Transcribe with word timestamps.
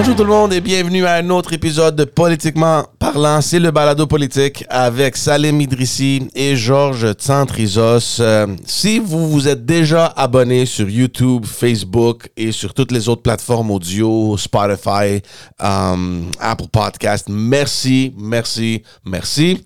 Bonjour 0.00 0.16
tout 0.16 0.24
le 0.24 0.30
monde 0.30 0.54
et 0.54 0.62
bienvenue 0.62 1.04
à 1.04 1.16
un 1.16 1.28
autre 1.28 1.52
épisode 1.52 1.94
de 1.94 2.04
Politiquement 2.04 2.86
parlant. 2.98 3.42
C'est 3.42 3.58
le 3.58 3.70
balado 3.70 4.06
politique 4.06 4.64
avec 4.70 5.14
Salim 5.14 5.60
Idrissi 5.60 6.26
et 6.34 6.56
Georges 6.56 7.12
Tsantrizos. 7.12 8.18
Euh, 8.20 8.46
si 8.64 8.98
vous 8.98 9.28
vous 9.28 9.46
êtes 9.46 9.66
déjà 9.66 10.06
abonné 10.06 10.64
sur 10.64 10.88
YouTube, 10.88 11.44
Facebook 11.44 12.30
et 12.34 12.50
sur 12.50 12.72
toutes 12.72 12.92
les 12.92 13.10
autres 13.10 13.20
plateformes 13.20 13.70
audio, 13.70 14.38
Spotify, 14.38 15.20
euh, 15.62 16.22
Apple 16.40 16.68
Podcast, 16.72 17.26
merci, 17.28 18.14
merci, 18.16 18.82
merci. 19.04 19.62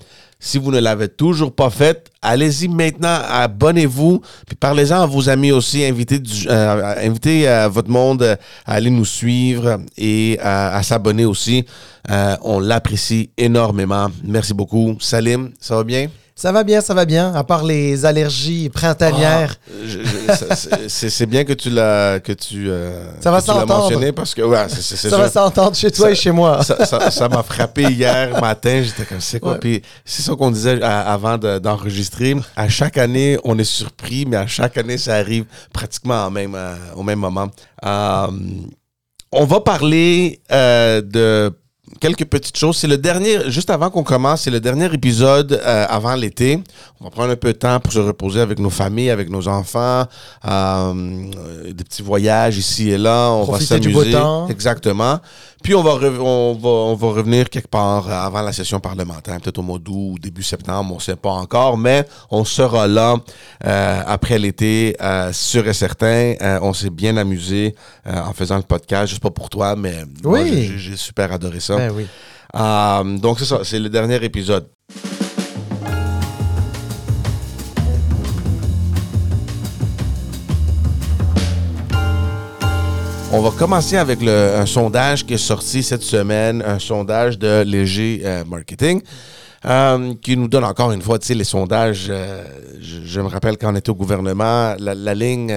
Si 0.46 0.58
vous 0.58 0.70
ne 0.70 0.78
l'avez 0.78 1.08
toujours 1.08 1.54
pas 1.54 1.70
fait, 1.70 2.10
allez-y 2.20 2.68
maintenant, 2.68 3.18
abonnez-vous, 3.30 4.20
puis 4.46 4.56
parlez-en 4.56 5.00
à 5.00 5.06
vos 5.06 5.30
amis 5.30 5.52
aussi, 5.52 5.82
invitez, 5.82 6.18
du- 6.18 6.46
euh, 6.50 6.94
invitez 7.08 7.48
euh, 7.48 7.68
votre 7.68 7.88
monde 7.88 8.22
à 8.66 8.72
aller 8.74 8.90
nous 8.90 9.06
suivre 9.06 9.78
et 9.96 10.38
euh, 10.40 10.42
à 10.78 10.82
s'abonner 10.82 11.24
aussi. 11.24 11.64
Euh, 12.10 12.36
on 12.42 12.60
l'apprécie 12.60 13.30
énormément. 13.38 14.08
Merci 14.22 14.52
beaucoup. 14.52 14.96
Salim, 15.00 15.50
ça 15.58 15.76
va 15.76 15.84
bien? 15.84 16.08
Ça 16.36 16.50
va 16.50 16.64
bien, 16.64 16.80
ça 16.80 16.94
va 16.94 17.04
bien, 17.04 17.32
à 17.32 17.44
part 17.44 17.62
les 17.62 18.04
allergies 18.04 18.68
printanières. 18.68 19.54
Ah, 20.28 20.34
ça- 20.34 20.56
c'est- 20.88 21.26
bien 21.26 21.44
que 21.44 21.52
tu 21.52 21.70
l'as 21.70 22.18
que 22.18 22.32
tu 22.32 22.68
euh, 22.68 23.06
Ça 23.20 23.30
va 23.30 23.40
que 23.40 23.46
tu 23.46 23.66
mentionné 23.66 24.10
parce 24.10 24.34
que 24.34 24.42
ouais, 24.42 24.68
ça 24.68 25.16
va 25.16 25.30
s'entendre 25.30 25.76
chez 25.76 25.92
toi 25.92 26.06
Ça- 26.06 26.10
et 26.10 26.14
chez 26.16 26.32
moi. 26.32 26.60
ça 26.64 27.28
m'a 27.28 27.42
frappé 27.44 27.84
hier 27.84 28.40
matin. 28.40 28.82
J'étais 28.82 29.04
comme, 29.04 29.20
c'est 29.20 29.38
quoi? 29.38 29.52
Ouais. 29.52 29.58
Puis 29.60 29.82
c'est 30.04 30.22
ça 30.22 30.34
qu'on 30.34 30.50
disait 30.50 30.82
à- 30.82 31.12
avant 31.12 31.38
de- 31.38 31.60
d'enregistrer. 31.60 32.34
à 32.56 32.68
chaque 32.68 32.98
année, 32.98 33.38
on 33.44 33.56
est 33.58 33.62
surpris, 33.64 34.26
mais 34.26 34.36
à 34.36 34.46
chaque 34.48 34.76
année, 34.76 34.98
ça 34.98 35.14
arrive 35.14 35.44
pratiquement 35.72 36.24
en 36.26 36.30
même, 36.32 36.56
euh, 36.56 36.74
au 36.96 37.04
même 37.04 37.20
moment. 37.20 37.48
Euh, 37.84 38.26
on 39.30 39.44
va 39.44 39.60
parler 39.60 40.40
euh, 40.50 41.00
de 41.00 41.52
quelques 42.00 42.24
petites 42.24 42.56
choses. 42.56 42.76
C'est 42.76 42.86
le 42.86 42.98
dernier, 42.98 43.50
juste 43.50 43.70
avant 43.70 43.90
qu'on 43.90 44.02
commence, 44.02 44.42
c'est 44.42 44.50
le 44.50 44.60
dernier 44.60 44.92
épisode 44.92 45.52
euh, 45.52 45.86
avant 45.88 46.14
l'été. 46.14 46.62
On 47.00 47.04
va 47.04 47.10
prendre 47.10 47.30
un 47.32 47.36
peu 47.36 47.52
de 47.52 47.58
temps 47.58 47.78
pour 47.80 47.92
se 47.92 47.98
reposer 47.98 48.40
avec 48.40 48.58
nos 48.58 48.70
familles, 48.70 49.10
avec 49.10 49.30
nos 49.30 49.46
enfants, 49.48 50.04
euh, 50.46 51.30
des 51.72 51.84
petits 51.84 52.02
voyages 52.02 52.56
ici 52.58 52.90
et 52.90 52.98
là. 52.98 53.30
On 53.30 53.44
Profiter 53.46 53.74
va 53.74 53.80
du 53.80 53.92
s'amuser. 53.92 54.12
beau 54.12 54.18
temps. 54.18 54.48
Exactement. 54.48 55.18
Puis 55.64 55.74
on 55.74 55.82
va, 55.82 55.94
on, 56.20 56.52
va, 56.60 56.68
on 56.68 56.94
va 56.94 57.06
revenir 57.08 57.48
quelque 57.48 57.68
part 57.68 58.08
avant 58.10 58.42
la 58.42 58.52
session 58.52 58.80
parlementaire, 58.80 59.40
peut-être 59.40 59.58
au 59.58 59.62
mois 59.62 59.78
d'août 59.78 60.10
ou 60.12 60.18
début 60.18 60.42
septembre, 60.42 60.92
on 60.92 60.96
ne 60.96 61.00
sait 61.00 61.16
pas 61.16 61.30
encore, 61.30 61.78
mais 61.78 62.06
on 62.30 62.44
sera 62.44 62.86
là 62.86 63.16
euh, 63.66 64.02
après 64.06 64.38
l'été, 64.38 64.94
euh, 65.00 65.32
sûr 65.32 65.66
et 65.66 65.72
certain. 65.72 66.34
Euh, 66.42 66.58
on 66.60 66.74
s'est 66.74 66.90
bien 66.90 67.16
amusé 67.16 67.74
euh, 68.06 68.12
en 68.20 68.34
faisant 68.34 68.56
le 68.58 68.62
podcast, 68.62 69.08
juste 69.08 69.22
pas 69.22 69.30
pour 69.30 69.48
toi, 69.48 69.74
mais 69.74 70.04
moi, 70.22 70.40
Oui. 70.42 70.66
j'ai- 70.68 70.78
j'ai 70.78 70.96
super 70.96 71.32
adoré 71.32 71.60
ça. 71.60 71.76
Ben 71.76 71.92
oui. 71.96 72.06
Euh, 72.56 73.18
donc 73.18 73.38
c'est 73.38 73.46
ça, 73.46 73.60
c'est 73.64 73.80
le 73.80 73.88
dernier 73.88 74.22
épisode. 74.22 74.68
On 83.36 83.40
va 83.40 83.50
commencer 83.50 83.96
avec 83.96 84.22
le- 84.22 84.54
un 84.56 84.64
sondage 84.64 85.26
qui 85.26 85.34
est 85.34 85.38
sorti 85.38 85.82
cette 85.82 86.02
semaine, 86.02 86.62
un 86.64 86.78
sondage 86.78 87.36
de 87.36 87.62
Léger 87.66 88.22
euh, 88.24 88.44
Marketing, 88.44 89.00
euh, 89.66 90.14
qui 90.22 90.36
nous 90.36 90.46
donne 90.46 90.62
encore 90.62 90.92
une 90.92 91.02
fois, 91.02 91.18
tu 91.18 91.34
les 91.34 91.42
sondages. 91.42 92.06
euh, 92.10 92.44
je, 92.80 93.20
me 93.20 93.26
rappelle 93.26 93.58
quand 93.58 93.72
on 93.72 93.76
était 93.76 93.90
au 93.90 93.96
gouvernement, 93.96 94.76
la 94.78 95.14
ligne 95.14 95.52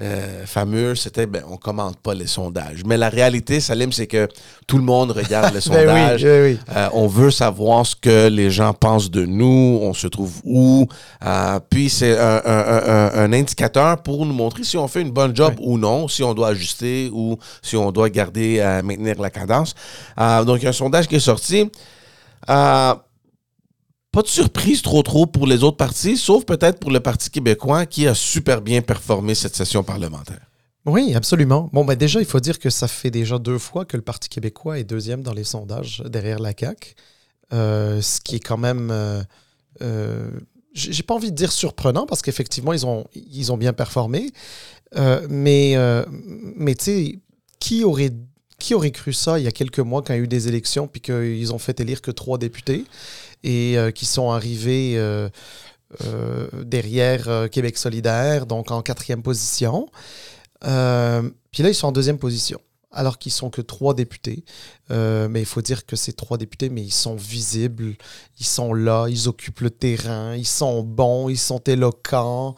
euh, 0.00 0.46
fameuse, 0.46 1.00
c'était 1.00 1.26
ben, 1.26 1.42
on 1.50 1.56
commente 1.56 1.98
pas 1.98 2.14
les 2.14 2.26
sondages. 2.26 2.82
Mais 2.86 2.96
la 2.96 3.08
réalité, 3.08 3.60
Salim, 3.60 3.92
c'est 3.92 4.06
que 4.06 4.28
tout 4.66 4.78
le 4.78 4.84
monde 4.84 5.10
regarde 5.10 5.48
les 5.54 5.60
Ben 5.70 5.84
sondages. 5.86 6.24
oui, 6.24 6.30
oui, 6.30 6.40
oui. 6.52 6.58
Euh, 6.74 6.88
on 6.92 7.06
veut 7.06 7.30
savoir 7.30 7.84
ce 7.84 7.94
que 7.96 8.28
les 8.28 8.50
gens 8.50 8.72
pensent 8.72 9.10
de 9.10 9.26
nous, 9.26 9.78
on 9.82 9.92
se 9.92 10.06
trouve 10.06 10.32
où. 10.44 10.86
Euh, 11.24 11.60
puis 11.68 11.90
c'est 11.90 12.18
un, 12.18 12.40
un- 12.44 12.82
un- 12.86 13.10
un 13.14 13.32
indicateur 13.32 14.02
pour 14.02 14.24
nous 14.24 14.32
montrer 14.34 14.64
si 14.64 14.76
on 14.78 14.88
fait 14.88 15.02
une 15.02 15.10
bonne 15.10 15.36
job 15.36 15.54
ou 15.60 15.76
non, 15.78 16.08
si 16.08 16.22
on 16.22 16.32
doit 16.34 16.48
ajuster 16.48 17.10
ou 17.12 17.36
si 17.62 17.76
on 17.76 17.92
doit 17.92 18.08
garder, 18.10 18.80
maintenir 18.84 19.20
la 19.20 19.30
cadence. 19.30 19.74
Donc 20.16 20.58
il 20.60 20.64
y 20.64 20.66
a 20.66 20.70
un 20.70 20.72
sondage 20.72 21.06
qui 21.08 21.16
est 21.16 21.20
sorti. 21.20 21.70
Pas 24.12 24.22
de 24.22 24.26
surprise 24.26 24.82
trop 24.82 25.02
trop 25.02 25.26
pour 25.26 25.46
les 25.46 25.62
autres 25.62 25.76
partis, 25.76 26.16
sauf 26.16 26.44
peut-être 26.44 26.80
pour 26.80 26.90
le 26.90 26.98
Parti 26.98 27.30
québécois 27.30 27.86
qui 27.86 28.08
a 28.08 28.14
super 28.14 28.60
bien 28.60 28.82
performé 28.82 29.36
cette 29.36 29.54
session 29.54 29.84
parlementaire. 29.84 30.50
Oui, 30.84 31.14
absolument. 31.14 31.68
Bon, 31.72 31.84
ben 31.84 31.94
déjà, 31.94 32.20
il 32.20 32.26
faut 32.26 32.40
dire 32.40 32.58
que 32.58 32.70
ça 32.70 32.88
fait 32.88 33.10
déjà 33.10 33.38
deux 33.38 33.58
fois 33.58 33.84
que 33.84 33.96
le 33.96 34.02
Parti 34.02 34.28
québécois 34.28 34.78
est 34.80 34.84
deuxième 34.84 35.22
dans 35.22 35.34
les 35.34 35.44
sondages 35.44 36.02
derrière 36.06 36.40
la 36.40 36.52
CAQ. 36.58 36.94
Euh, 37.52 38.00
ce 38.00 38.20
qui 38.20 38.36
est 38.36 38.40
quand 38.40 38.58
même. 38.58 38.90
euh, 38.90 39.22
euh, 39.82 40.30
j'ai 40.72 41.02
pas 41.02 41.14
envie 41.14 41.32
de 41.32 41.36
dire 41.36 41.50
surprenant 41.50 42.06
parce 42.06 42.22
qu'effectivement, 42.22 42.72
ils 42.72 42.86
ont, 42.86 43.56
bien 43.56 43.72
performé. 43.72 44.30
Mais 45.28 45.76
mais 46.56 46.74
tu 46.76 46.84
sais, 46.84 47.18
qui 47.58 47.82
aurait, 47.82 48.12
qui 48.58 48.74
aurait 48.74 48.92
cru 48.92 49.12
ça 49.12 49.40
il 49.40 49.44
y 49.44 49.48
a 49.48 49.52
quelques 49.52 49.80
mois 49.80 50.02
quand 50.02 50.14
il 50.14 50.18
y 50.18 50.20
a 50.20 50.22
eu 50.22 50.28
des 50.28 50.46
élections 50.46 50.86
puis 50.86 51.00
qu'ils 51.00 51.52
ont 51.52 51.58
fait 51.58 51.80
élire 51.80 52.00
que 52.00 52.12
trois 52.12 52.38
députés? 52.38 52.84
Et 53.42 53.78
euh, 53.78 53.90
qui 53.90 54.06
sont 54.06 54.30
arrivés 54.30 54.94
euh, 54.96 55.28
euh, 56.04 56.48
derrière 56.64 57.48
Québec 57.50 57.78
solidaire, 57.78 58.46
donc 58.46 58.70
en 58.70 58.82
quatrième 58.82 59.22
position. 59.22 59.88
Puis 60.60 60.68
là, 61.62 61.68
ils 61.68 61.74
sont 61.74 61.88
en 61.88 61.92
deuxième 61.92 62.18
position, 62.18 62.60
alors 62.92 63.18
qu'ils 63.18 63.32
sont 63.32 63.50
que 63.50 63.62
trois 63.62 63.94
députés. 63.94 64.44
Mais 64.90 65.40
il 65.40 65.46
faut 65.46 65.62
dire 65.62 65.86
que 65.86 65.96
ces 65.96 66.12
trois 66.12 66.38
députés, 66.38 66.68
mais 66.68 66.82
ils 66.82 66.92
sont 66.92 67.16
visibles, 67.16 67.96
ils 68.38 68.46
sont 68.46 68.72
là, 68.72 69.06
ils 69.08 69.28
occupent 69.28 69.60
le 69.60 69.70
terrain, 69.70 70.36
ils 70.36 70.46
sont 70.46 70.82
bons, 70.82 71.28
ils 71.28 71.38
sont 71.38 71.60
éloquents, 71.64 72.54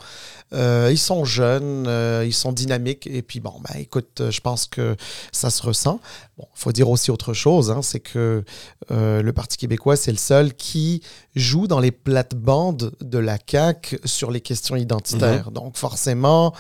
euh, 0.53 0.89
ils 0.91 0.99
sont 0.99 1.25
jeunes, 1.25 1.87
euh, 1.87 2.25
ils 2.27 2.35
sont 2.35 2.53
dynamiques. 2.53 3.07
Et 3.07 3.23
puis 3.23 3.41
bon, 3.41 3.55
ben 3.61 3.81
écoute, 3.81 4.21
euh, 4.21 4.31
je 4.31 4.41
pense 4.41 4.67
que 4.67 4.97
ça 5.33 5.51
se 5.51 5.63
ressent. 5.63 6.01
Bon, 6.37 6.47
il 6.55 6.59
faut 6.59 6.73
dire 6.73 6.89
aussi 6.89 7.11
autre 7.11 7.33
chose, 7.33 7.71
hein, 7.71 7.83
c'est 7.83 8.01
que 8.01 8.45
le 8.91 9.31
Parti 9.33 9.57
québécois, 9.57 9.97
c'est 9.97 10.13
le 10.13 10.19
seul 10.19 10.55
qui 10.55 11.03
joue 11.35 11.67
dans 11.67 11.81
les 11.81 11.93
plates-bandes 11.93 12.93
de 13.01 13.19
la 13.19 13.39
CAQ 13.45 13.99
sur 14.05 14.31
les 14.31 14.41
questions 14.41 14.77
identitaires. 14.77 15.51
Donc 15.51 15.77
forcément, 15.77 16.55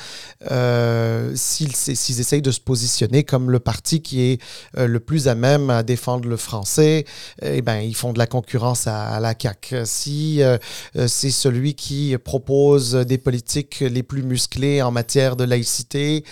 euh, 0.50 1.32
s'ils 1.34 2.20
essayent 2.20 2.42
de 2.42 2.50
se 2.50 2.60
positionner 2.60 3.24
comme 3.24 3.50
le 3.50 3.60
parti 3.60 4.00
qui 4.00 4.22
est 4.22 4.42
euh, 4.78 4.86
le 4.86 5.00
plus 5.00 5.28
à 5.28 5.34
même 5.34 5.68
à 5.70 5.82
défendre 5.82 6.28
le 6.28 6.36
français, 6.36 7.04
eh 7.42 7.62
ben, 7.62 7.80
ils 7.80 7.96
font 7.96 8.12
de 8.12 8.18
la 8.18 8.26
concurrence 8.26 8.86
à, 8.86 9.08
à 9.08 9.20
la 9.20 9.34
CAQ. 9.38 9.82
Si 9.84 10.42
euh, 10.42 10.56
euh, 10.96 11.06
c'est 11.06 11.30
celui 11.30 11.74
qui 11.74 12.16
propose 12.22 12.94
des 12.94 13.18
politiques 13.18 13.80
les 13.80 14.02
plus 14.02 14.22
musclées 14.22 14.82
en 14.82 14.90
matière 14.90 15.36
de 15.36 15.44
laïcité, 15.44 16.24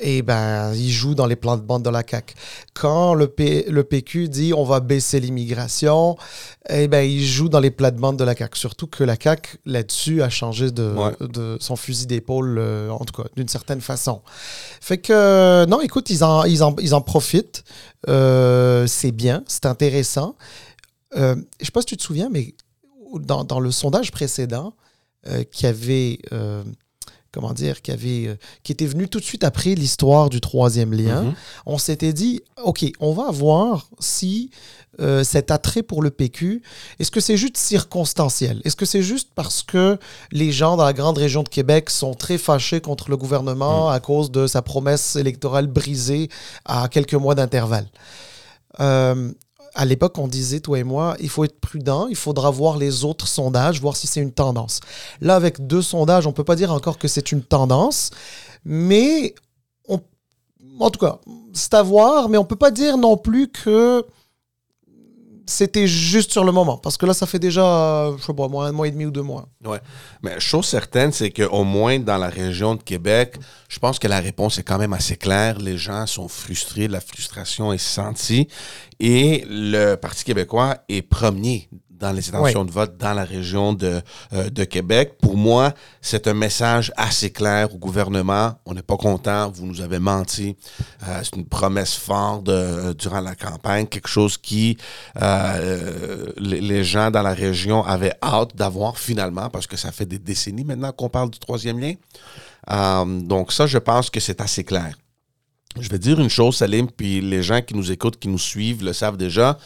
eh 0.00 0.22
ben, 0.22 0.72
il 0.74 0.90
joue 0.90 1.14
dans 1.14 1.26
les 1.26 1.36
plans 1.36 1.56
de 1.56 1.62
bande 1.62 1.84
de 1.84 1.90
la 1.90 2.02
CAQ. 2.08 2.34
Quand 2.74 3.14
le, 3.14 3.28
P- 3.28 3.64
le 3.68 3.84
PQ 3.84 4.28
dit 4.28 4.52
on 4.52 4.64
va 4.64 4.80
baisser 4.80 5.20
l'immigration, 5.20 6.16
eh 6.68 6.88
ben, 6.88 7.02
il 7.08 7.24
joue 7.24 7.48
dans 7.48 7.60
les 7.60 7.70
plates-bandes 7.70 8.18
de 8.18 8.24
la 8.24 8.34
CAQ. 8.34 8.58
Surtout 8.58 8.86
que 8.86 9.04
la 9.04 9.16
CAQ, 9.20 9.58
là-dessus, 9.66 10.22
a 10.22 10.28
changé 10.30 10.70
de, 10.70 10.92
Ouais. 10.94 11.12
de 11.20 11.56
son 11.60 11.76
fusil 11.76 12.06
d'épaule, 12.06 12.56
euh, 12.58 12.90
en 12.90 13.04
tout 13.04 13.22
cas, 13.22 13.28
d'une 13.36 13.48
certaine 13.48 13.80
façon. 13.80 14.22
Fait 14.80 14.98
que, 14.98 15.64
non, 15.66 15.80
écoute, 15.80 16.10
ils 16.10 16.24
en, 16.24 16.44
ils 16.44 16.62
en, 16.62 16.74
ils 16.80 16.94
en 16.94 17.00
profitent. 17.00 17.64
Euh, 18.08 18.86
c'est 18.86 19.12
bien, 19.12 19.44
c'est 19.46 19.66
intéressant. 19.66 20.36
Euh, 21.16 21.36
je 21.60 21.66
sais 21.66 21.70
pas 21.72 21.80
si 21.80 21.86
tu 21.86 21.96
te 21.96 22.02
souviens, 22.02 22.28
mais 22.30 22.54
dans, 23.20 23.44
dans 23.44 23.60
le 23.60 23.70
sondage 23.70 24.10
précédent, 24.10 24.74
euh, 25.28 25.44
qui 25.44 25.66
avait... 25.66 26.18
comment 27.34 27.52
dire, 27.52 27.82
qui, 27.82 27.90
avait, 27.90 28.28
euh, 28.28 28.36
qui 28.62 28.72
était 28.72 28.86
venu 28.86 29.08
tout 29.08 29.18
de 29.18 29.24
suite 29.24 29.42
après 29.44 29.74
l'histoire 29.74 30.30
du 30.30 30.40
troisième 30.40 30.92
lien, 30.94 31.22
Mhm. 31.24 31.34
on 31.66 31.76
s'était 31.78 32.12
dit, 32.12 32.40
OK, 32.62 32.84
on 33.00 33.12
va 33.12 33.30
voir 33.32 33.88
si 33.98 34.50
euh, 35.00 35.24
cet 35.24 35.50
attrait 35.50 35.82
pour 35.82 36.02
le 36.02 36.10
PQ, 36.12 36.62
est-ce 37.00 37.10
que 37.10 37.18
c'est 37.18 37.36
juste 37.36 37.56
circonstanciel? 37.56 38.62
Est-ce 38.64 38.76
que 38.76 38.86
c'est 38.86 39.02
juste 39.02 39.30
parce 39.34 39.64
que 39.64 39.98
les 40.30 40.52
gens 40.52 40.76
dans 40.76 40.84
la 40.84 40.92
grande 40.92 41.18
région 41.18 41.42
de 41.42 41.48
Québec 41.48 41.90
sont 41.90 42.14
très 42.14 42.38
fâchés 42.38 42.80
contre 42.80 43.10
le 43.10 43.16
gouvernement 43.16 43.90
à 43.90 43.98
cause 43.98 44.30
de 44.30 44.46
sa 44.46 44.62
promesse 44.62 45.16
électorale 45.16 45.66
brisée 45.66 46.28
à 46.64 46.86
quelques 46.88 47.14
mois 47.14 47.34
d'intervalle? 47.34 47.88
Euh, 48.78 49.32
à 49.74 49.84
l'époque, 49.84 50.18
on 50.18 50.28
disait, 50.28 50.60
toi 50.60 50.78
et 50.78 50.84
moi, 50.84 51.16
il 51.20 51.28
faut 51.28 51.44
être 51.44 51.58
prudent, 51.60 52.06
il 52.08 52.16
faudra 52.16 52.50
voir 52.50 52.76
les 52.76 53.04
autres 53.04 53.26
sondages, 53.26 53.80
voir 53.80 53.96
si 53.96 54.06
c'est 54.06 54.20
une 54.20 54.32
tendance. 54.32 54.80
Là, 55.20 55.34
avec 55.34 55.66
deux 55.66 55.82
sondages, 55.82 56.26
on 56.26 56.30
ne 56.30 56.34
peut 56.34 56.44
pas 56.44 56.56
dire 56.56 56.72
encore 56.72 56.98
que 56.98 57.08
c'est 57.08 57.32
une 57.32 57.42
tendance, 57.42 58.10
mais 58.64 59.34
on- 59.88 60.00
en 60.80 60.90
tout 60.90 61.00
cas, 61.00 61.18
c'est 61.52 61.74
à 61.74 61.82
voir, 61.82 62.28
mais 62.28 62.38
on 62.38 62.42
ne 62.42 62.46
peut 62.46 62.56
pas 62.56 62.70
dire 62.70 62.96
non 62.98 63.16
plus 63.16 63.48
que 63.48 64.04
c'était 65.46 65.86
juste 65.86 66.32
sur 66.32 66.44
le 66.44 66.52
moment. 66.52 66.78
Parce 66.78 66.96
que 66.96 67.06
là, 67.06 67.14
ça 67.14 67.26
fait 67.26 67.38
déjà, 67.38 68.10
je 68.16 68.22
sais 68.22 68.34
pas, 68.34 68.44
un 68.44 68.72
mois 68.72 68.88
et 68.88 68.90
demi 68.90 69.06
ou 69.06 69.10
deux 69.10 69.22
mois. 69.22 69.48
Ouais. 69.64 69.80
Mais 70.22 70.40
chose 70.40 70.66
certaine, 70.66 71.12
c'est 71.12 71.30
qu'au 71.30 71.64
moins 71.64 71.98
dans 71.98 72.16
la 72.16 72.28
région 72.28 72.74
de 72.74 72.82
Québec, 72.82 73.38
je 73.68 73.78
pense 73.78 73.98
que 73.98 74.08
la 74.08 74.20
réponse 74.20 74.58
est 74.58 74.62
quand 74.62 74.78
même 74.78 74.92
assez 74.92 75.16
claire. 75.16 75.58
Les 75.58 75.76
gens 75.76 76.06
sont 76.06 76.28
frustrés, 76.28 76.88
la 76.88 77.00
frustration 77.00 77.72
est 77.72 77.78
sentie. 77.78 78.48
Et 79.00 79.44
le 79.48 79.96
Parti 79.96 80.24
québécois 80.24 80.78
est 80.88 81.02
premier 81.02 81.68
dans 82.04 82.12
les 82.12 82.28
intentions 82.28 82.66
de 82.66 82.70
vote 82.70 82.98
dans 82.98 83.14
la 83.14 83.24
région 83.24 83.72
de, 83.72 84.02
euh, 84.34 84.50
de 84.50 84.64
Québec. 84.64 85.14
Pour 85.22 85.38
moi, 85.38 85.72
c'est 86.02 86.28
un 86.28 86.34
message 86.34 86.92
assez 86.98 87.30
clair 87.30 87.74
au 87.74 87.78
gouvernement. 87.78 88.52
On 88.66 88.74
n'est 88.74 88.82
pas 88.82 88.98
content, 88.98 89.50
vous 89.50 89.64
nous 89.64 89.80
avez 89.80 89.98
menti. 89.98 90.54
Euh, 91.08 91.20
c'est 91.22 91.36
une 91.36 91.46
promesse 91.46 91.94
forte 91.94 92.44
durant 92.98 93.20
la 93.20 93.34
campagne, 93.34 93.86
quelque 93.86 94.08
chose 94.08 94.36
qui 94.36 94.76
euh, 95.22 96.30
les, 96.36 96.60
les, 96.60 96.84
gens 96.84 97.10
dans 97.10 97.22
la 97.22 97.32
région 97.32 97.82
avaient 97.82 98.12
hâte 98.22 98.54
d'avoir 98.54 98.98
finalement, 98.98 99.48
parce 99.48 99.66
que 99.66 99.78
ça 99.78 99.90
fait 99.90 100.04
des 100.06 100.18
décennies 100.18 100.64
maintenant 100.64 100.92
qu'on 100.92 101.08
parle 101.08 101.30
du 101.30 101.38
troisième 101.38 101.78
lien. 101.80 101.94
donc 103.22 103.50
ça, 103.50 103.66
je 103.66 103.78
pense 103.78 104.10
que 104.10 104.20
c'est 104.20 104.42
assez 104.42 104.64
clair. 104.64 104.94
Je 105.80 105.88
vais 105.88 105.98
dire 105.98 106.20
une 106.20 106.28
chose, 106.28 106.56
Salim, 106.56 106.86
puis 106.90 107.22
les 107.22 107.42
gens 107.42 107.62
qui 107.62 107.74
nous 107.74 107.90
écoutent, 107.90 108.18
qui 108.18 108.28
nous 108.28 108.38
suivent, 108.38 108.84
le 108.84 108.92
savent 108.92 109.16
déjà 109.16 109.58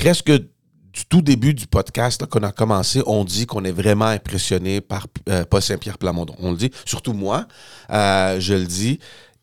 presque 0.00 0.32
du 0.32 1.04
tout 1.10 1.20
début 1.20 1.52
du 1.52 1.66
podcast 1.66 2.24
qu'on 2.24 2.42
a 2.42 2.52
commencé, 2.52 3.02
on 3.04 3.22
dit 3.22 3.44
qu'on 3.44 3.64
est 3.64 3.72
vraiment 3.72 4.06
impressionné 4.06 4.80
par 4.80 5.06
euh, 5.28 5.44
Saint-Pierre 5.60 5.98
Plamondon. 5.98 6.34
On 6.38 6.52
le 6.52 6.56
dit, 6.56 6.70
surtout 6.86 7.12
moi, 7.12 7.46
euh, 7.90 8.40
je 8.40 8.54
le 8.54 8.64
dis. 8.64 8.98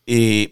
Et 0.07 0.51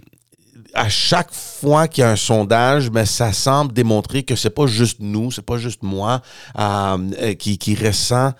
à 0.75 0.89
chaque 0.89 1.33
fois 1.33 1.87
qu'il 1.87 2.03
y 2.03 2.05
a 2.05 2.11
un 2.11 2.15
sondage, 2.15 2.91
mais 2.91 3.07
ça 3.07 3.33
semble 3.33 3.73
démontrer 3.73 4.21
que 4.21 4.35
c'est 4.35 4.51
pas 4.51 4.67
juste 4.67 4.97
nous, 4.99 5.31
c'est 5.31 5.41
pas 5.41 5.57
juste 5.57 5.81
moi 5.81 6.21
euh, 6.59 7.33
qui 7.33 7.75
ressent 7.75 8.31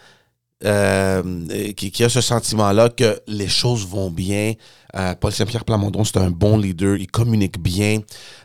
euh, 0.65 1.73
qui, 1.73 2.03
a 2.03 2.09
ce 2.09 2.21
sentiment-là 2.21 2.89
que 2.89 3.19
les 3.27 3.47
choses 3.47 3.85
vont 3.85 4.09
bien. 4.09 4.53
Euh, 4.95 5.13
Paul 5.15 5.31
Saint-Pierre 5.31 5.63
Plamondon, 5.65 6.03
c'est 6.03 6.17
un 6.17 6.31
bon 6.31 6.57
leader, 6.57 6.95
il 6.97 7.07
communique 7.07 7.59
bien. 7.59 8.00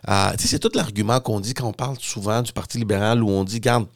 Euh, 0.07 0.31
c'est 0.37 0.59
tout 0.59 0.71
l'argument 0.75 1.19
qu'on 1.19 1.39
dit 1.39 1.53
quand 1.53 1.67
on 1.67 1.73
parle 1.73 1.97
souvent 1.99 2.41
du 2.41 2.53
Parti 2.53 2.77
libéral 2.77 3.23
où 3.23 3.29
on 3.29 3.43
dit, 3.43 3.55
regarde, 3.55 3.87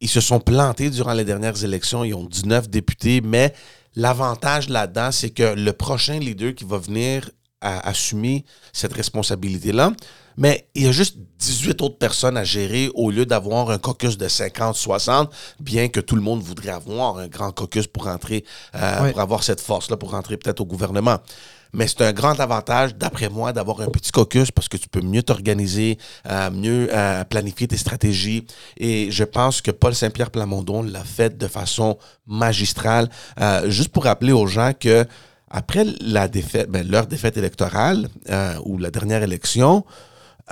ils 0.00 0.08
se 0.08 0.20
sont 0.20 0.40
plantés 0.40 0.90
durant 0.90 1.12
les 1.12 1.24
dernières 1.24 1.64
élections, 1.64 2.04
ils 2.04 2.14
ont 2.14 2.24
19 2.24 2.68
députés, 2.68 3.20
mais 3.20 3.54
l'avantage 3.96 4.68
là-dedans, 4.68 5.10
c'est 5.10 5.30
que 5.30 5.54
le 5.54 5.72
prochain 5.72 6.18
leader 6.18 6.54
qui 6.54 6.64
va 6.64 6.78
venir 6.78 7.30
assumer 7.60 8.44
cette 8.72 8.92
responsabilité-là, 8.92 9.92
mais 10.40 10.66
il 10.74 10.84
y 10.84 10.88
a 10.88 10.92
juste 10.92 11.18
18 11.38 11.82
autres 11.82 11.98
personnes 11.98 12.36
à 12.36 12.44
gérer 12.44 12.90
au 12.94 13.10
lieu 13.10 13.26
d'avoir 13.26 13.70
un 13.70 13.78
caucus 13.78 14.16
de 14.16 14.26
50, 14.26 14.74
60, 14.74 15.30
bien 15.60 15.88
que 15.88 16.00
tout 16.00 16.16
le 16.16 16.22
monde 16.22 16.42
voudrait 16.42 16.70
avoir 16.70 17.18
un 17.18 17.28
grand 17.28 17.52
caucus 17.52 17.86
pour 17.86 18.04
rentrer, 18.04 18.44
euh, 18.74 19.10
pour 19.10 19.20
avoir 19.20 19.42
cette 19.42 19.60
force-là, 19.60 19.96
pour 19.96 20.12
rentrer 20.12 20.38
peut-être 20.38 20.60
au 20.60 20.64
gouvernement. 20.64 21.18
Mais 21.72 21.86
c'est 21.86 22.00
un 22.00 22.12
grand 22.12 22.40
avantage, 22.40 22.96
d'après 22.96 23.28
moi, 23.28 23.52
d'avoir 23.52 23.80
un 23.82 23.88
petit 23.88 24.10
caucus 24.10 24.50
parce 24.50 24.68
que 24.68 24.76
tu 24.76 24.88
peux 24.88 25.02
mieux 25.02 25.22
t'organiser, 25.22 25.98
euh, 26.28 26.50
mieux 26.50 26.88
euh, 26.90 27.22
planifier 27.24 27.68
tes 27.68 27.76
stratégies. 27.76 28.46
Et 28.76 29.10
je 29.10 29.22
pense 29.22 29.60
que 29.60 29.70
Paul 29.70 29.94
Saint-Pierre 29.94 30.30
Plamondon 30.30 30.82
l'a 30.82 31.04
fait 31.04 31.36
de 31.36 31.46
façon 31.46 31.98
magistrale. 32.26 33.08
juste 33.66 33.90
pour 33.90 34.04
rappeler 34.04 34.32
aux 34.32 34.46
gens 34.46 34.72
que 34.72 35.06
après 35.50 35.84
la 36.00 36.28
défaite, 36.28 36.70
ben, 36.70 36.88
leur 36.88 37.06
défaite 37.06 37.36
électorale 37.36 38.08
ou 38.64 38.78
la 38.78 38.90
dernière 38.90 39.22
élection, 39.22 39.84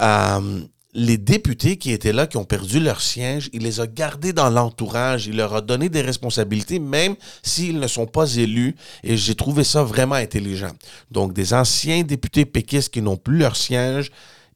euh, 0.01 0.61
les 0.95 1.19
députés 1.19 1.77
qui 1.77 1.93
étaient 1.93 2.13
là, 2.13 2.27
qui 2.27 2.39
ont 2.39 2.45
perdu 2.45 2.81
leur 2.81 3.01
siège, 3.01 3.51
il 3.53 3.63
les 3.63 3.81
a 3.81 3.87
gardés 3.87 4.33
dans 4.33 4.49
l'entourage, 4.49 5.27
il 5.27 5.37
leur 5.37 5.55
a 5.55 5.61
donné 5.61 5.89
des 5.89 6.01
responsabilités, 6.01 6.79
même 6.79 7.15
s'ils 7.43 7.79
ne 7.79 7.87
sont 7.87 8.07
pas 8.07 8.35
élus, 8.35 8.75
et 9.05 9.17
j'ai 9.17 9.35
trouvé 9.35 9.65
ça 9.65 9.85
vraiment 9.85 10.15
intelligent. 10.15 10.73
Donc, 11.11 11.35
des 11.35 11.53
anciens 11.53 12.03
députés 12.03 12.47
péquistes 12.47 12.93
qui 12.93 13.03
n'ont 13.03 13.17
plus 13.17 13.39
leur 13.39 13.55
siège, 13.55 14.11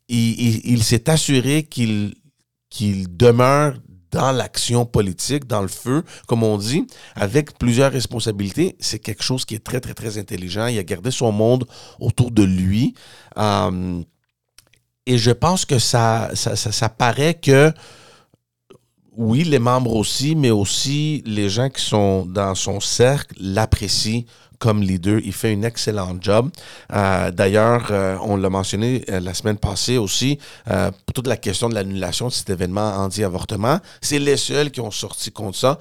il, 0.09 0.83
s'est 0.83 1.09
assuré 1.09 1.65
qu'ils 1.65 2.15
demeurent 3.17 3.79
dans 4.13 4.31
l'action 4.31 4.85
politique, 4.85 5.47
dans 5.47 5.63
le 5.63 5.69
feu, 5.69 6.05
comme 6.29 6.43
on 6.43 6.59
dit, 6.59 6.87
avec 7.17 7.59
plusieurs 7.59 7.91
responsabilités. 7.91 8.77
C'est 8.79 8.99
quelque 8.99 9.23
chose 9.23 9.45
qui 9.45 9.55
est 9.55 9.65
très, 9.65 9.81
très, 9.81 9.95
très 9.95 10.19
intelligent. 10.19 10.67
Il 10.67 10.79
a 10.79 10.85
gardé 10.85 11.11
son 11.11 11.33
monde 11.33 11.67
autour 11.99 12.31
de 12.31 12.43
lui. 12.43 12.95
Euh, 13.39 14.03
et 15.07 15.19
je 15.19 15.31
pense 15.33 15.65
que 15.65 15.79
ça, 15.79 16.31
ça, 16.35 16.89
paraît 16.89 17.35
que, 17.35 17.73
oui, 19.17 19.43
les 19.45 19.59
membres 19.59 19.97
aussi, 19.97 20.37
mais 20.37 20.51
aussi 20.51 21.23
les 21.27 21.49
gens 21.49 21.69
qui 21.71 21.83
sont 21.83 22.25
dans 22.25 22.55
son 22.55 22.79
cercle 22.81 23.35
l'apprécient 23.41 24.23
comme 24.63 24.81
leader. 24.81 25.19
Il 25.25 25.33
fait 25.33 25.53
un 25.53 25.63
excellent 25.65 26.17
job. 26.21 26.49
Euh, 26.93 27.33
d'ailleurs, 27.33 27.89
euh, 27.91 28.17
on 28.23 28.37
l'a 28.37 28.49
mentionné 28.49 29.05
euh, 29.11 29.19
la 29.19 29.35
semaine 29.35 29.59
passée 29.59 29.99
aussi, 29.99 30.39
pour 30.65 31.15
toute 31.15 31.27
la 31.27 31.37
question 31.37 31.69
de 31.69 31.75
l'annulation 31.75 32.29
de 32.29 32.33
cet 32.33 32.49
événement 32.49 32.91
anti-avortement. 32.99 33.81
C'est 34.01 34.21
les 34.21 34.37
seuls 34.37 34.71
qui 34.71 34.81
ont 34.81 34.93
sorti 34.93 35.33
contre 35.33 35.59
ça 35.59 35.81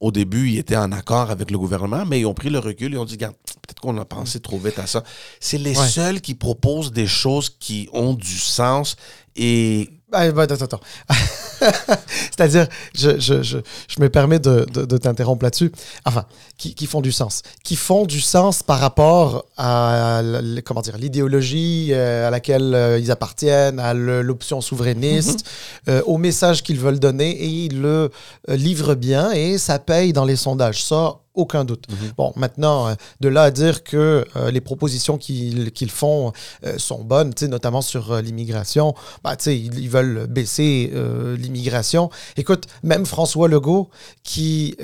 au 0.00 0.10
début, 0.10 0.50
ils 0.50 0.58
étaient 0.58 0.76
en 0.76 0.90
accord 0.90 1.30
avec 1.30 1.50
le 1.50 1.58
gouvernement, 1.58 2.04
mais 2.04 2.20
ils 2.20 2.26
ont 2.26 2.34
pris 2.34 2.50
le 2.50 2.58
recul 2.58 2.92
et 2.92 2.98
ont 2.98 3.04
dit, 3.04 3.18
peut-être 3.18 3.80
qu'on 3.80 3.96
a 3.98 4.04
pensé 4.04 4.40
trop 4.40 4.58
vite 4.58 4.80
à 4.80 4.86
ça. 4.88 5.04
C'est 5.38 5.58
les 5.58 5.76
seuls 5.76 6.20
qui 6.20 6.34
proposent 6.34 6.90
des 6.90 7.06
choses 7.06 7.50
qui 7.60 7.88
ont 7.92 8.14
du 8.14 8.38
sens 8.38 8.96
et 9.36 9.90
ah, 10.12 10.30
bah, 10.30 10.42
attends, 10.42 10.54
attends. 10.54 10.80
C'est-à-dire, 12.30 12.66
je, 12.94 13.18
je, 13.18 13.42
je, 13.42 13.58
je, 13.88 14.00
me 14.00 14.08
permets 14.08 14.38
de, 14.38 14.66
de, 14.72 14.96
t'interrompre 14.98 15.44
là-dessus. 15.44 15.72
Enfin, 16.04 16.24
qui, 16.58 16.74
qui, 16.74 16.86
font 16.86 17.00
du 17.00 17.12
sens. 17.12 17.42
Qui 17.64 17.76
font 17.76 18.04
du 18.04 18.20
sens 18.20 18.62
par 18.62 18.78
rapport 18.78 19.46
à, 19.56 20.22
comment 20.64 20.80
dire, 20.80 20.98
l'idéologie 20.98 21.90
euh, 21.92 22.28
à 22.28 22.30
laquelle 22.30 22.74
euh, 22.74 22.98
ils 22.98 23.10
appartiennent, 23.10 23.78
à 23.78 23.94
l'option 23.94 24.60
souverainiste, 24.60 25.40
mm-hmm. 25.40 25.90
euh, 25.90 26.02
au 26.06 26.18
message 26.18 26.62
qu'ils 26.62 26.78
veulent 26.78 27.00
donner, 27.00 27.30
et 27.30 27.46
ils 27.46 27.80
le 27.80 28.10
livrent 28.48 28.94
bien, 28.94 29.32
et 29.32 29.58
ça 29.58 29.78
paye 29.78 30.12
dans 30.12 30.24
les 30.24 30.36
sondages. 30.36 30.82
Ça, 30.84 31.16
aucun 31.34 31.64
doute. 31.64 31.86
Mhm. 31.88 32.12
Bon, 32.16 32.32
maintenant, 32.36 32.88
euh, 32.88 32.94
de 33.20 33.28
là 33.28 33.44
à 33.44 33.50
dire 33.50 33.84
que 33.84 34.26
euh, 34.36 34.50
les 34.50 34.60
propositions 34.60 35.18
qu'ils 35.18 35.90
font 35.90 36.32
euh, 36.64 36.78
sont 36.78 37.02
bonnes, 37.02 37.32
notamment 37.42 37.82
sur 37.82 38.20
l'immigration, 38.20 38.94
bah, 39.24 39.36
ils, 39.46 39.78
ils 39.78 39.88
veulent 39.90 40.26
baisser 40.26 40.92
l'immigration. 41.38 42.10
Écoute, 42.36 42.66
même 42.82 43.06
François 43.06 43.48
Legault, 43.48 43.90
qui 44.22 44.76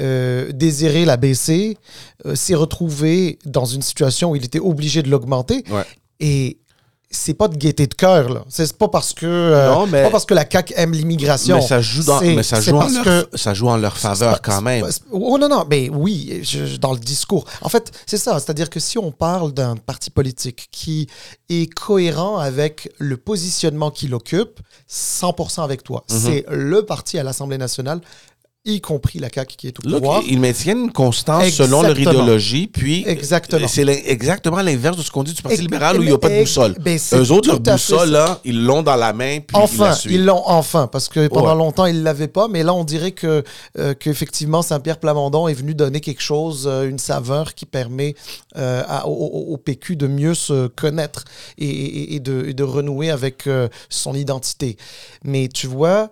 désirait 0.55 1.05
la 1.05 1.17
baisser, 1.17 1.79
s'est 2.35 2.55
retrouvé 2.55 3.39
dans 3.45 3.65
une 3.65 3.83
situation 3.83 4.31
où 4.31 4.37
il 4.37 4.45
était 4.45 4.59
obligé 4.59 5.03
de 5.03 5.11
l'augmenter. 5.11 5.65
Et 6.21 6.59
c'est 7.11 7.35
pas 7.35 7.49
de 7.49 7.57
gaieté 7.57 7.87
de 7.87 7.95
cœur 7.95 8.29
là. 8.29 8.45
C'est 8.49 8.77
pas 8.77 8.89
parce 8.89 9.15
que 9.15 9.27
euh, 9.27 9.87
pas 9.87 10.11
parce 10.11 10.27
que 10.27 10.35
la 10.35 10.45
CAQ 10.49 10.75
aime 10.77 10.93
l'immigration. 10.93 11.57
Mais 11.57 11.63
ça 11.63 11.81
joue 11.81 12.03
dans, 12.03 12.21
mais 12.21 12.43
ça 12.43 12.61
joue 12.61 12.77
en 12.77 12.89
leur, 12.89 13.27
ça 13.35 13.55
joue 13.55 13.69
en 13.69 13.77
leur 13.79 13.97
faveur 13.97 14.43
quand 14.43 14.61
même. 14.61 14.87
Oh 15.11 15.39
non 15.39 15.49
non, 15.49 15.65
mais 15.69 15.89
oui, 15.89 16.43
dans 16.81 16.93
le 16.93 16.99
discours. 16.99 17.47
En 17.63 17.71
fait, 17.71 17.93
c'est 18.07 18.19
ça, 18.19 18.39
c'est-à-dire 18.39 18.69
que 18.69 18.79
si 18.79 18.99
on 18.99 19.11
parle 19.11 19.53
d'un 19.53 19.77
parti 19.77 20.11
politique 20.11 20.69
qui 20.71 21.09
est 21.49 21.73
cohérent 21.73 22.39
avec 22.39 22.93
le 22.99 23.17
positionnement 23.17 23.91
qu'il 23.91 24.15
occupe, 24.15 24.61
100% 24.91 25.63
avec 25.63 25.83
toi. 25.83 26.05
Mm-hmm. 26.09 26.19
C'est 26.19 26.45
le 26.51 26.85
parti 26.85 27.19
à 27.19 27.23
l'Assemblée 27.23 27.59
nationale 27.59 28.01
y 28.73 28.81
compris 28.81 29.19
la 29.19 29.29
CAQ 29.33 29.57
qui 29.57 29.67
est 29.69 29.79
au 29.79 29.83
pouvoir. 29.83 30.23
ils 30.27 30.39
maintiennent 30.39 30.85
une 30.85 30.93
constance 30.93 31.51
selon 31.51 31.83
leur 31.83 31.99
idéologie, 31.99 32.67
puis 32.67 33.05
exactement. 33.07 33.69
c'est 33.69 33.87
exactement 34.07 34.61
l'inverse 34.61 34.97
de 34.97 35.03
ce 35.03 35.11
qu'on 35.11 35.23
dit 35.23 35.33
du 35.33 35.43
Parti 35.43 35.61
libéral 35.61 35.99
où 35.99 36.03
il 36.03 36.09
n'y 36.09 36.13
a 36.13 36.19
pas 36.19 36.29
de 36.29 36.41
boussole. 36.41 36.75
Ben, 36.81 36.99
Eux 37.15 37.31
autres, 37.33 37.49
leur 37.49 37.61
boussole, 37.61 38.11
là, 38.11 38.41
ils 38.45 38.65
l'ont 38.65 38.83
dans 38.83 38.97
la 38.97 39.13
main, 39.13 39.41
puis 39.41 39.57
enfin, 39.57 39.95
ils 40.07 40.25
l'ont 40.25 40.43
enfin, 40.47 40.87
parce 40.87 41.09
que 41.09 41.29
pendant 41.29 41.55
longtemps, 41.55 41.87
ils 41.87 41.99
ne 41.99 42.03
l'avaient 42.03 42.29
pas, 42.29 42.49
mais 42.49 42.63
là, 42.63 42.75
on 42.75 42.85
dirait 42.85 43.13
que 43.13 43.43
euh, 43.79 43.95
qu'effectivement, 43.95 44.63
Saint-Pierre 44.63 44.99
Plamondon 44.99 45.49
est 45.49 45.55
venu 45.55 45.75
donner 45.75 46.01
quelque 46.01 46.23
chose, 46.23 46.67
euh, 46.67 46.89
une 46.89 46.99
saveur 46.99 47.55
qui 47.55 47.67
permet 47.67 48.15
euh, 48.57 48.83
au, 49.05 49.57
PQ 49.57 49.97
de 49.97 50.07
mieux 50.07 50.35
se 50.35 50.69
connaître 50.69 51.25
et, 51.59 52.21
de, 52.21 52.53
de, 52.53 52.63
renouer 52.63 53.11
avec 53.11 53.49
son 53.89 54.15
identité. 54.15 54.77
Mais 55.25 55.49
tu 55.49 55.67
vois, 55.67 56.11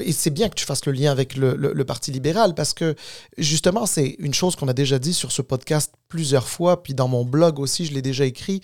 et 0.00 0.12
c'est 0.12 0.30
bien 0.30 0.48
que 0.48 0.54
tu 0.54 0.64
fasses 0.64 0.86
le 0.86 0.92
lien 0.92 1.10
avec 1.10 1.36
le, 1.36 1.84
Parti 1.84 2.10
libéral 2.10 2.54
parce 2.54 2.72
que 2.72 2.94
justement, 3.36 3.86
c'est 3.86 4.16
une 4.18 4.34
chose 4.34 4.56
qu'on 4.56 4.68
a 4.68 4.72
déjà 4.72 4.98
dit 4.98 5.14
sur 5.14 5.32
ce 5.32 5.42
podcast 5.42 5.92
plusieurs 6.08 6.48
fois, 6.48 6.82
puis 6.82 6.94
dans 6.94 7.08
mon 7.08 7.24
blog 7.24 7.58
aussi, 7.58 7.84
je 7.84 7.92
l'ai 7.92 8.02
déjà 8.02 8.24
écrit. 8.24 8.62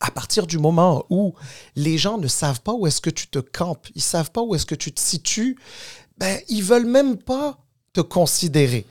À 0.00 0.10
partir 0.10 0.46
du 0.46 0.58
moment 0.58 1.04
où 1.10 1.34
les 1.76 1.98
gens 1.98 2.16
ne 2.16 2.28
savent 2.28 2.62
pas 2.62 2.72
où 2.72 2.86
est-ce 2.86 3.02
que 3.02 3.10
tu 3.10 3.28
te 3.28 3.38
campes, 3.38 3.86
ils 3.94 4.02
savent 4.02 4.30
pas 4.30 4.40
où 4.40 4.54
est-ce 4.54 4.64
que 4.64 4.74
tu 4.74 4.92
te 4.92 5.00
situes, 5.00 5.58
ben, 6.16 6.38
ils 6.48 6.64
veulent 6.64 6.86
même 6.86 7.18
pas 7.18 7.58
te 7.92 8.00
considérer. 8.00 8.86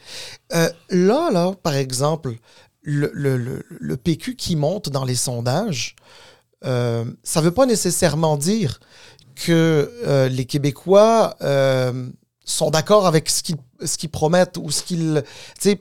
Euh, 0.54 0.70
là, 0.90 1.32
là, 1.32 1.54
par 1.64 1.76
exemple, 1.76 2.36
le, 2.82 3.12
le, 3.14 3.98
PQ 3.98 4.36
qui 4.36 4.56
monte 4.56 4.90
dans 4.90 5.06
les 5.06 5.16
sondages, 5.16 5.96
euh, 6.66 7.06
ça 7.24 7.40
ne 7.40 7.46
veut 7.46 7.54
pas 7.54 7.66
nécessairement 7.66 8.38
dire 8.38 8.80
que 9.40 9.92
euh, 10.06 10.28
les 10.30 10.46
Québécois 10.46 11.36
euh, 11.42 12.10
sont 12.46 12.72
d'accord 12.72 13.08
avec 13.08 13.30
ce 13.30 13.98
qu'ils 13.98 14.10
promettent 14.10 14.58
ou 14.58 14.70
ce 14.72 14.84
qu'ils. 14.84 15.24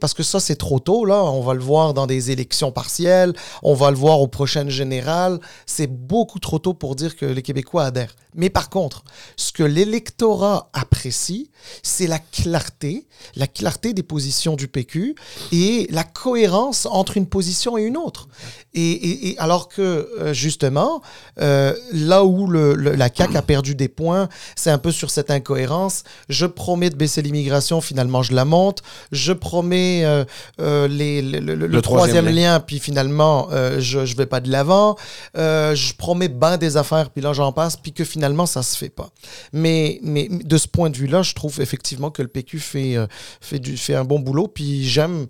Parce 0.01 0.15
que 0.15 0.23
ça, 0.23 0.39
c'est 0.39 0.57
trop 0.57 0.79
tôt, 0.79 1.05
là. 1.05 1.23
On 1.25 1.41
va 1.41 1.55
le 1.55 1.61
voir 1.61 1.95
dans 1.95 2.07
des 2.07 2.31
élections 2.31 2.71
partielles, 2.71 3.33
on 3.63 3.75
va 3.75 3.91
le 3.91 3.97
voir 3.97 4.21
aux 4.21 4.29
prochaines 4.29 4.71
générales. 4.71 5.41
C'est 5.67 5.89
beaucoup 5.89 6.39
trop 6.39 6.59
tôt 6.59 6.75
pour 6.75 6.95
dire 6.95 7.17
que 7.17 7.27
les 7.27 7.43
Québécois 7.43 7.85
adhèrent. 7.85 8.15
Mais 8.35 8.51
par 8.51 8.71
contre, 8.71 9.05
ce 9.37 9.53
que 9.53 9.63
l'électorat 9.63 10.71
apprécie, 10.73 11.51
c'est 11.83 12.07
la 12.07 12.19
clarté, 12.19 13.07
la 13.37 13.47
clarté 13.47 13.93
des 13.93 14.03
positions 14.03 14.55
du 14.55 14.69
PQ 14.69 15.15
et 15.53 15.87
la 15.91 16.05
cohérence 16.05 16.87
entre 16.87 17.17
une 17.17 17.27
position 17.27 17.79
et 17.79 17.83
une 17.83 17.97
autre. 17.97 18.29
Et, 18.75 19.31
et, 19.31 19.39
alors 19.39 19.69
que, 19.69 19.83
euh, 20.21 20.33
justement, 20.33 21.03
euh, 21.41 21.75
là 21.93 22.25
où 22.25 22.47
le, 22.47 22.75
la 22.75 23.09
CAQ 23.13 23.37
a 23.37 23.43
perdu 23.43 23.75
des 23.75 23.89
points, 23.89 24.29
c'est 24.57 24.71
un 24.71 24.79
peu 24.79 24.93
sur 24.93 25.11
cette 25.11 25.31
incohérence. 25.31 26.05
Je 26.29 26.47
promets 26.47 26.91
de 26.91 26.97
baisser 26.97 27.23
l'immigration 27.23 27.81
finalement 27.81 28.23
je 28.23 28.35
la 28.35 28.45
monte. 28.45 28.83
Je 29.13 29.33
promets 29.33 30.05
euh, 30.05 30.25
euh, 30.61 30.87
les, 30.89 31.23
le, 31.23 31.83
troisième, 31.83 32.29
lien. 32.29 32.61
puis 32.61 32.79
finalement 32.79 33.49
je 33.79 34.01
ne 34.01 34.17
vais 34.17 34.27
pas 34.27 34.41
de 34.41 34.51
l'avant. 34.51 34.97
je 35.35 35.95
promets 35.95 36.29
ben 36.29 36.57
des 36.57 36.77
affaires, 36.77 37.11
puis 37.11 37.23
là 37.23 37.33
j'en 37.33 37.53
passe, 37.53 37.77
puis 37.77 37.93
que 37.93 38.05
finalement 38.05 38.18
ça 38.47 38.63
se 38.63 38.77
fait 38.77 38.89
pas. 38.89 39.11
Mais, 39.53 40.01
mais 40.03 40.29
de 40.29 40.57
ce 40.57 40.69
point 40.69 40.91
de 40.91 40.97
vue-là, 40.97 41.23
je 41.23 41.35
trouve 41.35 41.61
effectivement 41.61 42.11
que 42.11 42.23
le 42.23 42.29
PQ 42.29 42.59
fait, 42.59 42.97
fait, 43.41 43.59
du, 43.59 43.77
fait 43.77 43.95
un 43.95 44.05
bon 44.05 44.19
boulot, 44.21 44.49
puis 44.49 44.85
j'aime 44.89 45.27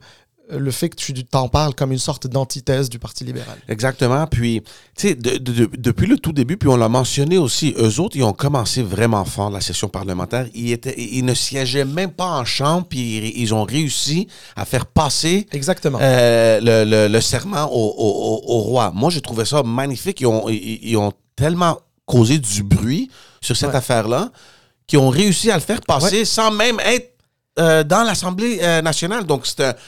le 0.50 0.70
fait 0.70 0.88
que 0.88 0.96
tu 0.96 1.12
t'en 1.24 1.48
parles 1.48 1.74
comme 1.74 1.92
une 1.92 1.98
sorte 1.98 2.26
d'antithèse 2.26 2.88
du 2.88 2.98
Parti 2.98 3.24
libéral. 3.24 3.58
Exactement. 3.68 4.26
Puis, 4.26 4.62
tu 4.96 5.08
sais, 5.08 5.14
depuis 5.14 6.06
le 6.06 6.18
tout 6.18 6.32
début, 6.32 6.56
puis 6.56 6.68
on 6.68 6.76
l'a 6.76 6.88
mentionné 6.88 7.38
aussi, 7.38 7.74
eux 7.78 8.00
autres, 8.00 8.16
ils 8.16 8.22
ont 8.22 8.32
commencé 8.32 8.82
vraiment 8.82 9.24
fort 9.24 9.50
la 9.50 9.60
session 9.60 9.88
parlementaire. 9.88 10.46
Ils, 10.54 10.72
étaient, 10.72 10.94
ils 10.98 11.24
ne 11.24 11.34
siégeaient 11.34 11.84
même 11.84 12.10
pas 12.10 12.38
en 12.38 12.44
chambre, 12.44 12.86
puis 12.88 13.32
ils 13.36 13.54
ont 13.54 13.64
réussi 13.64 14.28
à 14.56 14.64
faire 14.64 14.86
passer 14.86 15.46
Exactement. 15.52 15.98
Euh, 16.00 16.60
le, 16.62 17.08
le, 17.08 17.20
serment 17.20 17.70
au, 17.70 17.94
au, 17.96 18.42
au, 18.46 18.60
roi. 18.60 18.92
Moi, 18.94 19.10
j'ai 19.10 19.20
trouvé 19.20 19.44
ça 19.44 19.62
magnifique. 19.62 20.20
Ils 20.20 20.26
ont, 20.26 20.48
ils, 20.48 20.96
ont 20.96 21.12
tellement 21.36 21.78
causé 22.08 22.38
du 22.38 22.62
bruit 22.64 23.10
sur 23.40 23.56
cette 23.56 23.74
affaire-là 23.74 24.30
qu'ils 24.86 24.98
ont 24.98 25.10
réussi 25.10 25.50
à 25.50 25.54
le 25.54 25.60
faire 25.60 25.82
passer 25.82 26.24
sans 26.24 26.50
même 26.50 26.80
être 26.80 27.12
euh, 27.58 27.82
dans 27.82 28.04
l'Assemblée 28.04 28.60
euh, 28.62 28.80
nationale. 28.82 29.24
Donc, 29.24 29.44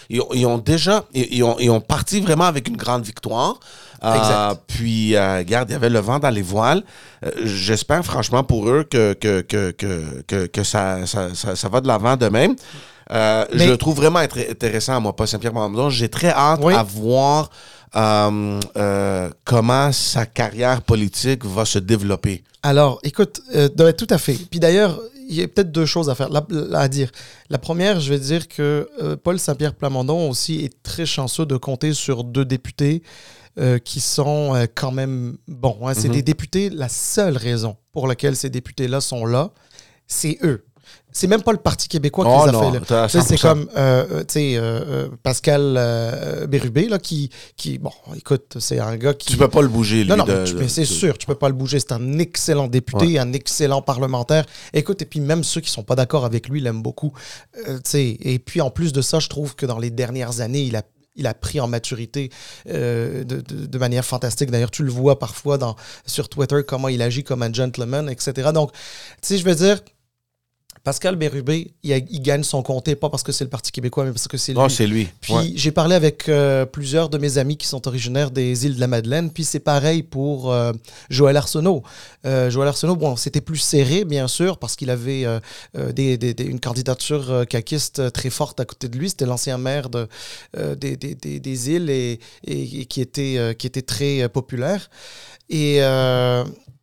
ils, 0.08 0.20
ils, 0.34 0.44
ont 0.44 0.58
déjà, 0.58 1.04
ils, 1.14 1.42
ont, 1.44 1.56
ils 1.60 1.70
ont 1.70 1.80
parti 1.80 2.20
vraiment 2.20 2.44
avec 2.44 2.68
une 2.68 2.76
grande 2.76 3.04
victoire. 3.04 3.60
Euh, 4.02 4.54
puis, 4.66 5.16
regarde, 5.16 5.70
il 5.70 5.72
y 5.72 5.76
avait 5.76 5.88
le 5.88 6.00
vent 6.00 6.18
dans 6.18 6.30
les 6.30 6.42
voiles. 6.42 6.82
J'espère 7.44 8.04
franchement 8.04 8.42
pour 8.42 8.68
eux 8.68 8.82
que, 8.82 9.12
que, 9.12 9.40
que, 9.42 9.70
que, 10.26 10.46
que, 10.46 10.64
ça, 10.64 11.06
ça, 11.06 11.28
ça, 11.32 11.68
va 11.68 11.80
de 11.80 11.86
l'avant 11.86 12.16
de 12.16 12.26
même. 12.28 12.56
je 13.08 13.68
le 13.70 13.76
trouve 13.76 13.96
vraiment 13.96 14.18
intéressant, 14.18 15.00
moi, 15.00 15.14
pas 15.14 15.28
Saint-Pierre 15.28 15.52
Plamondon. 15.52 15.90
J'ai 15.90 16.08
très 16.08 16.30
hâte 16.30 16.60
à 16.64 16.82
voir 16.82 17.50
comment 17.92 19.92
sa 19.92 20.26
carrière 20.26 20.82
politique 20.82 21.44
va 21.44 21.64
se 21.64 21.78
développer? 21.78 22.44
Alors, 22.62 23.00
écoute, 23.02 23.40
tout 23.98 24.06
à 24.10 24.18
fait. 24.18 24.38
Puis 24.50 24.60
d'ailleurs, 24.60 25.00
il 25.30 25.36
y 25.36 25.42
a 25.42 25.48
peut-être 25.48 25.70
deux 25.70 25.86
choses 25.86 26.10
à 26.10 26.14
faire, 26.14 26.28
à 26.74 26.88
dire. 26.88 27.10
La 27.48 27.58
première, 27.58 28.00
je 28.00 28.12
vais 28.12 28.18
dire 28.18 28.48
que 28.48 28.90
euh, 29.00 29.16
Paul 29.16 29.38
Saint-Pierre 29.38 29.74
Plamondon 29.74 30.28
aussi 30.28 30.64
est 30.64 30.82
très 30.82 31.06
chanceux 31.06 31.46
de 31.46 31.56
compter 31.56 31.94
sur 31.94 32.24
deux 32.24 32.44
députés 32.44 33.02
euh, 33.58 33.78
qui 33.78 34.00
sont 34.00 34.54
euh, 34.54 34.66
quand 34.74 34.90
même 34.90 35.38
bons. 35.46 35.86
Hein. 35.86 35.94
C'est 35.94 36.08
mhm. 36.08 36.14
des 36.14 36.22
députés, 36.22 36.68
la 36.68 36.88
seule 36.88 37.36
raison 37.36 37.76
pour 37.92 38.08
laquelle 38.08 38.34
ces 38.34 38.50
députés-là 38.50 39.00
sont 39.00 39.24
là, 39.24 39.52
c'est 40.08 40.38
eux 40.42 40.64
c'est 41.12 41.26
même 41.26 41.42
pas 41.42 41.52
le 41.52 41.58
Parti 41.58 41.88
québécois 41.88 42.24
qui 42.24 42.50
les 42.50 42.56
a 42.56 43.08
fait. 43.08 43.20
C'est 43.20 43.38
comme 43.38 43.68
euh, 43.76 44.06
euh, 44.10 44.24
sais 44.28 44.54
euh, 44.56 45.08
Pascal 45.22 46.46
Bérubé, 46.48 46.88
là, 46.88 46.98
qui, 46.98 47.30
qui. 47.56 47.78
Bon, 47.78 47.92
écoute, 48.16 48.56
c'est 48.58 48.78
un 48.78 48.96
gars 48.96 49.14
qui. 49.14 49.28
Tu 49.28 49.36
peux 49.36 49.48
pas 49.48 49.62
le 49.62 49.68
bouger, 49.68 50.04
lui. 50.04 50.10
Non, 50.10 50.16
non, 50.16 50.26
mais, 50.26 50.68
c'est 50.68 50.84
sûr, 50.84 51.18
tu 51.18 51.26
peux 51.26 51.34
pas 51.34 51.48
le 51.48 51.54
bouger. 51.54 51.80
C'est 51.80 51.92
un 51.92 52.18
excellent 52.18 52.68
député, 52.68 53.18
un 53.18 53.32
excellent 53.32 53.82
parlementaire. 53.82 54.46
Écoute, 54.72 55.02
et 55.02 55.04
puis 55.04 55.20
même 55.20 55.44
ceux 55.44 55.60
qui 55.60 55.70
sont 55.70 55.82
pas 55.82 55.96
d'accord 55.96 56.24
avec 56.24 56.48
lui 56.48 56.60
l'aiment 56.60 56.82
beaucoup. 56.82 57.12
sais 57.84 58.16
et 58.20 58.38
puis 58.38 58.60
en 58.60 58.70
plus 58.70 58.92
de 58.92 59.02
ça, 59.02 59.18
je 59.18 59.28
trouve 59.28 59.54
que 59.56 59.66
dans 59.66 59.78
les 59.78 59.90
dernières 59.90 60.40
années, 60.40 60.62
il 60.62 60.76
a 60.76 60.82
il 61.16 61.26
a 61.26 61.34
pris 61.34 61.60
en 61.60 61.66
maturité 61.66 62.30
de, 62.66 63.24
de, 63.24 63.40
de, 63.40 63.78
manière 63.78 64.04
fantastique. 64.04 64.50
D'ailleurs, 64.50 64.70
tu 64.70 64.84
le 64.84 64.90
vois 64.90 65.18
parfois 65.18 65.58
dans, 65.58 65.74
sur 66.06 66.28
Twitter, 66.28 66.62
comment 66.66 66.88
il 66.88 67.02
agit 67.02 67.24
comme 67.24 67.42
un 67.42 67.52
gentleman, 67.52 68.08
etc. 68.08 68.50
Donc, 68.54 68.72
tu 68.72 68.78
sais, 69.22 69.38
je 69.38 69.44
veux 69.44 69.56
dire, 69.56 69.80
Pascal 70.82 71.16
Bérubé, 71.16 71.72
il, 71.82 72.22
gagne 72.22 72.42
son 72.42 72.62
comté, 72.62 72.96
pas 72.96 73.10
parce 73.10 73.22
que 73.22 73.32
c'est 73.32 73.44
le 73.44 73.50
Parti 73.50 73.70
québécois, 73.70 74.04
mais 74.04 74.12
parce 74.12 74.28
que 74.28 74.38
c'est 74.38 74.52
lui. 74.52 74.60
Oh, 74.62 74.68
c'est 74.70 74.86
lui. 74.86 75.08
Puis 75.20 75.52
j'ai 75.54 75.72
parlé 75.72 75.94
avec 75.94 76.26
euh, 76.28 76.64
plusieurs 76.64 77.10
de 77.10 77.18
mes 77.18 77.36
amis 77.36 77.58
qui 77.58 77.66
sont 77.66 77.86
originaires 77.86 78.30
des 78.30 78.64
îles 78.64 78.76
de 78.76 78.80
la 78.80 78.86
Madeleine, 78.86 79.30
puis 79.30 79.44
c'est 79.44 79.60
pareil 79.60 80.02
pour 80.02 80.50
euh, 80.50 80.72
Joël 81.10 81.36
Arsenault. 81.36 81.82
Euh, 82.24 82.48
Joël 82.48 82.68
Arsenault, 82.68 82.96
bon, 82.96 83.14
c'était 83.16 83.42
plus 83.42 83.58
serré, 83.58 84.06
bien 84.06 84.26
sûr, 84.26 84.56
parce 84.56 84.74
qu'il 84.74 84.88
avait 84.88 85.26
des, 85.74 86.34
une 86.38 86.60
candidature 86.60 87.44
caquiste 87.46 88.10
très 88.12 88.30
forte 88.30 88.58
à 88.58 88.64
côté 88.64 88.88
de 88.88 88.96
lui. 88.96 89.10
C'était 89.10 89.26
l'ancien 89.26 89.58
maire 89.58 89.90
de, 89.90 90.08
des, 90.54 91.70
îles 91.70 91.90
et, 91.90 92.20
et, 92.46 92.86
qui, 92.86 93.02
était, 93.02 93.54
qui 93.58 93.66
était 93.66 93.82
très 93.82 94.30
populaire. 94.30 94.88
Et 95.50 95.80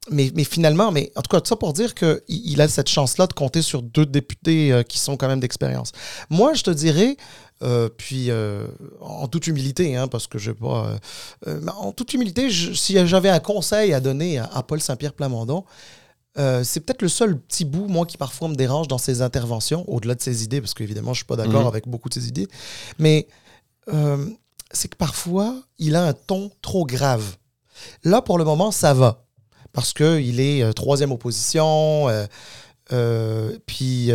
mais, 0.10 0.32
mais, 0.36 0.44
finalement, 0.44 0.92
mais 0.92 1.12
en 1.16 1.22
tout 1.22 1.30
cas, 1.30 1.42
tout 1.42 1.48
ça 1.48 1.56
pour 1.56 1.74
dire 1.74 1.96
qu'il 1.96 2.22
il 2.28 2.62
a 2.62 2.68
cette 2.68 2.90
chance-là 2.90 3.28
de 3.28 3.34
compter 3.34 3.62
sur 3.62 3.82
deux 3.82 4.06
députés 4.06 4.72
euh, 4.72 4.84
qui 4.84 5.00
sont 5.00 5.18
quand 5.18 5.28
même 5.28 5.40
d'expérience. 5.40 5.92
Moi, 6.30 6.54
je 6.54 6.64
te 6.64 6.72
dirais, 6.72 7.18
euh, 7.64 7.90
puis 7.90 8.30
euh, 8.30 8.68
en 9.02 9.28
toute 9.28 9.48
humilité, 9.48 9.96
hein, 9.96 10.08
parce 10.08 10.28
que 10.28 10.38
je 10.38 10.52
pas. 10.52 10.98
en 11.78 11.92
toute 11.92 12.14
humilité, 12.14 12.50
si 12.52 13.08
j'avais 13.08 13.30
un 13.30 13.40
conseil 13.40 13.94
à 13.94 14.00
donner 14.00 14.40
à, 14.40 14.64
Paul 14.64 14.82
Saint-Pierre 14.82 15.14
Plamondon, 15.14 15.66
c'est 16.36 16.82
peut-être 16.82 17.02
le 17.02 17.10
seul 17.10 17.40
petit 17.40 17.66
bout, 17.66 17.88
moi, 17.88 18.06
qui 18.06 18.18
parfois 18.18 18.48
me 18.48 18.56
dérange 18.56 18.88
dans 18.88 19.00
ses 19.00 19.22
interventions, 19.22 19.84
au-delà 19.90 20.14
de 20.16 20.22
ses 20.22 20.44
idées, 20.44 20.62
parce 20.62 20.74
qu'évidemment, 20.74 21.14
je 21.14 21.22
ne 21.22 21.24
suis 21.24 21.26
pas 21.26 21.36
d'accord 21.36 21.62
mhm. 21.62 21.68
avec 21.68 21.88
beaucoup 21.88 22.10
de 22.10 22.14
ses 22.14 22.28
idées. 22.28 22.48
Mais 23.00 23.28
c'est 24.72 24.88
que 24.90 24.98
parfois, 24.98 25.56
il 25.80 25.96
a 25.96 26.06
un 26.06 26.14
ton 26.14 26.52
trop 26.62 26.86
grave. 26.86 27.38
Là, 28.04 28.22
pour 28.22 28.38
le 28.38 28.44
moment, 28.44 28.72
ça 28.72 28.94
va 28.94 29.27
parce 29.74 29.94
qu'il 29.94 30.40
est 30.40 30.64
euh, 30.64 30.74
troisième 30.74 31.12
opposition. 31.12 32.10
Euh, 32.10 32.26
euh, 32.94 33.58
puis, 33.66 34.12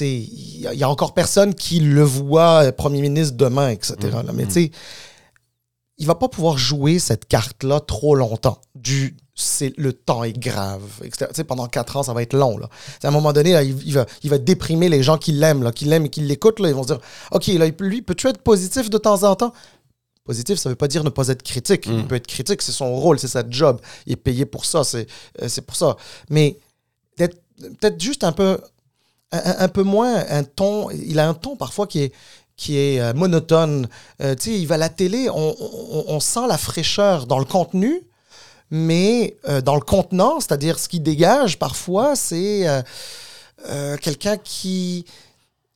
il 0.00 0.60
y, 0.60 0.82
a 0.84 0.88
encore 0.88 1.14
personne 1.14 1.54
qui 1.54 1.80
le 1.80 2.02
voit 2.02 2.70
premier 2.72 3.00
ministre 3.00 3.36
demain, 3.36 3.70
etc. 3.70 3.96
Mmh. 4.02 4.30
Mais 4.34 4.44
mmh. 4.44 4.48
tu 4.48 4.52
sais, 4.52 4.70
il 5.98 6.06
va 6.06 6.14
pas 6.14 6.28
pouvoir 6.28 6.56
jouer 6.56 6.98
cette 6.98 7.26
carte-là 7.26 7.80
trop 7.80 8.14
longtemps. 8.14 8.60
Du, 8.74 9.16
le 9.76 9.92
temps 9.92 10.24
est 10.24 10.38
grave. 10.38 10.82
pendant 11.46 11.66
quatre 11.66 11.96
ans, 11.96 12.02
ça 12.02 12.14
va 12.14 12.22
être 12.22 12.32
long. 12.32 12.56
Là. 12.58 12.68
À 13.02 13.08
un 13.08 13.10
moment 13.10 13.32
donné, 13.32 13.60
il, 13.62 13.92
va, 13.92 14.06
il 14.22 14.30
va 14.30 14.38
déprimer 14.38 14.88
les 14.88 15.02
gens 15.02 15.18
qui 15.18 15.32
l'aiment, 15.32 15.70
qui 15.72 15.84
l'aiment 15.84 16.06
et 16.06 16.08
qui 16.08 16.20
l'écoutent. 16.20 16.58
Ils 16.60 16.74
vont 16.74 16.82
se 16.82 16.88
dire 16.88 17.00
OK, 17.32 17.46
là, 17.48 17.66
lui, 17.80 18.02
peux-tu 18.02 18.28
être 18.28 18.42
positif 18.42 18.88
de 18.90 18.98
temps 18.98 19.22
en 19.24 19.34
temps? 19.34 19.52
Positif, 20.30 20.60
ça 20.60 20.68
ne 20.68 20.74
veut 20.74 20.76
pas 20.76 20.86
dire 20.86 21.02
ne 21.02 21.10
pas 21.10 21.26
être 21.26 21.42
critique. 21.42 21.86
Il 21.86 22.04
mm. 22.04 22.06
peut 22.06 22.14
être 22.14 22.28
critique, 22.28 22.62
c'est 22.62 22.70
son 22.70 22.94
rôle, 22.94 23.18
c'est 23.18 23.26
sa 23.26 23.42
job. 23.50 23.80
Il 24.06 24.12
est 24.12 24.16
payé 24.16 24.46
pour 24.46 24.64
ça, 24.64 24.84
c'est 24.84 25.08
euh, 25.42 25.48
pour 25.66 25.74
ça. 25.74 25.96
Mais 26.28 26.56
peut-être 27.16 28.00
juste 28.00 28.22
un 28.22 28.30
peu, 28.30 28.60
un, 29.32 29.66
peu 29.66 29.82
moins 29.82 30.24
un 30.28 30.44
ton. 30.44 30.88
Il 30.90 31.18
a 31.18 31.28
un 31.28 31.34
ton 31.34 31.56
parfois 31.56 31.88
qui 31.88 32.02
est, 32.02 32.12
qui 32.54 32.78
est 32.78 33.00
euh, 33.00 33.12
monotone. 33.12 33.88
Euh, 34.22 34.36
tu 34.36 34.52
sais, 34.52 34.60
il 34.60 34.68
va 34.68 34.76
à 34.76 34.78
la 34.78 34.88
télé, 34.88 35.28
on, 35.28 36.20
sent 36.20 36.46
la 36.46 36.58
fraîcheur 36.58 37.26
dans 37.26 37.40
le 37.40 37.44
contenu, 37.44 38.00
mais 38.70 39.36
dans 39.64 39.74
le 39.74 39.80
contenant, 39.80 40.38
c'est-à-dire 40.38 40.78
ce 40.78 40.88
qui 40.88 41.00
dégage 41.00 41.58
parfois, 41.58 42.14
c'est 42.14 42.68
quelqu'un 44.00 44.36
qui 44.36 45.06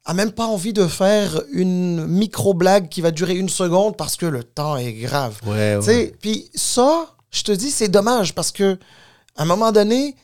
a 0.05 0.15
même 0.15 0.33
pas 0.33 0.47
envie 0.47 0.73
de 0.73 0.87
faire 0.87 1.43
une 1.51 2.07
micro-blague 2.07 2.89
qui 2.89 3.01
va 3.01 3.11
durer 3.11 3.37
une 3.37 3.49
seconde 3.49 3.97
parce 3.97 4.17
que 4.17 4.27
le 4.27 4.45
temps 4.45 4.77
est 4.77 4.93
grave. 4.93 5.41
Ouais, 5.47 5.79
Puis 6.21 6.51
ça, 6.55 7.17
je 7.31 7.43
te 7.43 7.53
dis, 7.53 7.71
c'est 7.71 7.89
dommage 7.89 8.35
parce 8.35 8.53
que 8.53 8.79
à 9.37 9.43
un 9.43 9.47
moment 9.47 9.73
donné, 9.73 10.15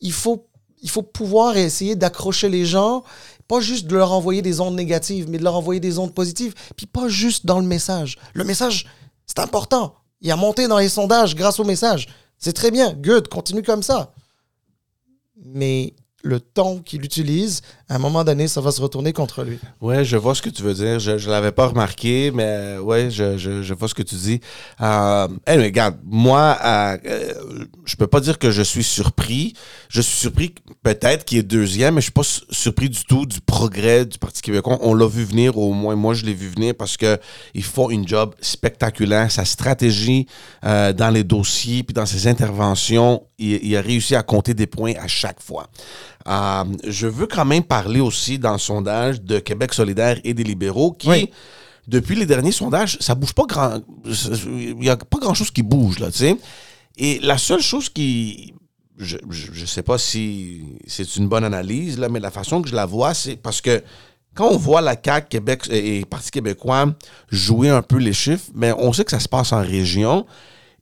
il 0.00 0.12
faut, 0.12 0.46
il 0.82 0.90
faut 0.90 1.02
pouvoir 1.02 1.56
essayer 1.56 1.96
d'accrocher 1.96 2.48
les 2.48 2.64
gens, 2.66 3.04
pas 3.46 3.60
juste 3.60 3.86
de 3.86 3.96
leur 3.96 4.12
envoyer 4.12 4.42
des 4.42 4.60
ondes 4.60 4.74
négatives, 4.74 5.28
mais 5.28 5.38
de 5.38 5.44
leur 5.44 5.54
envoyer 5.54 5.80
des 5.80 5.98
ondes 5.98 6.14
positives, 6.14 6.54
puis 6.76 6.86
pas 6.86 7.08
juste 7.08 7.46
dans 7.46 7.60
le 7.60 7.66
message. 7.66 8.18
Le 8.34 8.44
message, 8.44 8.86
c'est 9.26 9.38
important. 9.38 9.94
Il 10.20 10.30
a 10.30 10.36
monté 10.36 10.68
dans 10.68 10.78
les 10.78 10.88
sondages 10.88 11.34
grâce 11.34 11.60
au 11.60 11.64
message. 11.64 12.08
C'est 12.38 12.52
très 12.52 12.70
bien. 12.70 12.92
Good, 12.92 13.28
continue 13.28 13.62
comme 13.62 13.82
ça. 13.82 14.12
Mais 15.44 15.94
le 16.22 16.40
ton 16.40 16.80
qu'il 16.80 17.04
utilise, 17.04 17.62
à 17.90 17.94
un 17.94 17.98
moment 17.98 18.22
donné, 18.22 18.48
ça 18.48 18.60
va 18.60 18.70
se 18.70 18.82
retourner 18.82 19.14
contre 19.14 19.42
lui. 19.44 19.58
Ouais, 19.80 20.04
je 20.04 20.16
vois 20.18 20.34
ce 20.34 20.42
que 20.42 20.50
tu 20.50 20.62
veux 20.62 20.74
dire. 20.74 20.98
Je 20.98 21.12
ne 21.12 21.30
l'avais 21.30 21.52
pas 21.52 21.68
remarqué, 21.68 22.30
mais 22.34 22.76
ouais, 22.78 23.10
je, 23.10 23.38
je, 23.38 23.62
je, 23.62 23.74
vois 23.74 23.88
ce 23.88 23.94
que 23.94 24.02
tu 24.02 24.14
dis. 24.14 24.40
Euh, 24.82 25.26
regarde, 25.46 25.96
moi, 26.04 26.58
euh, 26.64 26.98
je 27.86 27.96
peux 27.96 28.06
pas 28.06 28.20
dire 28.20 28.38
que 28.38 28.50
je 28.50 28.60
suis 28.60 28.84
surpris. 28.84 29.54
Je 29.88 30.02
suis 30.02 30.18
surpris 30.20 30.54
peut-être 30.82 31.24
qu'il 31.24 31.38
est 31.38 31.42
deuxième, 31.42 31.94
mais 31.94 32.02
je 32.02 32.06
suis 32.06 32.12
pas 32.12 32.22
su- 32.24 32.42
surpris 32.50 32.90
du 32.90 33.04
tout 33.04 33.24
du 33.24 33.40
progrès 33.40 34.04
du 34.04 34.18
Parti 34.18 34.42
québécois. 34.42 34.78
On 34.82 34.92
l'a 34.92 35.06
vu 35.06 35.24
venir, 35.24 35.56
au 35.56 35.72
moins 35.72 35.96
moi 35.96 36.12
je 36.12 36.26
l'ai 36.26 36.34
vu 36.34 36.48
venir 36.48 36.74
parce 36.76 36.98
que 36.98 37.18
ils 37.54 37.64
font 37.64 37.88
une 37.88 38.06
job 38.06 38.34
spectaculaire. 38.42 39.30
Sa 39.30 39.46
stratégie 39.46 40.26
euh, 40.64 40.92
dans 40.92 41.10
les 41.10 41.24
dossiers 41.24 41.84
puis 41.84 41.94
dans 41.94 42.06
ses 42.06 42.26
interventions, 42.26 43.22
il, 43.38 43.60
il 43.64 43.76
a 43.76 43.80
réussi 43.80 44.14
à 44.14 44.22
compter 44.22 44.52
des 44.52 44.66
points 44.66 44.92
à 45.00 45.08
chaque 45.08 45.40
fois. 45.42 45.68
Euh, 46.28 46.64
je 46.86 47.06
veux 47.06 47.26
quand 47.26 47.44
même 47.44 47.62
parler 47.62 48.00
aussi 48.00 48.38
dans 48.38 48.52
le 48.52 48.58
sondage 48.58 49.22
de 49.22 49.38
Québec 49.38 49.72
solidaire 49.72 50.20
et 50.24 50.34
des 50.34 50.44
libéraux 50.44 50.92
qui 50.92 51.08
Oui. 51.08 51.30
depuis 51.86 52.16
les 52.16 52.26
derniers 52.26 52.52
sondages, 52.52 52.98
ça 53.00 53.14
bouge 53.14 53.32
pas 53.32 53.44
grand. 53.46 53.80
Il 54.46 54.76
n'y 54.76 54.90
a 54.90 54.96
pas 54.96 55.18
grand 55.18 55.34
chose 55.34 55.50
qui 55.50 55.62
bouge, 55.62 55.98
là, 56.00 56.10
tu 56.10 56.18
sais. 56.18 56.36
Et 56.98 57.18
la 57.20 57.38
seule 57.38 57.62
chose 57.62 57.88
qui. 57.88 58.52
Je, 58.98 59.16
je 59.30 59.64
sais 59.64 59.84
pas 59.84 59.96
si 59.96 60.64
c'est 60.88 61.16
une 61.16 61.28
bonne 61.28 61.44
analyse, 61.44 61.98
là, 61.98 62.08
mais 62.08 62.18
la 62.18 62.32
façon 62.32 62.60
que 62.60 62.68
je 62.68 62.74
la 62.74 62.84
vois, 62.84 63.14
c'est 63.14 63.36
parce 63.36 63.60
que 63.60 63.80
quand 64.34 64.48
on 64.50 64.56
voit 64.56 64.80
la 64.80 64.96
CAQ, 65.02 65.28
Québec 65.28 65.62
et 65.70 66.04
Parti 66.04 66.30
québécois 66.32 66.92
jouer 67.30 67.70
un 67.70 67.80
peu 67.82 67.96
les 67.98 68.12
chiffres, 68.12 68.46
mais 68.54 68.72
on 68.76 68.92
sait 68.92 69.04
que 69.04 69.12
ça 69.12 69.20
se 69.20 69.28
passe 69.28 69.52
en 69.52 69.62
région. 69.62 70.26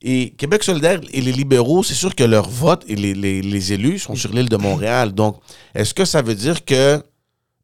Et 0.03 0.31
Québec 0.31 0.63
solidaire 0.63 1.01
et 1.13 1.21
les 1.21 1.33
libéraux, 1.33 1.83
c'est 1.83 1.95
sûr 1.95 2.15
que 2.15 2.25
leur 2.25 2.49
vote 2.49 2.85
et 2.87 2.97
les, 2.97 3.15
les- 3.15 3.73
élus 3.73 3.99
sont 4.01 4.15
sur 4.15 4.33
l'île 4.33 4.49
de 4.49 4.57
Montréal. 4.57 5.13
Donc, 5.13 5.39
est-ce 5.75 5.95
que 5.95 6.05
ça 6.05 6.21
veut 6.23 6.35
dire 6.35 6.65
que 6.65 7.03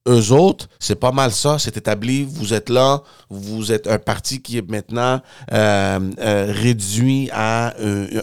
eux 0.09 0.33
autres, 0.33 0.69
c'est 0.81 0.97
pas 0.99 1.13
mal 1.13 1.31
ça, 1.31 1.59
c'est 1.61 1.77
établi, 1.77 2.25
vous 2.25 2.55
êtes 2.55 2.69
là, 2.71 3.03
vous 3.31 3.71
êtes 3.71 3.87
un 3.87 3.99
parti 3.99 4.43
qui 4.43 4.59
est 4.59 4.69
maintenant 4.69 5.21
euh, 5.53 6.01
euh, 6.19 6.53
réduit 6.53 7.29
à 7.33 7.75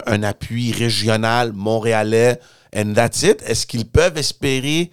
un, 0.06 0.22
appui 0.22 0.72
régional 0.72 1.52
montréalais, 1.54 2.38
and 2.76 2.92
that's 2.92 3.22
it? 3.22 3.42
Est-ce 3.46 3.66
qu'ils 3.66 3.86
peuvent 3.86 4.18
espérer, 4.18 4.90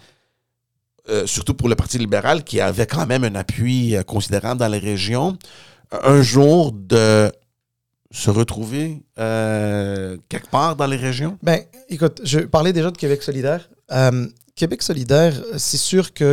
euh, 1.10 1.28
surtout 1.28 1.56
pour 1.56 1.68
le 1.68 1.76
Parti 1.76 1.98
libéral, 1.98 2.46
qui 2.46 2.62
avait 2.62 2.88
quand 2.88 3.06
même 3.06 3.26
un 3.26 3.36
appui 3.36 3.96
considérable 4.06 4.60
dans 4.60 4.70
les 4.70 4.80
régions, 4.80 5.38
un 5.92 6.22
jour 6.22 6.72
de 6.72 7.30
se 8.12 8.30
retrouver 8.30 9.04
euh, 9.20 10.18
quelque 10.30 10.50
part 10.50 10.76
dans 10.76 10.88
les 10.88 10.98
régions? 10.98 11.38
Ben, 11.44 11.62
écoute, 11.90 12.22
je 12.24 12.40
parlais 12.40 12.74
déjà 12.74 12.92
de 12.92 12.98
Québec 12.98 13.22
solidaire. 13.24 13.70
Euh, 13.92 14.28
Québec 14.56 14.82
solidaire, 14.82 15.34
c'est 15.58 15.78
sûr 15.78 16.14
qu'il 16.14 16.26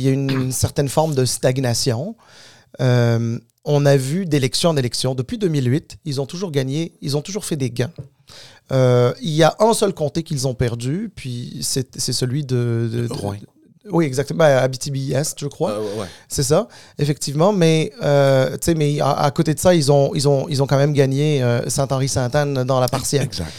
y 0.00 0.08
a 0.08 0.12
une 0.12 0.52
certaine 0.52 0.88
forme 0.88 1.14
de 1.14 1.24
stagnation. 1.24 2.14
Euh, 2.80 3.38
on 3.64 3.86
a 3.86 3.96
vu 3.96 4.26
d'élection 4.26 4.70
en 4.70 4.76
élection. 4.76 5.14
Depuis 5.14 5.38
2008, 5.38 5.96
ils 6.04 6.20
ont 6.20 6.26
toujours 6.26 6.50
gagné, 6.50 6.92
ils 7.00 7.16
ont 7.16 7.22
toujours 7.22 7.44
fait 7.44 7.56
des 7.56 7.70
gains. 7.70 7.92
Euh, 8.72 9.12
il 9.22 9.30
y 9.30 9.42
a 9.42 9.54
un 9.58 9.72
seul 9.74 9.92
comté 9.94 10.22
qu'ils 10.22 10.46
ont 10.46 10.54
perdu, 10.54 11.10
puis 11.14 11.58
c'est 11.62 11.96
celui 12.12 12.44
de... 12.44 12.88
de- 12.92 13.06
de- 13.08 13.12
Rouen. 13.12 13.36
Oui, 13.90 14.06
exactement. 14.06 14.38
Ben, 14.38 14.56
Abitibi-Est, 14.58 15.38
je 15.38 15.46
crois. 15.46 15.72
Euh, 15.72 16.00
ouais. 16.00 16.06
C'est 16.28 16.42
ça, 16.42 16.68
effectivement. 16.98 17.52
Mais, 17.52 17.92
euh, 18.02 18.56
mais 18.76 19.00
à, 19.00 19.12
à 19.12 19.30
côté 19.30 19.54
de 19.54 19.60
ça, 19.60 19.74
ils 19.74 19.92
ont, 19.92 20.14
ils 20.14 20.28
ont, 20.28 20.48
ils 20.48 20.62
ont 20.62 20.66
quand 20.66 20.78
même 20.78 20.92
gagné 20.92 21.42
euh, 21.42 21.68
Saint-Henri-Sainte-Anne 21.68 22.64
dans 22.64 22.80
la 22.80 22.88
partielle. 22.88 23.22
Exact. 23.24 23.52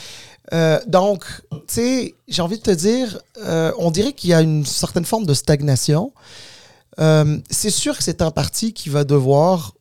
Euh, 0.53 0.79
donc, 0.88 1.25
tu 1.51 1.60
sais, 1.67 2.15
j'ai 2.27 2.41
envie 2.41 2.58
de 2.58 2.63
te 2.63 2.72
dire, 2.72 3.20
on 3.77 3.91
dirait 3.91 4.13
qu'il 4.13 4.29
y 4.29 4.34
a 4.34 4.41
une 4.41 4.65
certaine 4.65 5.05
forme 5.05 5.25
de 5.25 5.34
stagnation. 5.34 6.13
C'est 6.98 7.72
sûr 7.72 7.98
que 7.98 8.03
c'est 8.03 8.22
un 8.22 8.32
parti 8.32 8.74
qui 8.74 8.89
va 8.89 9.03
devoir. 9.03 9.74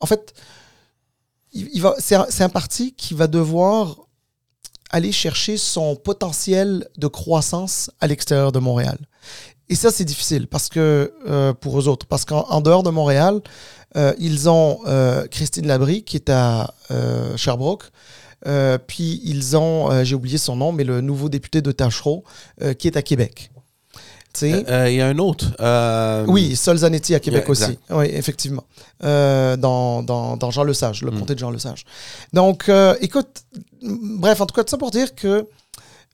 En 0.00 0.06
fait, 0.06 0.32
il, 1.52 1.68
il 1.72 1.82
va, 1.82 1.94
c'est, 1.98 2.14
un, 2.14 2.26
c'est 2.30 2.44
un 2.44 2.48
parti 2.48 2.94
qui 2.94 3.14
va 3.14 3.26
devoir 3.26 3.96
aller 4.90 5.12
chercher 5.12 5.56
son 5.56 5.94
potentiel 5.96 6.88
de 6.96 7.06
croissance 7.06 7.90
à 8.00 8.06
l'extérieur 8.06 8.50
de 8.52 8.58
Montréal. 8.58 8.98
Et 9.70 9.74
ça, 9.76 9.90
c'est 9.90 10.04
difficile 10.04 10.46
parce 10.48 10.68
que 10.68 11.12
euh, 11.28 11.52
pour 11.54 11.78
eux 11.80 11.88
autres, 11.88 12.04
parce 12.06 12.24
qu'en 12.24 12.44
en 12.50 12.60
dehors 12.60 12.82
de 12.82 12.90
Montréal, 12.90 13.40
euh, 13.96 14.12
ils 14.18 14.48
ont 14.48 14.80
euh, 14.86 15.26
Christine 15.28 15.66
Labrie 15.66 16.02
qui 16.02 16.16
est 16.16 16.28
à 16.28 16.74
Sherbrooke. 17.36 17.84
Puis 18.86 19.20
ils 19.24 19.56
ont, 19.56 20.02
j'ai 20.04 20.14
oublié 20.14 20.38
son 20.38 20.56
nom, 20.56 20.72
mais 20.72 20.84
le 20.84 21.00
nouveau 21.00 21.28
député 21.28 21.62
de 21.62 21.72
Tachereau 21.72 22.24
qui 22.78 22.88
est 22.88 22.96
à 22.96 23.02
Québec. 23.02 23.50
Euh, 24.42 24.88
Il 24.88 24.94
y 24.96 25.00
a 25.00 25.08
un 25.08 25.18
autre. 25.18 25.46
euh, 25.60 26.24
oui, 26.28 26.54
Sol 26.56 26.76
Zanetti 26.78 27.14
à 27.14 27.20
Québec 27.20 27.42
Yeah, 27.42 27.50
aussi. 27.50 27.78
Oui, 27.90 28.06
effectivement. 28.12 28.64
Euh, 29.04 29.56
dans, 29.56 30.02
dans, 30.04 30.36
dans 30.36 30.50
Jean 30.52 30.62
Lesage, 30.64 31.02
le 31.02 31.10
Mm. 31.10 31.18
comté 31.18 31.34
de 31.34 31.38
Jean 31.40 31.50
Lesage. 31.50 31.84
Donc, 32.32 32.70
écoute, 33.00 33.42
bref, 33.82 34.40
en 34.40 34.46
tout 34.46 34.54
cas, 34.54 34.62
tout 34.64 34.70
ça 34.70 34.78
pour 34.78 34.90
dire 34.92 35.14
que 35.14 35.46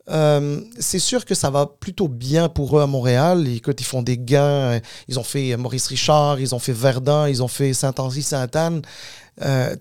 euh, 0.09 0.61
c'est 0.79 0.99
sûr 0.99 1.25
que 1.25 1.35
ça 1.35 1.51
va 1.51 1.67
plutôt 1.67 2.09
bien 2.09 2.49
pour 2.49 2.79
eux 2.79 2.83
à 2.83 2.87
Montréal. 2.87 3.47
Écoute, 3.49 3.81
ils 3.81 3.85
font 3.87 4.03
des 4.03 4.19
gains. 4.19 4.81
Ils 5.09 5.19
ont 5.19 5.25
fait 5.25 5.57
Maurice 5.57 5.87
Richard, 5.89 6.41
ils 6.41 6.55
ont 6.55 6.59
fait 6.59 6.73
Verdun, 6.73 7.29
ils 7.29 7.43
ont 7.43 7.49
fait 7.49 7.73
Saint-Henri-Sainte-Anne. 7.75 8.83
Euh, 9.43 9.77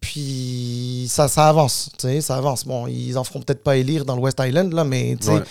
puis 0.00 1.06
ça, 1.08 1.28
ça 1.28 1.48
avance, 1.48 1.90
ça 2.20 2.36
avance. 2.36 2.64
Bon, 2.64 2.86
ils 2.86 3.16
en 3.16 3.24
feront 3.24 3.40
peut-être 3.40 3.62
pas 3.62 3.76
élire 3.76 4.04
dans 4.04 4.14
le 4.14 4.20
West 4.20 4.40
Island, 4.44 4.72
là, 4.72 4.84
mais 4.84 5.16
Ouais. 5.26 5.42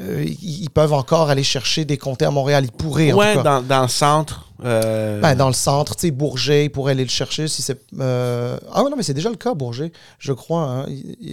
Euh, 0.00 0.24
ils, 0.24 0.70
peuvent 0.70 0.92
encore 0.94 1.28
aller 1.28 1.42
chercher 1.42 1.84
des 1.84 1.98
comtés 1.98 2.24
à 2.24 2.30
Montréal. 2.30 2.64
Ils 2.64 2.72
pourraient, 2.72 3.12
en 3.12 3.16
Ouais, 3.18 3.34
tout 3.34 3.42
cas. 3.42 3.60
dans, 3.60 3.62
dans 3.66 3.82
le 3.82 3.88
centre. 3.88 4.48
euh, 4.64 5.20
Ben, 5.20 5.34
dans 5.34 5.48
le 5.48 5.52
centre, 5.54 5.94
tu 5.96 6.02
sais, 6.06 6.10
Bourget, 6.10 6.64
ils 6.66 6.70
pourraient 6.70 6.92
aller 6.92 7.04
le 7.04 7.10
chercher 7.10 7.46
si 7.48 7.60
c'est. 7.62 7.78
euh, 8.00 8.58
Ah, 8.72 8.82
non, 8.82 8.96
mais 8.96 9.02
c'est 9.02 9.12
déjà 9.14 9.28
le 9.28 9.36
cas, 9.36 9.52
Bourget, 9.54 9.92
je 10.18 10.32
crois. 10.32 10.62
hein. 10.62 10.86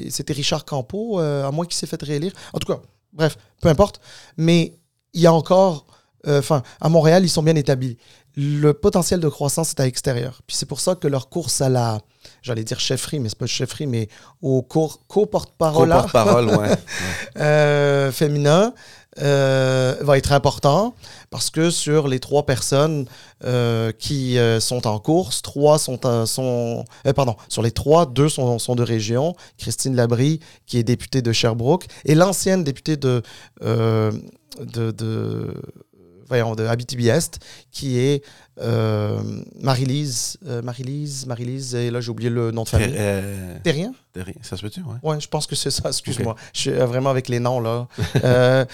C'était 0.10 0.34
Richard 0.34 0.66
Campeau, 0.66 1.20
à 1.20 1.50
moins 1.52 1.66
qu'il 1.66 1.76
s'est 1.76 1.88
fait 1.88 2.02
réélire. 2.04 2.34
En 2.54 2.60
tout 2.60 2.72
cas, 2.72 2.80
bref, 3.14 3.38
peu 3.62 3.70
importe. 3.70 4.02
Mais 4.38 4.74
il 5.14 5.22
y 5.22 5.28
a 5.28 5.34
encore. 5.34 5.86
euh, 6.28 6.40
Enfin, 6.40 6.62
à 6.82 6.90
Montréal, 6.90 7.24
ils 7.24 7.30
sont 7.30 7.44
bien 7.44 7.56
établis. 7.56 7.98
Le 8.38 8.72
potentiel 8.74 9.20
de 9.20 9.28
croissance 9.28 9.72
est 9.72 9.80
à 9.80 9.86
l'extérieur. 9.86 10.42
Puis 10.48 10.56
c'est 10.56 10.66
pour 10.68 10.80
ça 10.80 10.96
que 10.96 11.08
leur 11.08 11.30
course 11.30 11.62
à 11.62 11.70
la. 11.70 12.00
J'allais 12.42 12.64
dire 12.64 12.80
chefferie, 12.80 13.20
mais 13.20 13.30
c'est 13.30 13.38
pas 13.38 13.48
chefferie, 13.48 13.88
mais 13.88 14.08
au 14.42 14.62
cours- 14.62 15.00
co-porte-parole 15.08 15.90
porte-parole, 15.90 16.48
ouais. 16.58 16.70
euh, 17.38 18.12
féminin 18.12 18.74
euh, 19.22 19.96
va 20.02 20.18
être 20.18 20.32
important 20.32 20.94
parce 21.32 21.50
que 21.50 21.70
sur 21.72 22.08
les 22.08 22.20
trois 22.20 22.46
personnes 22.46 23.06
euh, 23.44 23.92
qui 23.98 24.38
sont 24.60 24.86
en 24.88 25.00
course, 25.00 25.42
trois 25.42 25.80
sont, 25.80 26.00
sont 26.26 26.86
pardon, 27.16 27.36
sur 27.50 27.62
les 27.62 27.72
trois, 27.72 28.06
deux 28.06 28.30
sont, 28.30 28.60
sont 28.60 28.76
de 28.76 28.84
région. 28.84 29.36
Christine 29.58 29.96
Labrie, 29.96 30.40
qui 30.66 30.78
est 30.78 30.84
députée 30.84 31.22
de 31.22 31.32
Sherbrooke, 31.34 31.88
et 32.06 32.16
l'ancienne 32.16 32.64
députée 32.64 32.96
de, 32.98 33.22
de, 33.62 34.12
de, 34.92 35.54
voyons, 36.30 36.56
de 36.56 36.66
Abitibi-Est, 36.66 37.40
qui 37.72 38.00
est 38.00 38.24
euh, 38.62 39.20
Marie-Lise, 39.60 40.38
euh, 40.48 40.62
Marie-Lise, 40.62 41.26
Marie-Lise, 41.26 41.76
et 41.76 41.92
là 41.92 42.00
j'ai 42.02 42.12
oublié 42.12 42.30
le 42.30 42.52
nom 42.52 42.64
de 42.64 42.70
famille. 42.70 42.94
Euh, 42.96 43.58
Terrien? 43.64 43.94
Terrien, 44.14 44.34
ça 44.42 44.56
se 44.56 44.62
peut-tu, 44.62 44.82
ouais? 44.82 44.96
Ouais, 45.04 45.20
je 45.20 45.28
pense 45.28 45.48
que 45.48 45.56
c'est 45.56 45.72
ça, 45.72 45.90
excuse-moi. 45.90 46.36
Je 46.54 46.60
suis 46.62 46.70
euh, 46.72 46.86
vraiment 46.86 47.10
avec 47.10 47.28
les 47.30 47.40
noms, 47.40 47.60
là. 47.60 47.88
Euh, 48.24 48.66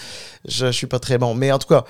je, 0.46 0.66
je 0.66 0.72
suis 0.72 0.86
pas 0.86 0.98
très 0.98 1.18
bon. 1.18 1.34
Mais 1.34 1.50
en 1.52 1.58
tout 1.58 1.68
cas, 1.68 1.84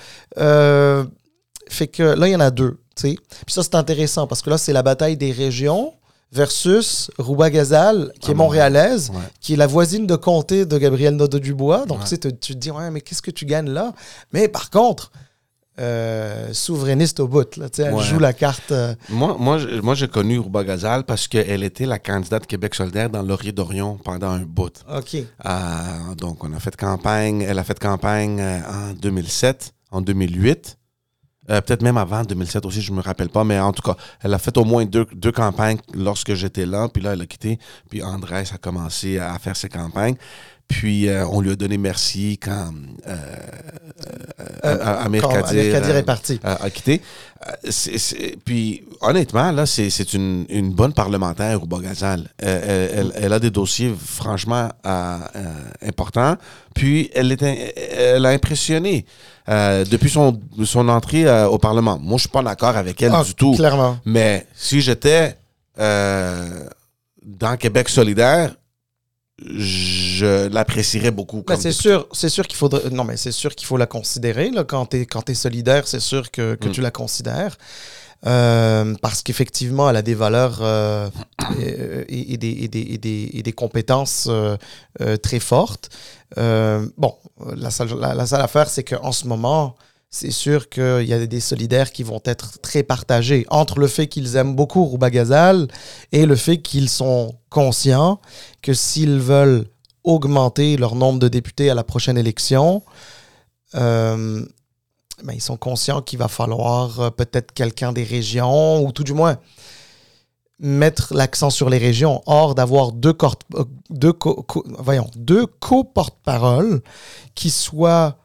fait 1.69 1.87
que 1.87 2.03
là, 2.03 2.27
il 2.27 2.31
y 2.31 2.35
en 2.35 2.39
a 2.39 2.49
deux, 2.51 2.79
tu 2.95 3.09
sais. 3.09 3.15
Puis 3.45 3.53
ça, 3.53 3.63
c'est 3.63 3.75
intéressant 3.75 4.25
parce 4.27 4.41
que 4.41 4.49
là, 4.49 4.57
c'est 4.57 4.73
la 4.73 4.83
bataille 4.83 5.17
des 5.17 5.31
régions 5.31 5.93
versus 6.31 7.09
Rouba-Gazal, 7.17 8.11
qui 8.19 8.29
Ah, 8.29 8.31
est 8.31 8.35
montréalaise, 8.35 9.09
Ouais. 9.11 9.21
qui 9.39 9.53
est 9.53 9.57
la 9.57 9.67
voisine 9.67 10.05
de 10.07 10.15
comté 10.15 10.65
de 10.65 10.77
Gabriel 10.77 11.15
Nadeau-Dubois. 11.15 11.85
Donc, 11.85 11.99
Ouais. 11.99 12.03
tu 12.03 12.09
sais, 12.11 12.17
te- 12.17 12.27
tu 12.27 12.53
te 12.53 12.57
dis, 12.57 12.69
ouais, 12.71 12.91
mais 12.91 13.01
qu'est-ce 13.01 13.21
que 13.21 13.31
tu 13.31 13.45
gagnes 13.45 13.69
là? 13.69 13.93
Mais 14.33 14.47
par 14.47 14.69
contre, 14.69 15.11
euh, 15.79 16.51
souverainiste 16.53 17.19
au 17.19 17.27
bout, 17.27 17.55
là, 17.57 17.67
elle 17.77 17.93
Ouais. 17.93 18.03
joue 18.03 18.19
la 18.19 18.33
carte. 18.33 18.71
euh, 18.71 18.95
Moi, 19.09 19.35
moi, 19.39 19.57
je- 19.59 19.79
moi 19.81 19.93
j'ai 19.95 20.07
connu 20.07 20.39
Rouba 20.39 20.63
Gazal 20.63 21.03
parce 21.03 21.27
qu'elle 21.27 21.63
était 21.63 21.85
la 21.85 21.99
candidate 21.99 22.47
Québec 22.47 22.73
solidaire 22.75 23.09
dans 23.09 23.21
Laurier 23.21 23.51
d'Orion 23.51 23.97
pendant 24.03 24.29
un 24.31 24.41
bout. 24.43 24.83
OK. 24.95 25.15
Euh, 25.15 26.15
donc, 26.17 26.43
on 26.43 26.51
a 26.53 26.59
fait 26.59 26.75
campagne. 26.75 27.41
Elle 27.41 27.59
a 27.59 27.63
fait 27.63 27.79
campagne 27.79 28.41
en 28.41 28.93
2007, 28.93 29.73
en 29.91 30.01
2008. 30.01 30.77
Euh, 31.49 31.61
Peut-être 31.61 31.81
même 31.81 31.95
avant 31.97 32.23
2007 32.23 32.65
aussi, 32.65 32.81
je 32.81 32.91
me 32.91 33.01
rappelle 33.01 33.29
pas. 33.29 33.45
Mais 33.45 33.57
en 33.57 33.71
tout 33.71 33.81
cas, 33.81 33.95
elle 34.21 34.33
a 34.33 34.37
fait 34.39 34.57
au 34.57 34.65
moins 34.65 34.83
deux, 34.85 35.05
deux 35.13 35.31
campagnes 35.31 35.77
lorsque 35.93 36.33
j'étais 36.33 36.65
là. 36.65 36.89
Puis 36.93 37.01
là, 37.01 37.13
elle 37.13 37.21
a 37.21 37.25
quitté. 37.25 37.57
Puis 37.89 38.03
Andrés 38.03 38.43
a 38.53 38.57
commencé 38.57 39.17
à 39.17 39.37
faire 39.39 39.55
ses 39.55 39.69
campagnes. 39.69 40.15
Puis 40.67 41.07
euh, 41.07 41.25
on 41.27 41.39
lui 41.41 41.51
a 41.51 41.55
donné 41.55 41.77
merci 41.77 42.37
quand 42.41 42.71
euh, 43.07 43.15
euh, 44.65 45.03
Amir 45.05 45.27
Kadir, 45.27 45.95
est 45.95 46.03
parti. 46.03 46.39
a, 46.43 46.63
a 46.63 46.69
quitté. 46.69 47.01
C'est- 47.69 47.97
c'est- 47.97 48.35
puis 48.43 48.83
honnêtement, 49.01 49.51
là, 49.51 49.65
c'est 49.65 50.13
une, 50.13 50.45
une 50.49 50.71
bonne 50.73 50.91
parlementaire, 50.93 51.59
Rouba 51.59 51.79
Gazal. 51.79 52.27
Euh, 52.43 52.89
elle, 52.91 53.11
elle- 53.15 53.23
elle 53.25 53.33
a 53.33 53.39
des 53.39 53.49
dossiers 53.49 53.93
franchement 53.97 54.69
importants. 55.81 56.35
Puis 56.75 57.09
elle, 57.15 57.31
est, 57.31 57.41
elle 57.41 58.25
a 58.25 58.29
impressionné 58.29 59.05
euh, 59.49 59.85
depuis 59.85 60.09
son, 60.09 60.39
son 60.65 60.89
entrée 60.89 61.25
euh, 61.25 61.47
au 61.47 61.57
Parlement. 61.57 61.97
Moi, 62.01 62.17
je 62.17 62.21
suis 62.21 62.29
pas 62.29 62.43
d'accord 62.43 62.75
avec 62.75 63.01
elle 63.01 63.13
Ah, 63.15 63.23
du 63.23 63.33
tout. 63.33 63.53
Clairement. 63.55 63.97
Mais 64.05 64.45
si 64.55 64.81
j'étais 64.81 65.37
euh, 65.79 66.67
dans 67.25 67.55
Québec 67.57 67.87
solidaire, 67.89 68.55
je 69.39 70.47
l'apprécierais 70.47 71.11
beaucoup. 71.11 71.43
Ben, 71.47 71.55
c'est 71.57 71.71
sûr, 71.71 72.07
c'est 72.11 72.29
sûr 72.29 72.47
qu'il 72.47 72.57
faudrait. 72.57 72.89
Non, 72.89 73.03
mais 73.03 73.17
c'est 73.17 73.31
sûr 73.31 73.55
qu'il 73.55 73.67
faut 73.67 73.77
la 73.77 73.85
considérer. 73.85 74.49
Là, 74.49 74.63
quand 74.63 74.87
tu 74.87 74.97
es, 75.01 75.05
quand 75.05 75.29
es 75.29 75.35
solidaire, 75.35 75.87
c'est 75.87 75.99
sûr 75.99 76.31
que, 76.31 76.55
que 76.55 76.67
Mm. 76.69 76.71
tu 76.71 76.81
la 76.81 76.91
considères. 76.91 77.57
Euh, 78.25 78.95
parce 79.03 79.21
qu'effectivement, 79.21 79.87
elle 79.91 79.95
a 79.95 80.01
des 80.01 80.15
valeurs 80.15 80.57
euh, 80.61 81.07
et, 81.59 82.33
et 82.33 82.37
des, 82.37 82.49
et 82.49 82.67
des- 82.67 82.79
et 82.93 82.97
des- 82.97 83.29
et 83.31 83.43
des 83.43 83.53
compétences 83.53 84.27
euh, 84.27 84.57
très 85.21 85.39
fortes. 85.39 85.89
Bon, 86.35 87.13
la 87.55 87.69
la, 87.99 88.15
la 88.15 88.25
seule 88.25 88.41
affaire, 88.41 88.69
c'est 88.69 88.83
qu'en 88.83 89.11
ce 89.11 89.27
moment, 89.27 89.75
c'est 90.09 90.31
sûr 90.31 90.69
qu'il 90.69 91.03
y 91.03 91.13
a 91.13 91.25
des 91.25 91.39
solidaires 91.39 91.91
qui 91.91 92.03
vont 92.03 92.21
être 92.25 92.59
très 92.61 92.83
partagés 92.83 93.45
entre 93.49 93.79
le 93.79 93.87
fait 93.87 94.07
qu'ils 94.07 94.35
aiment 94.35 94.55
beaucoup 94.55 94.85
Rouba 94.85 95.09
Gazal 95.09 95.67
et 96.11 96.25
le 96.25 96.35
fait 96.35 96.59
qu'ils 96.61 96.89
sont 96.89 97.35
conscients 97.49 98.19
que 98.61 98.73
s'ils 98.73 99.19
veulent 99.19 99.65
augmenter 100.03 100.77
leur 100.77 100.95
nombre 100.95 101.19
de 101.19 101.27
députés 101.27 101.69
à 101.69 101.75
la 101.75 101.83
prochaine 101.83 102.17
élection, 102.17 102.83
euh, 103.75 104.45
ben, 105.23 105.33
ils 105.33 105.41
sont 105.41 105.57
conscients 105.57 106.01
qu'il 106.01 106.19
va 106.19 106.29
falloir 106.29 106.99
euh, 106.99 107.09
peut-être 107.09 107.51
quelqu'un 107.51 107.91
des 107.91 108.03
régions, 108.05 108.81
ou 108.85 108.91
tout 108.93 109.03
du 109.03 109.13
moins 109.13 109.37
mettre 110.59 111.13
l'accent 111.13 111.49
sur 111.49 111.69
les 111.69 111.77
régions. 111.77 112.21
Or, 112.25 112.55
d'avoir 112.55 112.93
deux, 112.93 113.15
euh, 113.55 114.13
co- 114.13 114.43
co- 114.43 114.63
deux 115.15 115.45
co-porte-paroles 115.45 116.81
qui 117.35 117.49
soient 117.49 118.17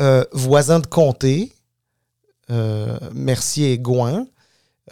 euh, 0.00 0.24
voisins 0.32 0.80
de 0.80 0.86
comté, 0.86 1.52
euh, 2.50 2.98
Mercier 3.12 3.72
et 3.72 3.78
Gouin, 3.78 4.26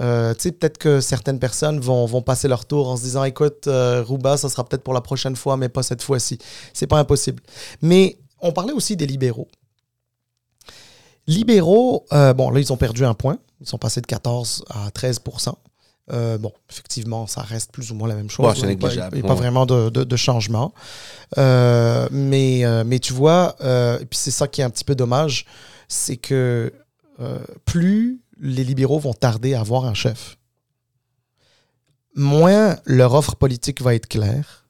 euh, 0.00 0.34
peut-être 0.34 0.78
que 0.78 1.00
certaines 1.00 1.38
personnes 1.38 1.80
vont, 1.80 2.06
vont 2.06 2.22
passer 2.22 2.48
leur 2.48 2.64
tour 2.64 2.88
en 2.88 2.96
se 2.96 3.02
disant 3.02 3.24
écoute, 3.24 3.66
euh, 3.66 4.02
Rouba, 4.02 4.36
ça 4.36 4.48
sera 4.48 4.64
peut-être 4.64 4.82
pour 4.82 4.94
la 4.94 5.00
prochaine 5.00 5.36
fois, 5.36 5.56
mais 5.56 5.68
pas 5.68 5.82
cette 5.82 6.02
fois-ci. 6.02 6.38
C'est 6.72 6.86
pas 6.86 6.98
impossible. 6.98 7.42
Mais 7.82 8.18
on 8.40 8.52
parlait 8.52 8.72
aussi 8.72 8.96
des 8.96 9.06
libéraux. 9.06 9.48
Libéraux, 11.26 12.06
euh, 12.12 12.32
bon, 12.32 12.50
là, 12.50 12.60
ils 12.60 12.72
ont 12.72 12.76
perdu 12.76 13.04
un 13.04 13.14
point. 13.14 13.38
Ils 13.60 13.68
sont 13.68 13.78
passés 13.78 14.00
de 14.00 14.06
14 14.06 14.64
à 14.70 14.90
13 14.90 15.20
Euh, 16.12 16.38
Bon, 16.38 16.52
effectivement, 16.70 17.26
ça 17.26 17.42
reste 17.42 17.70
plus 17.72 17.90
ou 17.90 17.94
moins 17.94 18.08
la 18.08 18.14
même 18.16 18.30
chose. 18.30 18.46
Ouais, 18.46 18.52
c'est 18.54 18.62
Il 18.62 18.66
n'y 18.66 18.72
a 18.72 18.76
pas- 18.76 18.86
négligeable, 18.88 19.16
Il 19.16 19.22
n'y 19.22 19.26
a 19.26 19.28
pas 19.28 19.34
vraiment 19.34 19.66
de, 19.66 19.90
de- 19.90 20.04
de 20.04 20.16
changement. 20.16 20.72
Euh, 21.38 22.08
mais, 22.10 22.64
euh, 22.64 22.82
mais 22.84 22.98
tu 22.98 23.12
vois, 23.12 23.54
et 24.00 24.04
puis 24.06 24.18
c'est 24.18 24.30
ça 24.30 24.48
qui 24.48 24.60
est 24.60 24.64
un 24.64 24.70
petit 24.70 24.84
peu 24.84 24.94
dommage, 24.94 25.46
c'est 25.88 26.16
que 26.16 26.72
plus 27.64 28.20
les 28.40 28.64
libéraux 28.64 28.98
vont 28.98 29.12
tarder 29.12 29.52
à 29.54 29.60
avoir 29.60 29.84
un 29.84 29.94
chef, 29.94 30.36
moins 32.16 32.76
leur 32.86 33.14
offre 33.14 33.36
politique 33.36 33.80
va 33.82 33.94
être 33.94 34.08
claire, 34.08 34.66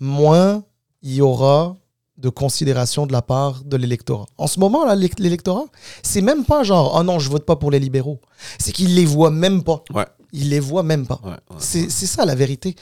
moins 0.00 0.64
il 1.02 1.14
y 1.14 1.20
aura 1.20 1.76
de 2.18 2.28
considération 2.28 3.06
de 3.06 3.12
la 3.12 3.22
part 3.22 3.64
de 3.64 3.76
l'électorat. 3.76 4.26
En 4.38 4.46
ce 4.46 4.60
moment, 4.60 4.84
là, 4.84 4.94
l'élec- 4.94 5.18
l'électorat, 5.18 5.64
c'est 6.02 6.20
même 6.20 6.44
pas 6.44 6.62
genre, 6.62 6.94
oh 6.96 7.02
non, 7.02 7.18
je 7.18 7.28
vote 7.30 7.46
pas 7.46 7.56
pour 7.56 7.70
les 7.70 7.80
libéraux. 7.80 8.20
C'est 8.58 8.72
qu'ils 8.72 8.94
les 8.94 9.04
voient 9.06 9.30
même 9.30 9.62
pas. 9.64 9.82
Ouais. 9.92 10.06
Ils 10.32 10.48
les 10.50 10.60
voient 10.60 10.82
même 10.82 11.06
pas. 11.06 11.20
Ouais, 11.22 11.30
ouais. 11.30 11.56
C'est 11.58 11.90
c'est 11.90 12.06
ça 12.06 12.24
la 12.24 12.34
vérité. 12.34 12.74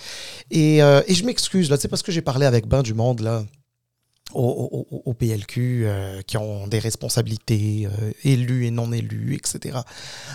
Et, 0.50 0.82
euh, 0.82 1.02
et 1.08 1.14
je 1.14 1.24
m'excuse, 1.24 1.68
là, 1.70 1.76
sais, 1.76 1.88
parce 1.88 2.02
que 2.02 2.12
j'ai 2.12 2.22
parlé 2.22 2.46
avec 2.46 2.66
ben 2.68 2.82
du 2.82 2.94
monde, 2.94 3.20
là, 3.20 3.44
au, 4.32 4.86
au- 5.04 5.14
PLQ, 5.14 5.82
euh, 5.86 6.22
qui 6.22 6.36
ont 6.36 6.68
des 6.68 6.78
responsabilités, 6.78 7.88
euh, 8.00 8.12
élus 8.22 8.66
et 8.66 8.70
non 8.70 8.92
élus, 8.92 9.34
etc. 9.34 9.78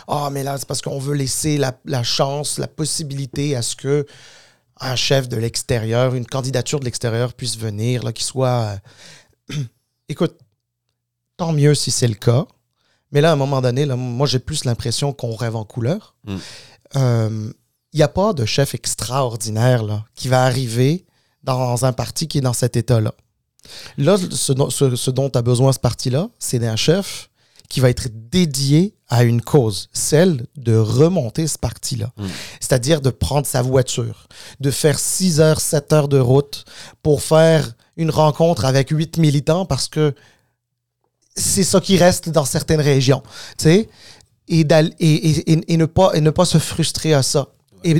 Ah, 0.07 0.29
mais 0.31 0.43
là, 0.43 0.57
c'est 0.57 0.67
parce 0.67 0.81
qu'on 0.81 0.99
veut 0.99 1.15
laisser 1.15 1.57
la, 1.57 1.79
la 1.85 2.03
chance, 2.03 2.57
la 2.59 2.67
possibilité 2.67 3.55
à 3.55 3.61
ce 3.61 3.75
que 3.77 4.05
un 4.81 4.97
chef 4.97 5.29
de 5.29 5.37
l'extérieur, 5.37 6.15
une 6.15 6.25
candidature 6.25 6.81
de 6.81 6.85
l'extérieur 6.85 7.33
puisse 7.33 7.57
venir, 7.57 8.03
là, 8.03 8.11
qui 8.11 8.25
soit. 8.25 8.77
euh, 9.53 9.55
Écoute, 10.09 10.35
tant 11.37 11.53
mieux 11.53 11.73
si 11.75 11.91
c'est 11.91 12.09
le 12.09 12.15
cas. 12.15 12.45
Mais 13.15 13.21
là, 13.21 13.29
à 13.29 13.33
un 13.33 13.37
moment 13.37 13.61
donné, 13.61 13.85
là, 13.85 13.95
moi, 13.95 14.27
j'ai 14.27 14.39
plus 14.39 14.65
l'impression 14.65 15.13
qu'on 15.13 15.35
rêve 15.35 15.55
en 15.55 15.63
couleur. 15.63 16.15
Mm. 16.27 16.35
Euh, 16.97 17.51
Il 17.93 17.97
n'y 17.97 18.03
a 18.03 18.09
pas 18.09 18.33
de 18.33 18.43
chef 18.45 18.75
extraordinaire 18.75 19.81
là, 19.83 20.03
qui 20.15 20.27
va 20.27 20.43
arriver 20.43 21.05
dans 21.43 21.85
un 21.85 21.93
parti 21.93 22.27
qui 22.27 22.39
est 22.39 22.41
dans 22.41 22.51
cet 22.51 22.75
état-là. 22.75 23.13
Là, 23.97 24.17
ce, 24.17 24.51
dont- 24.51 24.69
ce- 24.69 24.97
ce 24.97 25.11
dont 25.11 25.29
a 25.29 25.41
besoin 25.41 25.71
ce 25.71 25.79
parti-là, 25.79 26.27
c'est 26.37 26.59
d'un 26.59 26.75
chef 26.75 27.29
qui 27.69 27.79
va 27.79 27.89
être 27.89 28.09
dédié 28.29 28.95
à 29.07 29.23
une 29.23 29.41
cause, 29.41 29.87
celle 29.93 30.45
de 30.57 30.75
remonter 30.75 31.47
ce 31.47 31.57
parti-là. 31.57 32.11
Mm. 32.17 32.25
C'est-à-dire 32.59 32.99
de 32.99 33.09
prendre 33.11 33.47
sa 33.47 33.61
voiture, 33.61 34.27
de 34.59 34.71
faire 34.71 34.99
6 34.99 35.39
heures, 35.39 35.61
7 35.61 35.93
heures 35.93 36.09
de 36.09 36.19
route 36.19 36.65
pour 37.01 37.21
faire 37.21 37.71
une 37.95 38.11
rencontre 38.11 38.65
avec 38.65 38.89
8 38.89 39.17
militants 39.19 39.65
parce 39.65 39.87
que 39.87 40.13
c'est 41.35 41.63
ça 41.63 41.79
qui 41.81 41.97
reste 41.97 42.29
dans 42.29 42.45
certaines 42.45 42.81
régions. 42.81 43.21
Tu 43.57 43.63
sais? 43.65 43.89
Et, 44.47 44.63
d'al- 44.63 44.93
et, 44.99 45.13
et- 45.29 45.51
et- 45.53 45.73
et 45.73 45.77
ne 45.77 45.85
pas, 45.85 46.11
et 46.13 46.21
ne 46.21 46.29
pas 46.29 46.45
se 46.45 46.57
frustrer 46.57 47.13
à 47.13 47.23
ça. 47.23 47.47
Et, 47.87 47.93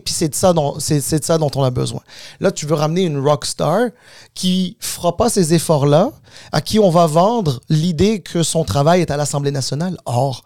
puis 0.00 0.12
c'est 0.14 0.28
de, 0.30 0.34
ça 0.34 0.52
dont- 0.52 0.76
de 0.76 1.00
ça 1.22 1.38
dont 1.38 1.50
on 1.54 1.62
a 1.62 1.70
besoin. 1.70 2.00
Là, 2.40 2.50
tu 2.50 2.66
veux 2.66 2.74
ramener 2.74 3.02
une 3.02 3.18
rockstar 3.18 3.90
qui 4.34 4.76
fera 4.80 5.16
pas 5.16 5.28
ces 5.30 5.54
efforts-là, 5.54 6.10
à 6.50 6.60
qui 6.60 6.80
on 6.80 6.90
va 6.90 7.06
vendre 7.06 7.60
l'idée 7.68 8.20
que 8.20 8.42
son 8.42 8.64
travail 8.64 9.02
est 9.02 9.10
à 9.12 9.16
l'Assemblée 9.16 9.52
nationale. 9.52 9.96
Or, 10.06 10.44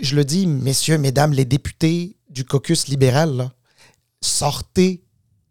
je 0.00 0.14
le 0.14 0.24
dis, 0.24 0.46
messieurs, 0.46 0.98
mesdames, 0.98 1.32
les 1.32 1.44
députés 1.44 2.16
du 2.30 2.44
caucus 2.44 2.86
libéral, 2.86 3.34
là, 3.36 3.50
sortez 4.20 5.02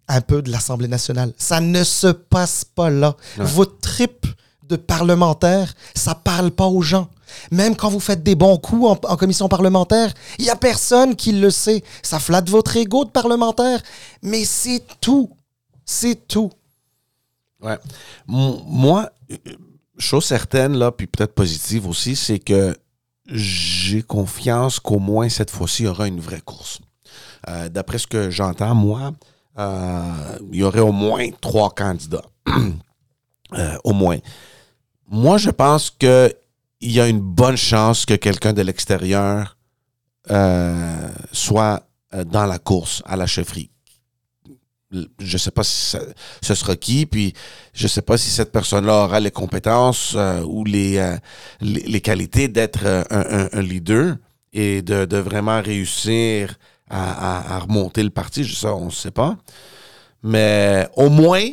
un 0.07 0.21
peu 0.21 0.41
de 0.41 0.51
l'Assemblée 0.51 0.87
nationale. 0.87 1.33
Ça 1.37 1.59
ne 1.61 1.83
se 1.83 2.07
passe 2.07 2.63
pas 2.63 2.89
là. 2.89 3.15
Ouais. 3.37 3.45
Votre 3.45 3.79
trip 3.79 4.27
de 4.67 4.75
parlementaire, 4.75 5.73
ça 5.93 6.15
parle 6.15 6.51
pas 6.51 6.65
aux 6.65 6.81
gens. 6.81 7.09
Même 7.51 7.75
quand 7.75 7.89
vous 7.89 7.99
faites 7.99 8.23
des 8.23 8.35
bons 8.35 8.57
coups 8.57 8.99
en, 9.03 9.17
commission 9.17 9.49
parlementaire, 9.49 10.13
il 10.39 10.45
y 10.45 10.49
a 10.49 10.55
personne 10.55 11.15
qui 11.15 11.31
le 11.31 11.49
sait. 11.49 11.83
Ça 12.01 12.19
flatte 12.19 12.49
votre 12.49 12.75
ego 12.77 13.05
de 13.05 13.09
parlementaire, 13.09 13.81
mais 14.21 14.45
c'est 14.45 14.83
tout. 15.01 15.29
C'est 15.85 16.27
tout. 16.27 16.51
Ouais. 17.61 17.77
Moi, 18.27 19.09
chose 19.97 20.25
certaine, 20.25 20.77
là, 20.77 20.91
puis 20.91 21.07
peut-être 21.07 21.33
positive 21.33 21.87
aussi, 21.87 22.15
c'est 22.15 22.39
que 22.39 22.75
j'ai 23.27 24.03
confiance 24.03 24.79
qu'au 24.79 24.99
moins 24.99 25.29
cette 25.29 25.49
fois-ci, 25.49 25.83
il 25.83 25.85
y 25.85 25.89
aura 25.89 26.07
une 26.07 26.19
vraie 26.19 26.41
course. 26.41 26.79
Euh, 27.49 27.69
D'après 27.69 27.97
ce 27.97 28.07
que 28.07 28.29
j'entends, 28.29 28.75
moi, 28.75 29.13
euh, 29.57 30.37
il 30.51 30.59
y 30.59 30.63
aurait 30.63 30.79
au 30.81 30.91
moins 30.91 31.29
trois 31.41 31.69
candidats. 31.71 32.25
Euh, 33.53 33.77
au 33.83 33.93
moins. 33.93 34.17
Moi, 35.07 35.37
je 35.37 35.49
pense 35.49 35.89
que 35.89 36.33
il 36.81 36.91
y 36.91 36.99
a 36.99 37.07
une 37.07 37.21
bonne 37.21 37.57
chance 37.57 38.05
que 38.05 38.13
quelqu'un 38.13 38.53
de 38.53 38.61
l'extérieur 38.61 39.57
euh, 40.31 41.09
soit 41.31 41.87
euh, 42.13 42.23
dans 42.23 42.45
la 42.45 42.59
course 42.59 43.01
à 43.05 43.15
la 43.15 43.27
chefferie. 43.27 43.69
Je 45.19 45.37
sais 45.37 45.51
pas 45.51 45.63
si 45.63 45.97
ce 46.41 46.55
sera 46.55 46.75
qui, 46.75 47.05
puis 47.05 47.33
je 47.73 47.87
sais 47.87 48.01
pas 48.01 48.17
si 48.17 48.29
cette 48.29 48.51
personne-là 48.51 49.03
aura 49.03 49.19
les 49.19 49.31
compétences 49.31 50.13
euh, 50.15 50.41
ou 50.43 50.63
les, 50.63 51.17
les, 51.59 52.01
qualités 52.01 52.47
d'être 52.47 53.05
un, 53.09 53.61
leader 53.61 54.15
et 54.53 54.81
de, 54.81 55.17
vraiment 55.17 55.61
réussir 55.61 56.55
à, 56.89 57.55
à- 57.55 57.59
remonter 57.59 58.03
le 58.03 58.09
parti. 58.09 58.45
Ça, 58.45 58.73
on 58.73 58.85
ne 58.85 58.91
sait 58.91 59.11
pas. 59.11 59.37
Mais 60.23 60.87
au 60.95 61.09
moins, 61.09 61.45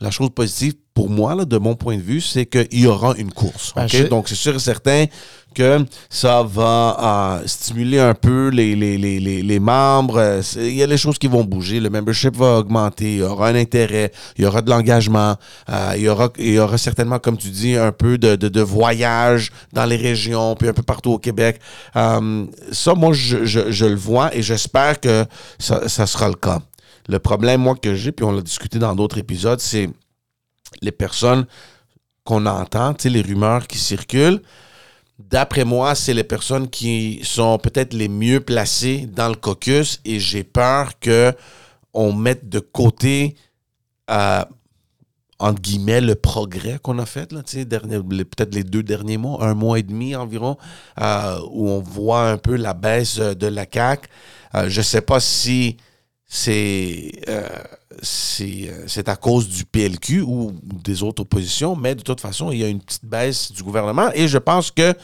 la 0.00 0.10
chose 0.10 0.30
positive 0.34 0.74
pour 0.94 1.08
moi, 1.10 1.34
là, 1.34 1.44
de 1.44 1.58
mon 1.58 1.74
point 1.74 1.96
de 1.96 2.02
vue, 2.02 2.20
c'est 2.20 2.46
qu'il 2.46 2.80
y 2.80 2.86
aura 2.86 3.14
une 3.16 3.32
course. 3.32 3.72
Ben, 3.74 3.84
ok? 3.84 3.90
je- 3.90 4.02
Donc, 4.04 4.28
c'est 4.28 4.34
sûr 4.34 4.54
et 4.54 4.58
certain 4.58 5.06
que 5.54 5.84
ça 6.08 6.42
va 6.42 7.38
euh, 7.42 7.46
stimuler 7.46 7.98
un 7.98 8.14
peu 8.14 8.48
les, 8.48 8.74
les, 8.74 8.96
les, 8.96 9.20
les, 9.20 9.42
les 9.42 9.60
membres. 9.60 10.18
Euh, 10.18 10.42
Il 10.56 10.74
y 10.74 10.82
a 10.82 10.86
les 10.86 10.96
choses 10.96 11.18
qui 11.18 11.26
vont 11.28 11.44
bouger. 11.44 11.78
Le 11.80 11.90
membership 11.90 12.34
va 12.36 12.58
augmenter. 12.58 13.12
Il 13.12 13.18
y 13.18 13.22
aura 13.22 13.48
un 13.48 13.54
intérêt. 13.54 14.12
Il 14.38 14.44
y 14.44 14.46
aura 14.46 14.62
de 14.62 14.70
l'engagement. 14.70 15.36
Euh, 15.68 15.92
il, 15.96 16.02
y 16.02 16.08
aura, 16.08 16.30
il 16.38 16.54
y 16.54 16.58
aura 16.58 16.78
certainement, 16.78 17.18
comme 17.18 17.36
tu 17.36 17.48
dis, 17.48 17.76
un 17.76 17.92
peu 17.92 18.16
de, 18.18 18.36
de, 18.36 18.48
de 18.48 18.60
voyage 18.62 19.50
dans 19.72 19.84
les 19.84 19.96
régions, 19.96 20.54
puis 20.56 20.68
un 20.68 20.72
peu 20.72 20.82
partout 20.82 21.10
au 21.12 21.18
Québec. 21.18 21.60
Euh, 21.96 22.46
ça, 22.70 22.94
moi, 22.94 23.12
je, 23.12 23.44
je, 23.44 23.70
je 23.70 23.84
le 23.86 23.96
vois 23.96 24.34
et 24.34 24.42
j'espère 24.42 25.00
que 25.00 25.24
ça, 25.58 25.86
ça 25.88 26.06
sera 26.06 26.28
le 26.28 26.34
cas. 26.34 26.60
Le 27.08 27.18
problème, 27.18 27.60
moi, 27.62 27.74
que 27.74 27.94
j'ai, 27.94 28.12
puis 28.12 28.24
on 28.24 28.32
l'a 28.32 28.40
discuté 28.42 28.78
dans 28.78 28.94
d'autres 28.94 29.18
épisodes, 29.18 29.60
c'est 29.60 29.90
les 30.80 30.92
personnes 30.92 31.46
qu'on 32.24 32.46
entend, 32.46 32.94
les 33.04 33.22
rumeurs 33.22 33.66
qui 33.66 33.78
circulent. 33.78 34.40
D'après 35.18 35.64
moi, 35.64 35.94
c'est 35.94 36.14
les 36.14 36.24
personnes 36.24 36.68
qui 36.68 37.20
sont 37.22 37.58
peut-être 37.58 37.94
les 37.94 38.08
mieux 38.08 38.40
placées 38.40 39.08
dans 39.12 39.28
le 39.28 39.34
caucus 39.34 40.00
et 40.04 40.18
j'ai 40.18 40.44
peur 40.44 40.98
que 40.98 41.32
on 41.94 42.12
mette 42.12 42.48
de 42.48 42.58
côté, 42.58 43.36
euh, 44.10 44.42
entre 45.38 45.60
guillemets, 45.60 46.00
le 46.00 46.14
progrès 46.14 46.78
qu'on 46.82 46.98
a 46.98 47.06
fait, 47.06 47.28
peut-être 47.28 48.54
les 48.54 48.64
deux 48.64 48.82
derniers 48.82 49.18
mois, 49.18 49.44
un 49.44 49.54
mois 49.54 49.78
et 49.78 49.82
demi 49.82 50.16
environ, 50.16 50.56
euh, 51.00 51.38
où 51.50 51.68
on 51.68 51.80
voit 51.80 52.30
un 52.30 52.38
peu 52.38 52.56
la 52.56 52.74
baisse 52.74 53.18
euh, 53.18 53.34
de 53.34 53.46
la 53.46 53.66
CAQ. 53.70 54.08
Je 54.66 54.80
ne 54.80 54.84
sais 54.84 55.00
pas 55.00 55.18
si 55.18 55.78
c'est 56.34 57.12
euh, 57.28 57.46
c'est 58.00 58.62
euh, 58.70 58.84
c'est 58.86 59.10
à 59.10 59.16
cause 59.16 59.46
du 59.48 59.66
PLQ 59.66 60.22
ou 60.22 60.52
des 60.82 61.02
autres 61.02 61.20
oppositions, 61.20 61.76
mais 61.76 61.94
de 61.94 62.00
toute 62.00 62.22
façon, 62.22 62.50
il 62.50 62.58
y 62.58 62.64
a 62.64 62.68
une 62.68 62.80
petite 62.80 63.04
baisse 63.04 63.52
du 63.52 63.62
gouvernement 63.62 64.08
et 64.14 64.26
je 64.28 64.38
pense 64.38 64.70
que 64.70 64.94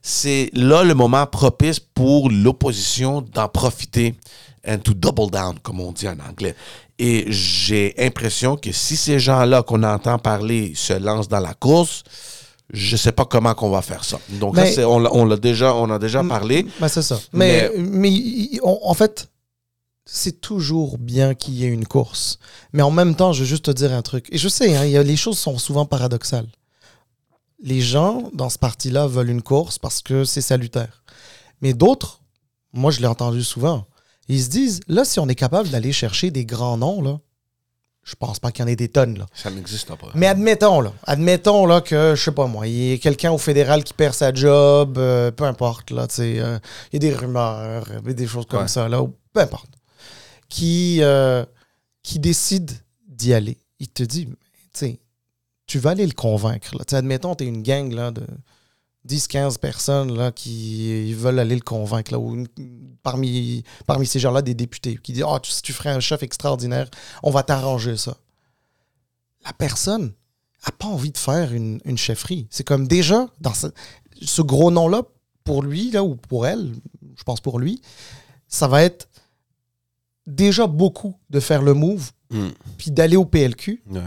c'est 0.00 0.48
là 0.52 0.84
le 0.84 0.94
moment 0.94 1.26
propice 1.26 1.80
pour 1.80 2.30
l'opposition 2.30 3.20
d'en 3.20 3.48
profiter 3.48 4.14
and 4.64 4.78
to 4.78 4.94
double 4.94 5.28
down, 5.32 5.58
comme 5.60 5.80
on 5.80 5.90
dit 5.90 6.06
en 6.06 6.16
anglais. 6.20 6.54
Et 7.00 7.24
j'ai 7.32 7.92
l'impression 7.98 8.56
que 8.56 8.70
si 8.70 8.94
ces 8.96 9.18
gens-là 9.18 9.64
qu'on 9.64 9.82
entend 9.82 10.20
parler 10.20 10.72
se 10.76 10.92
lancent 10.92 11.26
dans 11.28 11.40
la 11.40 11.54
course, 11.54 12.04
je 12.72 12.96
sais 12.96 13.10
pas 13.10 13.24
comment 13.24 13.54
qu'on 13.54 13.70
va 13.70 13.82
faire 13.82 14.04
ça. 14.04 14.20
Donc 14.28 14.54
Mais- 14.54 14.84
on, 14.84 15.00
l'a- 15.00 15.12
on 15.12 15.24
l'a 15.24 15.36
déjà, 15.36 15.74
on 15.74 15.90
a 15.90 15.98
déjà 15.98 16.22
parlé. 16.22 16.64
Ben, 16.78 16.86
c'est 16.86 17.02
ça. 17.02 17.18
Mais, 17.32 17.72
mais, 17.76 18.10
il- 18.10 18.60
on- 18.62 18.78
en 18.84 18.94
fait, 18.94 19.28
c'est 20.12 20.40
toujours 20.40 20.98
bien 20.98 21.34
qu'il 21.34 21.54
y 21.54 21.64
ait 21.64 21.68
une 21.68 21.86
course. 21.86 22.38
Mais 22.72 22.82
en 22.82 22.90
même 22.90 23.14
temps, 23.14 23.32
je 23.32 23.40
veux 23.40 23.46
juste 23.46 23.66
te 23.66 23.70
dire 23.70 23.92
un 23.92 24.02
truc. 24.02 24.26
Et 24.32 24.38
je 24.38 24.48
sais, 24.48 24.76
hein, 24.76 24.84
y 24.84 24.96
a- 24.96 25.02
les 25.04 25.16
choses 25.16 25.38
sont 25.38 25.56
souvent 25.58 25.86
paradoxales. 25.86 26.48
Les 27.62 27.80
gens 27.80 28.30
dans 28.32 28.48
ce 28.50 28.58
parti-là 28.58 29.06
veulent 29.06 29.30
une 29.30 29.42
course 29.42 29.78
parce 29.78 30.00
que 30.02 30.24
c'est 30.24 30.40
salutaire. 30.40 31.04
Mais 31.60 31.74
d'autres, 31.74 32.22
moi 32.72 32.90
je 32.90 33.00
l'ai 33.00 33.06
entendu 33.06 33.44
souvent, 33.44 33.86
ils 34.28 34.42
se 34.42 34.48
disent, 34.48 34.80
là, 34.88 35.04
si 35.04 35.20
on 35.20 35.28
est 35.28 35.34
capable 35.34 35.68
d'aller 35.68 35.92
chercher 35.92 36.30
des 36.30 36.44
grands 36.46 36.76
noms, 36.78 37.02
là, 37.02 37.18
je 38.02 38.14
pense 38.16 38.38
pas 38.40 38.50
qu'il 38.50 38.62
y 38.64 38.64
en 38.64 38.68
ait 38.68 38.76
des 38.76 38.88
tonnes, 38.88 39.18
là. 39.18 39.26
Ça 39.34 39.50
n'existe 39.50 39.88
pas. 39.88 40.08
Mais 40.14 40.26
admettons, 40.26 40.80
là, 40.80 40.92
admettons 41.04 41.66
là, 41.66 41.80
que, 41.82 42.14
je 42.16 42.22
sais 42.22 42.32
pas 42.32 42.46
moi, 42.46 42.66
il 42.66 42.72
y 42.74 42.92
ait 42.92 42.98
quelqu'un 42.98 43.30
au 43.30 43.38
fédéral 43.38 43.84
qui 43.84 43.92
perd 43.92 44.14
sa 44.14 44.32
job, 44.32 44.96
euh, 44.98 45.30
peu 45.30 45.44
importe, 45.44 45.90
là, 45.90 46.06
euh, 46.18 46.58
il 46.92 46.94
y 46.94 46.96
a 46.96 46.98
des 47.10 47.14
rumeurs, 47.14 47.84
euh, 47.90 48.12
des 48.12 48.26
choses 48.26 48.46
comme 48.46 48.62
Ouais. 48.62 48.68
ça, 48.68 48.88
là, 48.88 49.02
ou 49.02 49.14
peu 49.34 49.40
importe, 49.40 49.68
qui, 50.50 50.98
euh, 51.00 51.44
qui 52.02 52.18
décide 52.18 52.70
d'y 53.08 53.32
aller. 53.32 53.56
Il 53.78 53.88
te 53.88 54.02
dit, 54.02 54.28
tu 55.66 55.78
vas 55.78 55.90
aller 55.90 56.06
le 56.06 56.12
convaincre, 56.12 56.76
là. 56.76 56.84
Admettons, 56.98 57.34
tu 57.34 57.44
es 57.44 57.46
une 57.46 57.62
gang, 57.62 57.90
là, 57.92 58.10
de 58.10 58.26
10-15 59.08 59.58
personnes, 59.58 60.14
là, 60.14 60.32
qui 60.32 61.14
veulent 61.14 61.38
aller 61.38 61.54
le 61.54 61.62
convaincre, 61.62 62.12
parmi, 63.02 63.64
ces 64.06 64.18
gens-là, 64.18 64.42
des 64.42 64.54
députés, 64.54 64.98
qui 65.02 65.12
disent, 65.12 65.24
ah, 65.26 65.40
tu- 65.40 65.72
ferais 65.72 65.90
un 65.90 66.00
chef 66.00 66.22
extraordinaire, 66.22 66.90
on 67.22 67.30
va 67.30 67.42
t'arranger 67.42 67.96
ça 67.96 68.18
la 69.44 69.52
personne 69.54 70.12
n'a 70.66 70.72
pas 70.72 70.86
envie 70.86 71.10
de 71.10 71.18
faire 71.18 71.54
une, 71.54 71.80
une 71.86 71.96
chefferie. 71.96 72.46
C'est 72.50 72.64
comme 72.64 72.86
déjà, 72.86 73.26
dans 73.40 73.54
ce, 73.54 73.68
ce 74.20 74.42
gros 74.42 74.70
nom-là, 74.70 75.02
pour 75.44 75.62
lui, 75.62 75.90
là, 75.90 76.04
ou 76.04 76.16
pour 76.16 76.46
elle, 76.46 76.74
je 77.16 77.22
pense 77.22 77.40
pour 77.40 77.58
lui, 77.58 77.80
ça 78.48 78.68
va 78.68 78.82
être 78.82 79.08
déjà 80.30 80.66
beaucoup 80.66 81.14
de 81.30 81.40
faire 81.40 81.62
le 81.62 81.74
move, 81.74 82.10
Hmm. 82.32 82.50
puis 82.78 82.90
d'aller 82.92 83.16
au 83.16 83.24
PLQ. 83.24 83.82
Ouais. 83.90 84.00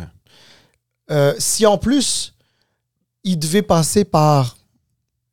Euh, 1.12 1.34
si 1.40 1.66
en 1.66 1.78
plus, 1.78 2.34
il 3.26 3.38
devait 3.38 3.62
passer 3.62 4.06
par 4.06 4.58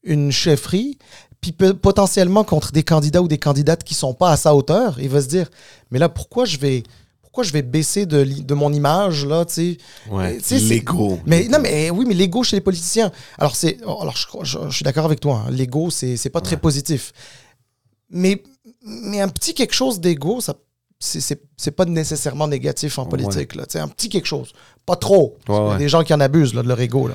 une 0.02 0.32
chefferie, 0.32 0.98
puis 1.40 1.52
potentiellement 1.52 2.42
contre 2.44 2.72
des 2.72 2.82
candidats 2.82 3.22
ou 3.22 3.28
des 3.28 3.38
candidates 3.38 3.84
qui 3.84 3.94
sont 3.94 4.12
pas 4.12 4.32
à 4.32 4.36
sa 4.36 4.54
hauteur, 4.56 4.98
il 5.00 5.08
va 5.08 5.22
se 5.22 5.28
dire, 5.28 5.48
mais 5.90 5.98
là, 5.98 6.08
pourquoi 6.08 6.44
je 6.44 6.58
vais... 6.58 6.82
Pourquoi 7.22 7.44
je 7.44 7.52
vais 7.52 7.62
baisser 7.62 8.06
de, 8.06 8.54
mon 8.54 8.72
image, 8.72 9.24
là, 9.24 9.44
tu 9.44 9.54
sais? 9.54 9.78
Ouais. 10.10 10.38
L'ego. 10.50 11.20
Mais 11.26 11.46
non, 11.46 11.60
mais 11.60 11.88
oui, 11.90 12.04
mais 12.04 12.14
l'ego 12.14 12.42
chez 12.42 12.56
les 12.56 12.60
politiciens. 12.60 13.12
Alors, 13.38 13.54
c'est, 13.54 13.80
alors 13.82 14.16
je, 14.16 14.26
je- 14.42 14.58
je 14.68 14.74
suis 14.74 14.82
d'accord 14.82 15.04
avec 15.04 15.20
toi. 15.20 15.44
hein. 15.46 15.50
L'ego, 15.52 15.90
c'est, 15.90 16.16
c'est 16.16 16.28
pas 16.28 16.40
très 16.40 16.56
positif. 16.56 17.12
Mais, 18.10 18.42
mais 18.84 19.20
un 19.20 19.28
petit 19.28 19.54
quelque 19.54 19.74
chose 19.74 20.00
d'ego, 20.00 20.40
ça, 20.40 20.54
c'est, 21.00 21.70
pas 21.70 21.86
nécessairement 21.86 22.46
négatif 22.46 22.98
en 22.98 23.06
politique. 23.06 23.54
Là. 23.54 23.64
Sais, 23.68 23.80
un 23.80 23.88
petit 23.88 24.08
quelque 24.08 24.26
chose. 24.26 24.52
Pas 24.84 24.96
trop. 24.96 25.38
Ouais, 25.48 25.54
Il 25.54 25.54
y 25.54 25.56
a 25.56 25.68
ouais. 25.70 25.78
des 25.78 25.88
gens 25.88 26.02
qui 26.04 26.12
en 26.12 26.20
abusent 26.20 26.54
là, 26.54 26.62
de 26.62 26.68
leur 26.68 26.80
ego. 26.80 27.08
Là. 27.08 27.14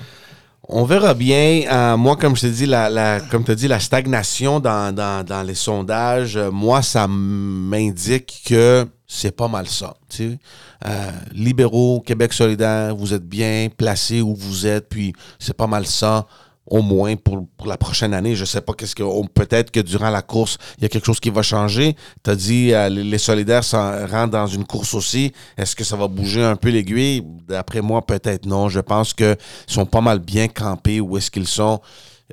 On 0.68 0.84
verra 0.84 1.14
bien. 1.14 1.64
Euh, 1.72 1.96
moi, 1.96 2.16
comme 2.16 2.36
je 2.36 2.42
te 2.42 2.48
dis, 2.48 2.66
la, 2.66 2.90
la, 2.90 3.20
comme 3.20 3.44
tu 3.44 3.56
dit, 3.56 3.68
la 3.68 3.80
stagnation 3.80 4.60
dans, 4.60 4.94
dans, 4.94 5.24
dans 5.24 5.44
les 5.44 5.54
sondages, 5.54 6.36
euh, 6.36 6.50
moi, 6.50 6.82
ça 6.82 7.08
m'indique 7.08 8.42
que 8.48 8.88
c'est 9.08 9.36
pas 9.36 9.48
mal 9.48 9.68
ça. 9.68 9.96
Euh, 10.20 11.12
libéraux, 11.32 12.02
Québec 12.02 12.34
solidaire, 12.34 12.96
vous 12.96 13.14
êtes 13.14 13.28
bien 13.28 13.70
placés 13.76 14.22
où 14.22 14.36
vous 14.36 14.66
êtes, 14.66 14.90
puis 14.90 15.14
c'est 15.38 15.56
pas 15.56 15.68
mal 15.68 15.86
ça. 15.86 16.26
Au 16.68 16.82
moins 16.82 17.16
pour, 17.16 17.48
pour 17.58 17.68
la 17.68 17.78
prochaine 17.78 18.14
année. 18.14 18.36
Je 18.36 18.46
sais 18.46 18.62
pas 18.62 18.74
qu'est-ce 18.74 18.96
que. 18.96 19.04
Peut-être 19.28 19.72
que 19.72 19.80
durant 19.80 20.10
la 20.10 20.22
course, 20.22 20.58
il 20.78 20.84
y 20.84 20.86
a 20.86 20.90
quelque 20.90 21.06
chose 21.06 21.20
qui 21.20 21.30
va 21.30 21.44
changer. 21.44 21.96
Tu 22.24 22.30
as 22.32 22.36
dit 22.36 22.74
euh, 22.74 22.90
les, 22.90 23.18
solidaires 23.20 23.64
rentrent 23.72 24.32
dans 24.32 24.48
une 24.48 24.66
course 24.66 24.94
aussi. 24.96 25.32
Est-ce 25.58 25.76
que 25.76 25.84
ça 25.84 25.96
va 25.96 26.08
bouger 26.08 26.44
un 26.44 26.56
peu 26.56 26.70
l'aiguille? 26.70 27.24
D'après 27.48 27.82
moi, 27.82 28.06
peut-être 28.06 28.46
non. 28.46 28.68
Je 28.70 28.80
pense 28.80 29.14
qu'ils 29.14 29.38
sont 29.68 29.86
pas 29.86 30.02
mal 30.02 30.20
bien 30.20 30.48
campés 30.48 31.00
où 31.00 31.18
est-ce 31.18 31.30
qu'ils 31.30 31.48
sont. 31.48 31.80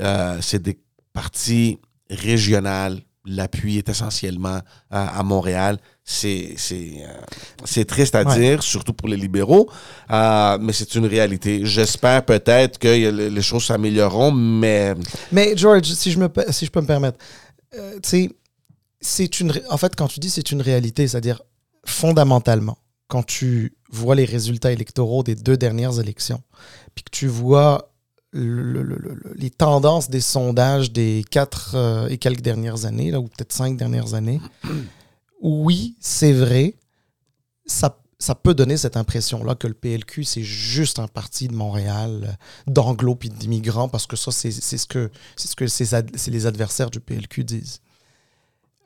Euh, 0.00 0.38
c'est 0.40 0.62
des 0.62 0.78
partis 1.12 1.78
régionales. 2.08 3.00
L'appui 3.24 3.78
est 3.78 3.88
essentiellement 3.88 4.60
à, 4.90 5.18
à 5.18 5.22
Montréal. 5.22 5.78
C'est 6.04 6.56
euh, 6.72 7.06
c'est 7.64 7.84
triste 7.84 8.16
à 8.16 8.24
Ouais. 8.24 8.36
dire, 8.38 8.62
surtout 8.64 8.92
pour 8.92 9.08
les 9.08 9.16
libéraux, 9.16 9.70
euh, 10.10 10.58
mais 10.60 10.72
c'est 10.72 10.94
une 10.96 11.06
réalité. 11.06 11.60
J'espère 11.64 12.24
peut-être 12.24 12.78
que 12.80 12.88
les 13.28 13.42
choses 13.42 13.64
s'amélioreront, 13.66 14.32
mais 14.32 14.94
Mais 15.30 15.56
George, 15.56 15.84
si 15.92 16.10
je, 16.10 16.18
me, 16.18 16.28
si 16.50 16.66
je 16.66 16.70
peux 16.72 16.80
me 16.80 16.86
permettre, 16.86 17.18
euh, 17.78 17.98
c'est 19.00 19.40
une. 19.40 19.52
En 19.70 19.76
fait, 19.76 19.94
quand 19.94 20.08
tu 20.08 20.18
dis 20.18 20.28
c'est 20.30 20.50
une 20.50 20.60
réalité, 20.62 21.06
c'est-à-dire 21.06 21.42
fondamentalement, 21.86 22.78
quand 23.08 23.22
tu 23.24 23.74
vois 23.90 24.14
les 24.16 24.24
résultats 24.24 24.72
électoraux 24.72 25.22
des 25.22 25.34
deux 25.36 25.56
dernières 25.56 26.00
élections, 26.00 26.42
puis 26.94 27.04
que 27.04 27.10
tu 27.10 27.28
vois 27.28 27.91
le- 28.32 28.82
le- 28.82 28.82
le- 28.82 29.14
le- 29.14 29.34
les 29.36 29.50
tendances 29.50 30.08
des 30.10 30.20
sondages 30.22 30.90
des 30.92 31.24
quatre 31.30 31.72
euh, 31.74 32.08
et 32.08 32.18
quelques 32.18 32.40
dernières 32.42 32.84
années, 32.86 33.10
là, 33.10 33.20
ou 33.20 33.24
peut-être 33.28 33.52
cinq 33.52 33.76
dernières 33.76 34.14
années, 34.14 34.40
oui, 35.42 35.96
c'est 36.00 36.32
vrai, 36.32 36.74
ça, 37.66 37.98
ça 38.18 38.34
peut 38.34 38.54
donner 38.54 38.76
cette 38.76 38.96
impression-là 38.96 39.54
que 39.56 39.66
le 39.66 39.74
PLQ, 39.74 40.24
c'est 40.24 40.42
juste 40.42 40.98
un 40.98 41.08
parti 41.08 41.48
de 41.48 41.54
Montréal, 41.54 42.20
euh, 42.68 42.72
d'anglo 42.72 43.14
puis 43.16 43.28
d'immigrants, 43.28 43.88
parce 43.88 44.06
que 44.06 44.16
ça, 44.16 44.30
c'est 44.32 44.50
ce 44.52 44.86
que, 44.86 45.10
c'est 45.36 45.48
ce 45.48 45.56
que 45.56 45.66
ces 45.66 45.94
ad- 45.94 46.10
c'est 46.14 46.30
les 46.30 46.46
adversaires 46.46 46.90
du 46.90 47.00
PLQ 47.00 47.44
disent. 47.44 47.80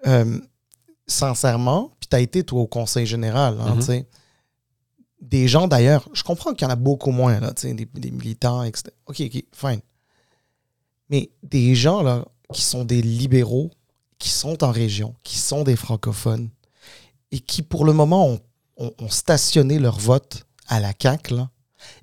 Euh, 0.07 0.39
sincèrement, 1.07 1.93
puis 2.01 2.09
tu 2.09 2.17
as 2.17 2.21
été, 2.21 2.43
toi, 2.45 2.61
au 2.63 2.67
Conseil 2.67 3.07
général, 3.07 3.59
hein, 3.61 3.75
Mhm. 3.75 3.79
tu 3.81 3.87
sais, 3.87 4.07
des 5.21 5.49
gens 5.49 5.67
d'ailleurs, 5.67 6.09
je 6.13 6.23
comprends 6.23 6.53
qu'il 6.53 6.67
y 6.67 6.71
en 6.71 6.73
a 6.73 6.77
beaucoup 6.77 7.11
moins, 7.11 7.41
là, 7.41 7.53
tu 7.55 7.63
sais, 7.69 7.75
des, 7.75 7.87
des 7.87 8.11
militants, 8.11 8.63
etc. 8.63 8.85
OK, 9.07 9.21
OK, 9.21 9.45
fine. 9.53 9.81
Mais 11.09 11.31
des 11.43 11.75
gens, 11.75 12.03
là, 12.03 12.25
qui 12.53 12.63
sont 12.63 12.85
des 12.85 13.03
libéraux, 13.03 13.71
qui 14.19 14.29
sont 14.29 14.63
en 14.65 14.71
région, 14.71 15.15
qui 15.23 15.39
sont 15.39 15.63
des 15.63 15.77
francophones, 15.77 16.51
et 17.33 17.41
qui, 17.41 17.63
pour 17.63 17.85
le 17.85 17.93
moment, 17.93 18.29
ont, 18.29 18.41
ont- 18.77 18.93
ont 18.99 19.09
stationné 19.09 19.79
leur 19.79 19.99
vote 19.99 20.45
à 20.69 20.81
la 20.81 20.93
CAQ, 21.01 21.35
là, 21.35 21.51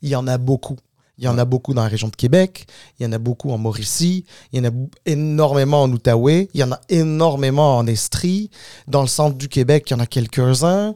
il 0.01 0.09
y 0.09 0.15
en 0.15 0.27
a 0.27 0.37
beaucoup. 0.37 0.77
Il 1.19 1.25
y 1.25 1.27
en 1.27 1.37
a 1.37 1.45
beaucoup 1.45 1.75
dans 1.75 1.83
la 1.83 1.89
région 1.89 2.07
de 2.07 2.15
Québec, 2.15 2.65
il 2.99 3.03
y 3.03 3.05
en 3.05 3.11
a 3.11 3.19
beaucoup 3.19 3.51
en 3.51 3.59
Mauricie, 3.59 4.25
il 4.51 4.57
y 4.57 4.67
en 4.67 4.69
a 4.69 4.73
énormément 5.05 5.83
en 5.83 5.91
Outaouais, 5.91 6.49
il 6.55 6.59
y 6.59 6.63
en 6.63 6.71
a 6.71 6.81
énormément 6.89 7.77
en 7.77 7.85
Estrie, 7.85 8.49
dans 8.87 9.01
le 9.01 9.07
centre 9.07 9.37
du 9.37 9.47
Québec, 9.47 9.85
il 9.87 9.93
y 9.93 9.95
en 9.95 9.99
a 9.99 10.07
quelques-uns. 10.07 10.95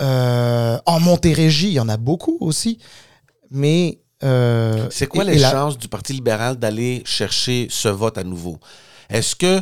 Euh, 0.00 0.78
en 0.86 1.00
Montérégie, 1.00 1.68
il 1.68 1.72
y 1.74 1.80
en 1.80 1.88
a 1.88 1.96
beaucoup 1.96 2.36
aussi. 2.40 2.78
Mais. 3.50 4.00
euh, 4.22 4.86
c'est 4.90 5.06
quoi 5.06 5.24
et- 5.24 5.28
les 5.28 5.36
et 5.36 5.38
la- 5.38 5.50
chances 5.50 5.78
du 5.78 5.88
Parti 5.88 6.12
libéral 6.12 6.56
d'aller 6.56 7.02
chercher 7.04 7.68
ce 7.70 7.88
vote 7.88 8.18
à 8.18 8.24
nouveau? 8.24 8.58
Est-ce 9.08 9.34
que 9.36 9.60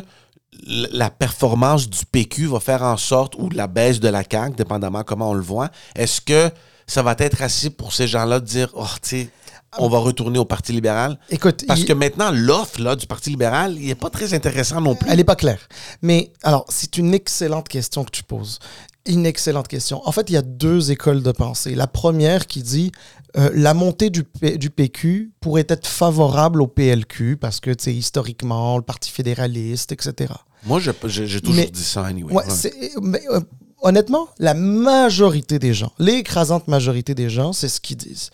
la 0.91 1.09
performance 1.09 1.89
du 1.89 2.05
PQ 2.05 2.47
va 2.47 2.59
faire 2.59 2.83
en 2.83 2.97
sorte, 2.97 3.35
ou 3.37 3.49
la 3.49 3.67
baisse 3.67 3.99
de 3.99 4.09
la 4.09 4.23
CAQ, 4.29 4.55
dépendamment 4.55 5.03
comment 5.03 5.29
on 5.29 5.33
le 5.33 5.41
voit, 5.41 5.69
est-ce 5.95 6.19
que 6.21 6.49
ça 6.87 7.01
va 7.03 7.15
être 7.19 7.41
assez 7.41 7.69
pour 7.69 7.93
ces 7.93 8.07
gens-là 8.07 8.39
de 8.39 8.45
dire, 8.45 8.69
oh, 8.73 8.85
tu 9.01 9.09
sais, 9.09 9.29
on 9.77 9.87
va 9.87 9.99
retourner 9.99 10.39
au 10.39 10.45
Parti 10.45 10.73
libéral? 10.73 11.17
Écoute, 11.29 11.63
Parce 11.67 11.81
il- 11.81 11.85
que 11.85 11.93
maintenant, 11.93 12.31
l'offre 12.33 12.95
du 12.95 13.05
Parti 13.07 13.29
libéral, 13.29 13.75
il 13.79 13.87
n'est 13.87 13.95
pas 13.95 14.09
très 14.09 14.33
intéressant 14.33 14.81
non 14.81 14.95
plus. 14.95 15.07
Elle 15.09 15.17
n'est 15.17 15.23
pas 15.23 15.35
claire. 15.35 15.61
Mais 16.01 16.31
alors, 16.43 16.65
c'est 16.69 16.97
une 16.97 17.13
excellente 17.13 17.69
question 17.69 18.03
que 18.03 18.11
tu 18.11 18.23
poses. 18.23 18.59
Une 19.05 19.25
excellente 19.25 19.67
question. 19.67 20.01
En 20.07 20.11
fait, 20.11 20.29
il 20.29 20.33
y 20.33 20.37
a 20.37 20.41
deux 20.41 20.91
écoles 20.91 21.23
de 21.23 21.31
pensée. 21.31 21.73
La 21.73 21.87
première 21.87 22.47
qui 22.47 22.61
dit 22.61 22.91
euh, 23.37 23.49
la 23.53 23.73
montée 23.73 24.09
du, 24.09 24.23
P- 24.23 24.57
du 24.57 24.69
PQ 24.69 25.31
pourrait 25.39 25.65
être 25.69 25.87
favorable 25.87 26.61
au 26.61 26.67
PLQ 26.67 27.37
parce 27.37 27.59
que, 27.59 27.71
tu 27.71 27.91
historiquement, 27.91 28.75
le 28.77 28.83
Parti 28.83 29.09
fédéraliste, 29.11 29.91
etc. 29.91 30.33
Moi, 30.65 30.79
je- 30.79 30.91
j'ai 31.07 31.39
toujours 31.39 31.55
Mais- 31.55 31.69
dit 31.71 31.83
ça, 31.83 32.05
anyway. 32.05 32.33
Ouais, 32.33 32.43
Ouais. 32.43 32.49
c'est- 32.53 32.73
mais, 33.01 33.21
euh, 33.29 33.39
honnêtement, 33.81 34.27
la 34.39 34.53
majorité 34.53 35.59
des 35.59 35.73
gens, 35.73 35.91
l'écrasante 35.99 36.67
majorité 36.67 37.15
des 37.15 37.29
gens, 37.29 37.53
c'est 37.53 37.69
ce 37.69 37.79
qu'ils 37.79 37.97
disent. 37.97 38.31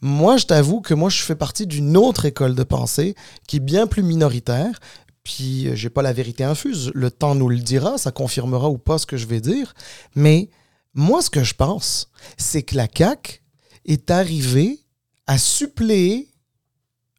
Moi, 0.00 0.36
je 0.36 0.46
t'avoue 0.46 0.80
que 0.80 0.94
moi, 0.94 1.10
je 1.10 1.20
fais 1.22 1.34
partie 1.34 1.66
d'une 1.66 1.96
autre 1.96 2.24
école 2.24 2.54
de 2.54 2.62
pensée 2.62 3.14
qui 3.48 3.56
est 3.56 3.60
bien 3.60 3.86
plus 3.88 4.02
minoritaire. 4.04 4.78
Puis, 5.28 5.68
euh, 5.68 5.74
j'ai 5.74 5.90
pas 5.90 6.00
la 6.00 6.14
vérité 6.14 6.42
infuse. 6.42 6.90
Le 6.94 7.10
temps 7.10 7.34
nous 7.34 7.50
le 7.50 7.58
dira, 7.58 7.98
ça 7.98 8.10
confirmera 8.10 8.70
ou 8.70 8.78
pas 8.78 8.96
ce 8.96 9.04
que 9.04 9.18
je 9.18 9.26
vais 9.26 9.42
dire. 9.42 9.74
Mais 10.14 10.48
Moi, 10.94 11.20
ce 11.20 11.28
que 11.28 11.44
je 11.44 11.54
pense, 11.54 12.08
c'est 12.38 12.62
que 12.62 12.74
la 12.74 12.88
CAQ 12.92 13.42
est 13.84 14.10
arrivée 14.10 14.80
à 15.26 15.36
suppléer 15.36 16.30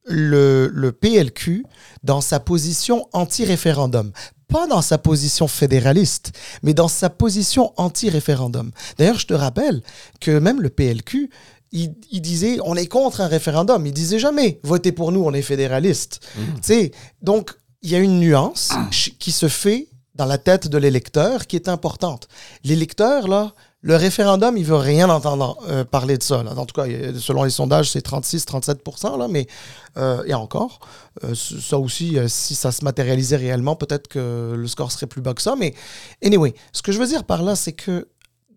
le, 0.06 0.72
le 0.74 0.92
PLQ 0.92 1.64
dans 2.04 2.20
sa 2.20 2.40
position 2.40 3.08
anti-référendum. 3.14 4.12
Pas 4.48 4.66
dans 4.66 4.82
sa 4.82 4.98
position 4.98 5.48
fédéraliste, 5.48 6.32
mais 6.64 6.74
dans 6.74 6.88
sa 6.88 7.12
position 7.12 7.74
anti-référendum. 7.78 8.72
D'ailleurs, 8.98 9.20
je 9.20 9.28
te 9.28 9.36
rappelle 9.36 9.84
que 10.20 10.40
même 10.40 10.62
le 10.62 10.72
PLQ, 10.72 11.30
il, 11.72 11.94
il 12.12 12.22
disait 12.22 12.58
on 12.66 12.76
est 12.76 12.88
contre 12.88 13.22
un 13.22 13.28
référendum. 13.28 13.86
Il 13.86 13.94
disait 13.94 14.18
jamais 14.18 14.60
votez 14.64 14.92
pour 14.92 15.12
nous, 15.12 15.24
on 15.24 15.34
est 15.34 15.44
fédéraliste. 15.44 16.28
Tu 16.36 16.42
sais, 16.64 16.92
donc, 17.22 17.54
il 17.82 17.90
y 17.92 17.96
a 17.96 18.00
une 18.00 18.20
nuance 18.20 18.70
ch- 18.92 19.14
qui 19.20 19.32
se 19.32 19.48
fait 19.48 19.88
dans 20.16 20.26
la 20.26 20.38
tête 20.38 20.68
de 20.68 20.78
l'électeur 20.78 21.48
qui 21.48 21.56
est 21.56 21.70
importante. 21.70 22.28
L'électeur, 22.64 23.28
là, 23.28 23.54
le 23.82 23.96
référendum, 23.96 24.58
il 24.58 24.66
veut 24.66 24.76
rien 24.76 25.10
entendre 25.10 25.58
euh, 25.70 25.86
parler 25.86 26.18
de 26.18 26.24
ça. 26.24 26.44
Là. 26.44 26.52
En 26.58 26.66
tout 26.66 26.74
cas, 26.74 26.86
selon 27.18 27.44
les 27.44 27.50
sondages, 27.50 27.92
c'est 27.92 28.06
36-37 28.06 29.18
là, 29.18 29.28
mais 29.30 29.48
euh, 29.96 30.22
et 30.26 30.34
encore, 30.34 30.82
euh, 31.24 31.34
ça 31.36 31.78
aussi, 31.80 32.18
si 32.28 32.56
ça 32.56 32.74
se 32.74 32.84
matérialisait 32.84 33.38
réellement, 33.38 33.78
peut-être 33.78 34.10
que 34.10 34.54
le 34.58 34.68
score 34.68 34.92
serait 34.92 35.08
plus 35.08 35.22
bas 35.22 35.34
que 35.34 35.42
ça. 35.42 35.56
Mais 35.58 35.74
anyway, 36.22 36.54
ce 36.74 36.82
que 36.82 36.92
je 36.92 37.00
veux 37.00 37.08
dire 37.08 37.24
par 37.24 37.42
là, 37.42 37.56
c'est 37.56 37.72
que 37.74 38.10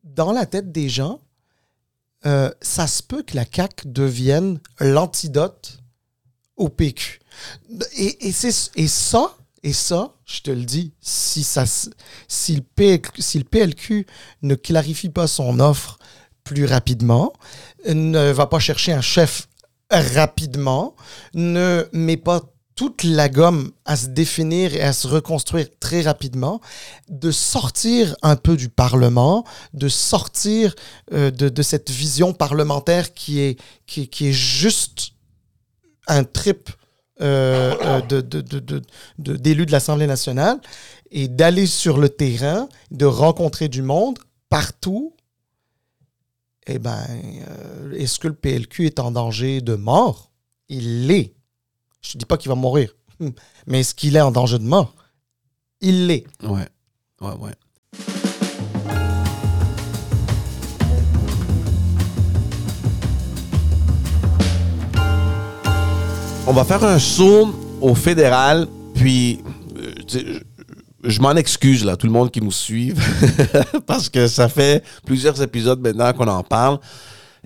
dans 0.03 0.33
la 0.33 0.47
tête 0.47 0.73
des 0.73 0.89
gens, 0.89 1.21
ça 2.25 2.87
se 2.87 3.03
peut 3.03 3.23
que 3.23 3.35
la 3.37 3.45
CAQ 3.45 3.87
devienne 3.89 4.61
l'antidote 4.79 5.79
au 6.57 6.69
PQ. 6.69 7.19
Et, 7.97 8.29
et, 8.29 8.29
et 8.29 8.89
ça, 8.89 9.37
et 9.63 9.73
ça, 9.73 10.15
je 10.25 10.41
te 10.41 10.51
le 10.51 10.65
dis, 10.65 10.93
si, 11.01 11.45
ça, 11.45 11.65
si, 12.29 12.57
le 12.57 12.63
PLQ, 12.63 13.23
si 13.23 13.39
le 13.39 13.45
PLQ 13.45 14.07
ne 14.43 14.55
clarifie 14.55 15.09
pas 15.09 15.27
son 15.27 15.61
offre 15.61 15.99
plus 16.43 16.65
rapidement, 16.65 17.33
ne 17.89 18.33
va 18.33 18.47
pas 18.47 18.59
chercher 18.59 18.93
un 18.93 19.01
chef 19.01 19.49
rapidement, 19.91 20.97
ne 21.35 21.87
met 21.93 22.17
pas 22.17 22.41
toute 22.75 23.05
la 23.05 23.29
gomme 23.29 23.71
à 23.85 23.97
se 23.97 24.09
définir 24.09 24.75
et 24.75 24.81
à 24.81 24.93
se 24.93 25.07
reconstruire 25.07 25.67
très 25.79 26.01
rapidement, 26.03 26.61
de 27.09 27.31
sortir 27.31 28.17
un 28.23 28.35
peu 28.35 28.57
du 28.57 28.69
Parlement, 28.69 29.45
de 29.75 29.89
sortir 29.89 30.75
euh, 31.13 31.31
de, 31.31 31.63
cette 31.63 31.91
vision 31.91 32.33
parlementaire 32.33 33.13
qui 33.15 33.41
est, 33.41 33.61
qui 33.87 34.29
est 34.29 34.33
juste 34.33 35.11
un 36.09 36.25
trip 36.25 36.71
euh, 37.23 37.75
euh, 37.83 38.01
de, 38.01 38.21
de, 38.21 38.41
de, 38.41 39.37
d'élus 39.37 39.67
l'Assemblée 39.67 40.07
nationale 40.07 40.61
et 41.11 41.29
d'aller 41.29 41.67
sur 41.67 41.99
le 41.99 42.09
terrain, 42.09 42.69
de 42.91 43.05
rencontrer 43.05 43.69
du 43.69 43.83
monde 43.83 44.19
partout. 44.49 45.15
Eh 46.67 46.79
bien, 46.79 46.99
est-ce 47.97 48.19
que 48.19 48.29
le 48.29 48.35
PLQ 48.35 48.87
est 48.87 48.99
en 49.01 49.11
danger 49.11 49.61
de 49.61 49.75
mort? 49.75 50.31
Il 50.69 51.07
l'est. 51.07 51.35
Je 52.01 52.17
ne 52.17 52.21
dis 52.21 52.27
pas 52.27 52.37
qu'il 52.37 52.49
va 52.49 52.55
mourir, 52.55 52.95
mais 53.67 53.81
est-ce 53.81 53.95
qu'il 53.95 54.17
est 54.17 54.21
en 54.21 54.31
danger 54.31 54.59
de 54.59 54.65
mort? 54.65 54.95
Il 55.81 56.07
l'est. 56.07 56.25
Ouais. 56.43 56.69
Ouais, 57.21 57.35
ouais. 57.35 57.53
On 66.53 66.55
va 66.55 66.65
faire 66.65 66.85
un 66.85 66.99
saut 66.99 67.49
au 67.81 67.95
fédéral, 67.95 68.67
puis 68.95 69.41
euh, 70.15 70.39
je, 71.03 71.19
m'en 71.23 71.33
excuse 71.33 71.83
là, 71.83 71.97
tout 71.97 72.07
le 72.07 72.13
monde 72.13 72.31
qui 72.31 72.43
nous 72.43 72.53
suit, 72.53 72.93
parce 73.87 74.11
que 74.11 74.27
ça 74.29 74.51
fait 74.51 74.85
plusieurs 75.07 75.41
épisodes 75.41 75.81
maintenant 75.81 76.13
qu'on 76.13 76.29
en 76.29 76.43
parle. 76.43 76.79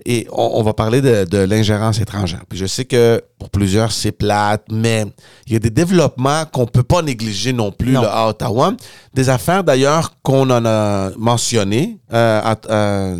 Et 0.05 0.27
on, 0.29 0.51
on 0.55 0.61
va 0.61 0.73
parler 0.73 0.99
de, 0.99 1.23
de 1.23 1.37
l'ingérence 1.37 2.01
étrangère. 2.01 2.41
Puis 2.49 2.59
je 2.59 2.65
sais 2.65 2.83
que 2.83 3.21
pour 3.39 3.49
plusieurs, 3.49 3.93
c'est 3.93 4.11
plate, 4.11 4.65
mais 4.69 5.05
il 5.47 5.53
y 5.53 5.55
a 5.55 5.59
des 5.59 5.69
développements 5.69 6.43
qu'on 6.51 6.65
peut 6.65 6.83
pas 6.83 7.01
négliger 7.01 7.53
non 7.53 7.71
plus 7.71 7.93
Non. 7.93 8.01
là, 8.01 8.09
à 8.11 8.27
Ottawa. 8.27 8.73
Des 9.13 9.29
affaires 9.29 9.63
d'ailleurs 9.63 10.15
qu'on 10.21 10.49
en 10.49 10.65
a 10.65 11.11
mentionnées 11.17 11.97
euh, 12.11 12.41
à- 12.43 13.13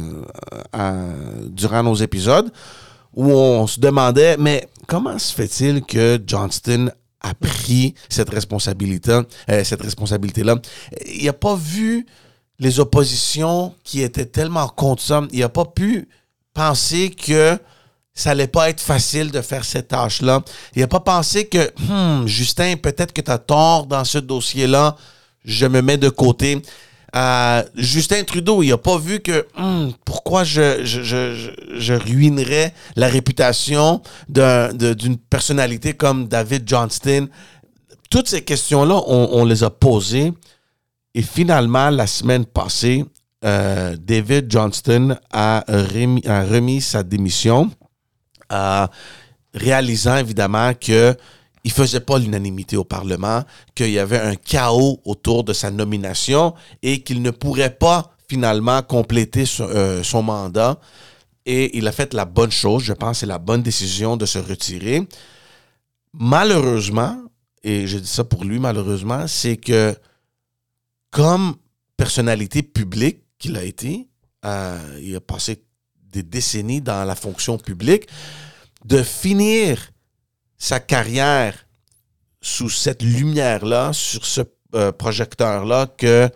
à- 0.73 0.93
durant 1.49 1.81
nos 1.81 1.95
épisodes, 1.95 2.51
où 3.15 3.31
on 3.31 3.65
se 3.67 3.79
demandait, 3.79 4.35
mais 4.37 4.67
comment 4.87 5.19
se 5.19 5.33
fait-il 5.33 5.83
que 5.83 6.19
Johnston 6.25 6.89
a 7.21 7.33
pris 7.33 7.93
cette 8.09 8.29
responsabilité, 8.29 9.11
euh, 9.11 9.63
responsabilité-là? 9.79 10.55
Il 11.05 11.25
n'a 11.25 11.33
pas 11.33 11.55
vu 11.55 12.05
les 12.59 12.79
oppositions 12.79 13.75
qui 13.83 14.01
étaient 14.01 14.25
tellement 14.25 14.67
contre 14.67 15.03
ça. 15.03 15.21
Il 15.31 15.39
n'a 15.39 15.49
pas 15.49 15.65
pu 15.65 16.07
penser 16.53 17.11
que 17.11 17.59
ça 18.13 18.31
allait 18.31 18.47
pas 18.47 18.69
être 18.69 18.81
facile 18.81 19.31
de 19.31 19.41
faire 19.41 19.63
cette 19.63 19.89
tâche-là. 19.89 20.43
Il 20.75 20.79
n'a 20.79 20.87
pas 20.87 21.01
pensé 21.01 21.45
que, 21.47 21.71
Hmm, 21.87 22.25
Justin, 22.25 22.75
peut-être 22.77 23.13
que 23.13 23.21
tu 23.21 23.29
as 23.29 23.37
tort 23.37 23.85
dans 23.85 24.03
ce 24.03 24.17
dossier-là, 24.17 24.95
je 25.45 25.67
me 25.67 25.81
mets 25.81 25.97
de 25.97 26.09
côté. 26.09 26.61
Justin 27.75 28.23
Trudeau, 28.23 28.63
il 28.63 28.69
n'a 28.69 28.77
pas 28.77 28.97
vu 28.97 29.19
que 29.19 29.45
Hmm, 29.57 29.91
pourquoi 30.05 30.43
je, 30.43 31.93
ruinerais 31.93 32.73
la 32.95 33.07
réputation 33.07 34.01
d'une 34.29 35.17
personnalité 35.29 35.93
comme 35.93 36.27
David 36.27 36.67
Johnston? 36.67 37.27
Toutes 38.09 38.27
ces 38.27 38.41
questions-là, 38.41 39.01
on, 39.07 39.45
les 39.45 39.63
a 39.63 39.69
posées. 39.69 40.33
Et 41.13 41.21
finalement, 41.21 41.89
la 41.89 42.07
semaine 42.07 42.45
passée, 42.45 43.03
euh, 43.43 43.95
David 43.99 44.51
Johnston 44.51 45.17
a 45.31 45.63
remis, 45.67 46.25
a 46.27 46.43
remis 46.43 46.81
sa 46.81 47.03
démission, 47.03 47.71
euh, 48.51 48.87
réalisant 49.53 50.17
évidemment 50.17 50.73
que 50.73 51.15
il 51.67 51.71
faisait 51.73 51.99
pas 51.99 52.17
l'unanimité 52.17 52.77
au 52.77 52.85
Parlement, 52.85 53.43
qu'il 53.75 53.89
y 53.89 53.99
avait 53.99 54.21
un 54.21 54.35
chaos 54.35 55.01
autour 55.03 55.43
de 55.43 55.51
sa 55.51 55.69
nomination 55.69 56.53
et 56.81 57.03
qu'il 57.03 57.21
ne 57.21 57.29
pourrait 57.29 57.75
pas 57.75 58.15
finalement 58.29 58.81
compléter 58.81 59.45
son, 59.45 59.67
euh, 59.67 60.01
son 60.01 60.23
mandat. 60.23 60.79
Et 61.45 61.77
il 61.77 61.85
a 61.85 61.91
fait 61.91 62.13
la 62.13 62.23
bonne 62.23 62.51
chose, 62.51 62.83
je 62.83 62.93
pense, 62.93 63.19
c'est 63.19 63.25
la 63.25 63.37
bonne 63.37 63.63
décision 63.63 64.15
de 64.15 64.25
se 64.25 64.39
retirer. 64.39 65.05
Malheureusement, 66.13 67.21
et 67.65 67.85
je 67.85 67.97
dis 67.97 68.07
ça 68.07 68.23
pour 68.23 68.45
lui 68.45 68.59
malheureusement, 68.59 69.27
c'est 69.27 69.57
que 69.57 69.93
comme 71.11 71.57
personnalité 71.97 72.63
publique 72.63 73.23
qu'il 73.39 73.57
a 73.57 73.65
été, 73.65 74.07
euh, 74.45 74.99
il 75.03 75.13
a 75.17 75.19
passé 75.19 75.61
des 76.13 76.23
décennies 76.23 76.79
dans 76.79 77.03
la 77.03 77.15
fonction 77.15 77.57
publique, 77.57 78.07
de 78.85 79.03
finir 79.03 79.77
sa 80.57 80.79
carrière 80.79 81.65
sous 82.41 82.69
cette 82.69 83.03
lumière-là, 83.03 83.93
sur 83.93 84.25
ce 84.25 84.41
euh, 84.75 84.91
projecteur-là, 84.91 85.87
que 85.97 86.29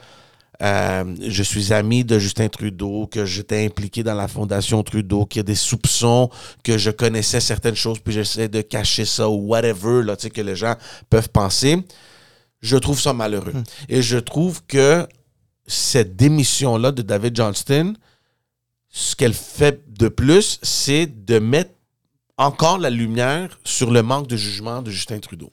euh, 0.61 1.15
je 1.27 1.43
suis 1.43 1.73
ami 1.73 2.03
de 2.03 2.19
Justin 2.19 2.47
Trudeau, 2.47 3.07
que 3.07 3.25
j'étais 3.25 3.65
impliqué 3.65 4.03
dans 4.03 4.13
la 4.13 4.27
fondation 4.27 4.83
Trudeau, 4.83 5.25
qu'il 5.25 5.39
y 5.39 5.41
a 5.41 5.43
des 5.43 5.55
soupçons, 5.55 6.29
que 6.63 6.77
je 6.77 6.91
connaissais 6.91 7.39
certaines 7.39 7.75
choses, 7.75 7.99
puis 7.99 8.13
j'essaie 8.13 8.47
de 8.47 8.61
cacher 8.61 9.05
ça 9.05 9.27
ou 9.27 9.47
whatever, 9.47 10.03
là, 10.03 10.15
tu 10.15 10.23
sais, 10.23 10.29
que 10.29 10.41
les 10.41 10.55
gens 10.55 10.75
peuvent 11.09 11.29
penser. 11.29 11.83
Je 12.61 12.77
trouve 12.77 12.99
ça 13.01 13.13
malheureux. 13.13 13.53
Et 13.89 14.03
je 14.03 14.17
trouve 14.17 14.61
que 14.67 15.07
cette 15.65 16.15
démission-là 16.15 16.91
de 16.91 17.01
David 17.01 17.35
Johnston, 17.35 17.95
ce 18.89 19.15
qu'elle 19.15 19.33
fait 19.33 19.81
de 19.87 20.09
plus, 20.09 20.59
c'est 20.61 21.07
de 21.07 21.39
mettre 21.39 21.71
encore 22.41 22.79
la 22.79 22.89
lumière 22.89 23.59
sur 23.63 23.91
le 23.91 24.01
manque 24.01 24.27
de 24.27 24.35
jugement 24.35 24.81
de 24.81 24.89
Justin 24.89 25.19
Trudeau. 25.19 25.51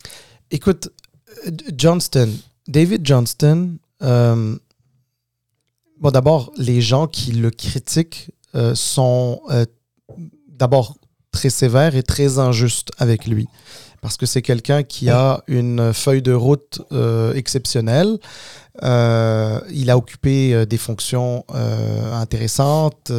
Écoute, 0.50 0.88
euh, 1.46 1.50
Johnston, 1.76 2.30
David 2.66 3.06
Johnston, 3.06 3.76
euh, 4.02 4.56
d'abord, 6.00 6.50
les 6.56 6.80
gens 6.80 7.06
qui 7.06 7.32
le 7.32 7.50
critiquent 7.50 8.30
euh, 8.54 8.74
sont 8.74 9.42
d'abord 10.48 10.96
très 11.30 11.50
sévères 11.50 11.94
et 11.94 12.02
très 12.02 12.38
injustes 12.38 12.90
avec 12.96 13.26
lui. 13.26 13.46
Parce 14.00 14.16
que 14.16 14.26
c'est 14.26 14.42
quelqu'un 14.42 14.82
qui 14.84 15.10
a 15.10 15.42
une 15.48 15.92
feuille 15.92 16.22
de 16.22 16.32
route 16.32 16.80
exceptionnelle. 17.34 18.18
Il 18.80 19.90
a 19.90 19.96
occupé 19.96 20.66
des 20.66 20.78
fonctions 20.78 21.44
intéressantes, 22.12 23.10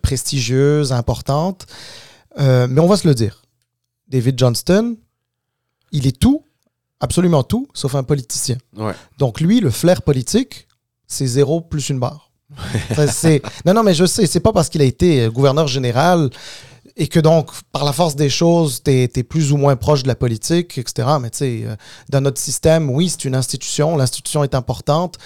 prestigieuses, 0.00 0.92
importantes. 0.92 1.66
Euh, 2.38 2.66
mais 2.68 2.80
on 2.80 2.86
va 2.86 2.96
se 2.96 3.06
le 3.06 3.14
dire. 3.14 3.42
David 4.08 4.38
Johnston, 4.38 4.96
il 5.92 6.06
est 6.06 6.18
tout, 6.18 6.44
absolument 7.00 7.42
tout, 7.42 7.68
sauf 7.74 7.94
un 7.94 8.02
politicien. 8.02 8.56
Ouais. 8.76 8.92
Donc 9.18 9.40
lui, 9.40 9.60
le 9.60 9.70
flair 9.70 10.02
politique, 10.02 10.68
c'est 11.06 11.26
zéro 11.26 11.60
plus 11.60 11.88
une 11.88 11.98
barre. 11.98 12.30
Non, 13.64 13.74
non, 13.74 13.82
mais 13.82 13.94
je 13.94 14.04
sais, 14.04 14.26
c'est 14.26 14.40
pas 14.40 14.52
parce 14.52 14.68
qu'il 14.68 14.82
a 14.82 14.84
été 14.84 15.22
euh, 15.22 15.30
gouverneur 15.30 15.66
général 15.66 16.30
et 16.96 17.08
que 17.08 17.18
donc, 17.18 17.50
par 17.72 17.84
la 17.84 17.92
force 17.92 18.14
des 18.14 18.30
choses, 18.30 18.82
tu 18.84 18.90
es, 18.92 19.22
plus 19.24 19.50
ou 19.50 19.56
moins 19.56 19.74
proche 19.74 20.04
de 20.04 20.08
la 20.08 20.14
politique, 20.14 20.78
etc. 20.78 21.08
Mais 21.20 21.30
tu 21.30 21.38
sais, 21.38 21.62
euh, 21.64 21.74
dans 22.10 22.20
notre 22.20 22.40
système, 22.40 22.90
oui, 22.90 23.08
c'est 23.08 23.24
une 23.24 23.34
institution, 23.34 23.96
l'institution 23.96 24.44
est 24.44 24.54
importante. 24.54 25.18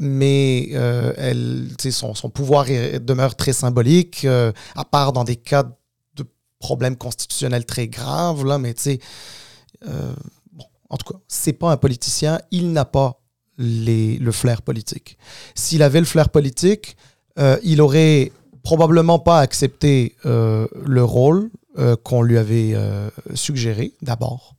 mais 0.00 0.70
elle, 0.72 1.68
son, 1.78 2.14
son 2.14 2.28
pouvoir 2.28 2.66
demeure 2.66 3.36
très 3.36 3.54
symbolique, 3.54 4.26
à 4.26 4.84
part 4.84 5.14
dans 5.14 5.24
des 5.24 5.36
cas 5.36 5.64
de 6.66 6.68
problèmes 6.68 6.96
constitutionnels 6.96 7.64
très 7.64 7.88
graves, 7.88 8.44
là, 8.44 8.58
mais 8.58 8.74
tu 8.74 8.82
sais, 8.82 8.98
bon, 10.52 10.64
en 10.90 10.96
tout 10.96 11.12
cas, 11.12 11.18
c'est 11.28 11.52
pas 11.52 11.70
un 11.70 11.76
politicien, 11.76 12.40
il 12.50 12.72
n'a 12.72 12.84
pas 12.84 13.20
les, 13.58 14.18
le 14.18 14.32
flair 14.32 14.62
politique. 14.62 15.16
S'il 15.54 15.82
avait 15.82 16.00
le 16.00 16.06
flair 16.06 16.28
politique, 16.30 16.96
il 17.62 17.80
aurait 17.80 18.32
probablement 18.62 19.18
pas 19.18 19.40
accepté 19.40 20.16
le 20.24 21.02
rôle 21.02 21.50
qu'on 22.02 22.22
lui 22.22 22.36
avait 22.36 22.74
suggéré 23.34 23.92
d'abord. 24.02 24.56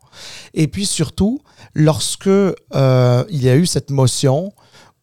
Et 0.54 0.68
puis 0.68 0.86
surtout, 0.86 1.42
lorsque 1.74 2.28
euh, 2.28 2.56
il 3.30 3.44
y 3.44 3.50
a 3.50 3.56
eu 3.56 3.66
cette 3.66 3.90
motion 3.90 4.52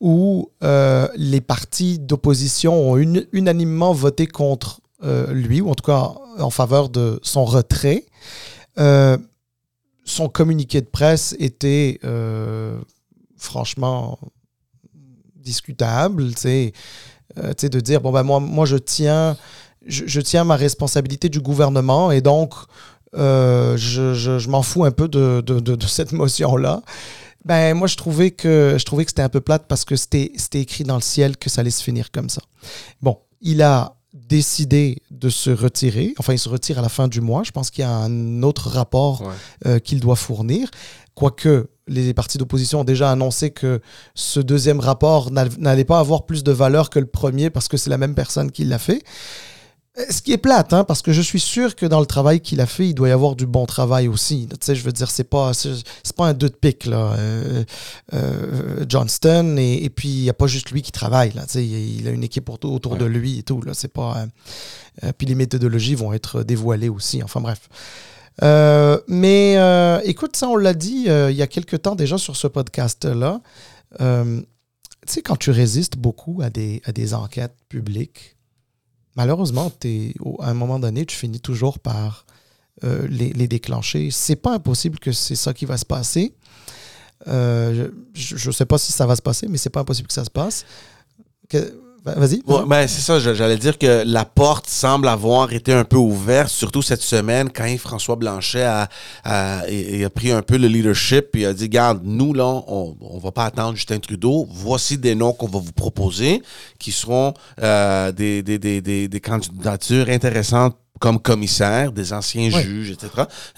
où 0.01 0.51
euh, 0.63 1.09
les 1.17 1.41
partis 1.41 1.99
d'opposition 1.99 2.93
ont 2.93 2.97
unanimement 3.33 3.93
voté 3.93 4.27
contre 4.27 4.81
euh, 4.81 4.84
lui, 5.29 5.61
ou 5.61 5.71
en 5.71 5.75
tout 5.75 5.85
cas 5.85 6.15
en 6.39 6.51
faveur 6.51 6.89
de 6.89 7.21
son 7.23 7.45
retrait, 7.45 8.07
son 8.77 10.29
communiqué 10.29 10.81
de 10.81 10.87
presse 10.87 11.37
était 11.39 12.01
franchement 13.37 14.19
discutable, 15.37 16.35
sais, 16.37 16.73
de 17.37 17.81
dire, 17.81 18.01
bon, 18.01 18.13
ben 18.13 18.23
moi, 18.23 18.41
moi 18.41 18.67
je 18.67 18.77
tiens... 18.77 19.37
Je, 19.87 20.05
je, 20.07 20.23
tiens 20.23 20.45
ma 20.45 20.57
responsabilité 20.57 21.29
du 21.29 21.41
gouvernement 21.41 22.11
et 22.11 22.23
donc 22.23 22.55
euh, 23.17 23.77
je, 23.77 24.49
m'en 24.49 24.63
fous 24.63 24.85
un 24.85 24.91
peu 24.91 25.09
de, 25.09 25.87
cette 25.87 26.13
motion-là. 26.13 26.83
Ben, 27.45 27.75
moi, 27.75 27.87
je 27.87 27.97
trouvais 27.97 28.31
que, 28.31 28.77
je 28.79 28.85
que 28.85 29.05
c'était 29.07 29.23
un 29.23 29.29
peu 29.29 29.41
plate 29.41 29.67
parce 29.69 29.85
que 29.85 29.97
c'était 29.97 30.33
écrit 30.55 30.85
dans 30.85 30.97
le 30.97 31.03
ciel 31.03 31.37
que 31.37 31.51
ça 31.51 31.61
allait 31.61 31.71
se 31.71 31.83
finir 31.83 32.11
comme 32.11 32.31
ça. 32.31 32.43
Bon, 33.03 33.19
il 33.41 33.63
a 33.63 33.97
décidé 34.15 35.03
de 35.11 35.29
se 35.29 35.51
retirer. 35.51 36.15
Enfin, 36.19 36.33
il 36.33 36.39
se 36.39 36.49
retire 36.49 36.79
à 36.79 36.83
la 36.83 36.89
fin 36.89 37.09
du 37.09 37.21
mois. 37.21 37.43
Je 37.43 37.51
pense 37.51 37.71
qu'il 37.71 37.83
y 37.83 37.87
a 37.87 37.91
un 37.91 38.43
autre 38.43 38.71
rapport 38.71 39.23
euh, 39.67 39.79
qu'il 39.81 40.01
doit 40.01 40.17
fournir. 40.17 40.71
Quoique 41.15 41.69
les 41.87 42.15
partis 42.15 42.39
d'opposition 42.39 42.81
ont 42.81 42.85
déjà 42.85 43.11
annoncé 43.11 43.51
que 43.51 43.81
ce 44.15 44.41
deuxième 44.41 44.81
rapport 44.81 45.31
n'allait 45.31 45.85
pas 45.85 45.99
avoir 45.99 46.25
plus 46.25 46.43
de 46.43 46.53
valeur 46.53 46.91
que 46.91 46.99
le 46.99 47.07
premier 47.07 47.51
parce 47.51 47.69
que 47.69 47.77
c'est 47.77 47.91
la 47.91 47.99
même 47.99 48.15
personne 48.15 48.51
qui 48.51 48.65
l'a 48.65 48.79
fait. 48.79 49.03
Ce 49.97 50.23
qui 50.23 50.33
est 50.33 50.39
plate, 50.39 50.73
hein, 50.73 50.83
parce 50.83 51.03
que 51.03 51.13
je 51.13 51.23
suis 51.23 51.39
sûr 51.39 51.77
que 51.77 51.87
dans 51.87 52.01
le 52.01 52.07
travail 52.07 52.41
qu'il 52.41 52.61
a 52.61 52.67
fait, 52.67 52.89
il 52.89 52.95
doit 52.95 53.09
y 53.09 53.13
avoir 53.13 53.37
du 53.37 53.47
bon 53.47 53.65
travail 53.65 54.09
aussi. 54.09 54.49
Tu 54.51 54.57
sais, 54.61 54.75
je 54.75 54.83
veux 54.83 54.91
dire, 54.91 55.09
c'est 55.09 55.23
pas, 55.23 55.55
c'est 55.55 56.17
pas 56.17 56.27
un 56.27 56.35
deux 56.35 56.49
de 56.49 56.55
pique, 56.57 56.87
là. 56.87 57.13
Euh, 57.17 57.65
euh, 58.13 58.85
Johnston, 58.89 59.55
et, 59.57 59.89
puis 59.91 60.09
il 60.09 60.23
n'y 60.23 60.31
a 60.31 60.35
pas 60.35 60.49
juste 60.49 60.73
lui 60.73 60.83
qui 60.83 60.91
travaille, 60.91 61.33
là. 61.33 61.43
Tu 61.43 61.53
sais, 61.53 61.65
il 61.65 62.09
a 62.09 62.11
une 62.11 62.25
équipe 62.25 62.49
autour, 62.49 62.97
de 62.97 63.05
lui 63.05 63.39
et 63.39 63.43
tout, 63.45 63.63
là. 63.63 63.73
C'est 63.73 63.93
pas. 63.93 64.27
Euh, 65.05 65.13
puis 65.17 65.29
les 65.29 65.37
méthodologies 65.37 65.95
vont 65.95 66.13
être 66.13 66.43
dévoilées 66.43 66.89
aussi. 66.89 67.23
Enfin, 67.23 67.41
bref. 67.41 67.69
mais 69.07 70.01
écoute, 70.05 70.35
ça, 70.35 70.49
on 70.49 70.57
l'a 70.57 70.75
dit 70.75 71.07
il 71.07 71.37
y 71.37 71.43
a 71.43 71.47
quelque 71.47 71.77
temps 71.77 71.95
déjà 71.95 72.19
sur 72.19 72.35
ce 72.35 72.49
podcast-là. 72.49 73.43
tu 74.01 74.45
sais, 75.07 75.23
quand 75.23 75.37
tu 75.37 75.53
résistes 75.53 75.99
beaucoup 75.99 76.41
à 76.43 76.51
des, 76.51 76.83
à 76.85 76.91
des 76.91 77.15
enquêtes 77.15 77.55
publiques, 77.69 78.34
malheureusement, 79.17 79.73
à 80.41 80.51
un 80.51 80.55
moment 80.55 80.79
donné, 80.79 81.07
tu 81.07 81.17
finis 81.17 81.41
toujours 81.41 81.79
par 81.79 82.27
euh, 82.85 83.07
les, 83.09 83.33
les, 83.33 83.49
déclencher. 83.49 84.11
C'est 84.11 84.37
pas 84.37 84.55
impossible 84.55 84.99
que 84.99 85.13
c'est 85.13 85.37
ça 85.37 85.55
qui 85.55 85.65
va 85.65 85.77
se 85.77 85.85
passer. 85.85 86.35
Euh, 87.29 87.89
je 88.13 88.49
ne 88.49 88.53
sais 88.53 88.67
pas 88.67 88.79
si 88.79 88.93
ça 88.93 89.07
va 89.07 89.17
se 89.17 89.23
passer, 89.23 89.47
mais 89.49 89.59
c'est 89.59 89.71
pas 89.71 89.81
impossible 89.81 90.09
que 90.09 90.15
ça 90.15 90.25
se 90.25 90.31
passe. 90.31 90.65
Vas-y. 92.05 92.43
ben, 92.67 92.87
c'est 92.87 93.01
ça, 93.01 93.19
j'allais 93.19 93.57
dire 93.57 93.79
que 93.79 94.03
la 94.05 94.27
porte 94.27 94.69
semble 94.69 95.09
avoir 95.09 95.55
été 95.55 95.73
un 95.73 95.85
peu 95.85 95.97
ouverte, 95.97 96.51
surtout 96.51 96.83
cette 96.83 97.01
semaine, 97.01 97.49
quand 97.51 97.65
François 97.79 98.17
Blanchet 98.17 98.63
a, 98.63 98.89
a, 99.25 99.61
a, 99.61 100.11
pris 100.11 100.31
un 100.31 100.43
peu 100.43 100.59
le 100.59 100.69
leadership 100.69 101.35
et 101.35 101.47
a 101.47 101.55
dit 101.55 101.71
Garde, 101.71 102.03
nous, 102.05 102.35
là, 102.35 102.45
on 102.45 102.95
ne 103.01 103.21
va 103.21 103.33
pas 103.33 103.47
attendre 103.47 103.75
Justin 103.75 104.01
Trudeau. 104.01 104.47
Voici 104.51 104.99
des 104.99 105.15
noms 105.15 105.33
qu'on 105.33 105.49
va 105.49 105.61
vous 105.61 105.73
proposer 105.73 106.43
qui 106.79 106.93
seront 106.93 107.33
euh, 107.63 108.13
des, 108.13 108.43
des, 108.43 108.59
des, 108.59 108.83
des, 109.09 109.21
candidatures 109.21 110.11
intéressantes 110.11 110.77
comme 111.01 111.19
commissaire, 111.19 111.91
des 111.91 112.13
anciens 112.13 112.51
juges, 112.51 112.91
etc. 112.91 113.09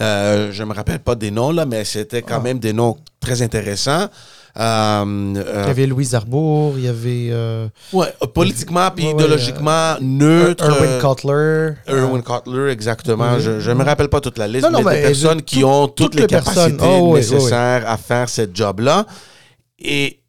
Euh, 0.00 0.52
je 0.52 0.62
me 0.62 0.72
rappelle 0.72 1.00
pas 1.00 1.16
des 1.16 1.32
noms, 1.32 1.50
là, 1.50 1.66
mais 1.66 1.84
c'était 1.84 2.22
quand 2.22 2.38
ah. 2.38 2.42
même 2.42 2.60
des 2.60 2.72
noms 2.72 2.96
très 3.20 3.42
intéressants. 3.42 4.08
Euh, 4.58 5.34
euh, 5.36 5.60
il 5.64 5.66
y 5.66 5.70
avait 5.70 5.86
Louise 5.86 6.14
Arbour, 6.14 6.74
il 6.78 6.84
y 6.84 6.88
avait. 6.88 7.28
Euh, 7.30 7.68
ouais, 7.92 8.12
politiquement 8.32 8.90
puis 8.90 9.04
idéologiquement 9.10 9.96
neutre. 10.00 10.64
Erwin 10.64 10.98
Cutler. 10.98 11.74
Erwin 11.88 12.22
Cutler, 12.22 12.70
exactement. 12.70 13.38
Je 13.38 13.68
ne 13.70 13.74
me 13.74 13.84
rappelle 13.84 14.08
pas 14.08 14.20
toute 14.20 14.38
la 14.38 14.48
liste, 14.48 14.66
mais, 14.70 14.78
des 14.78 15.02
personnes 15.02 15.42
qui 15.42 15.62
ont 15.62 15.88
toutes, 15.88 16.14
les, 16.14 16.26
capacités 16.26 16.84
oh, 16.84 17.16
nécessaires 17.16 17.84
à 17.86 17.96
faire 17.96 18.28
ce 18.28 18.42
job-là. 18.52 19.06
Et 19.78 20.20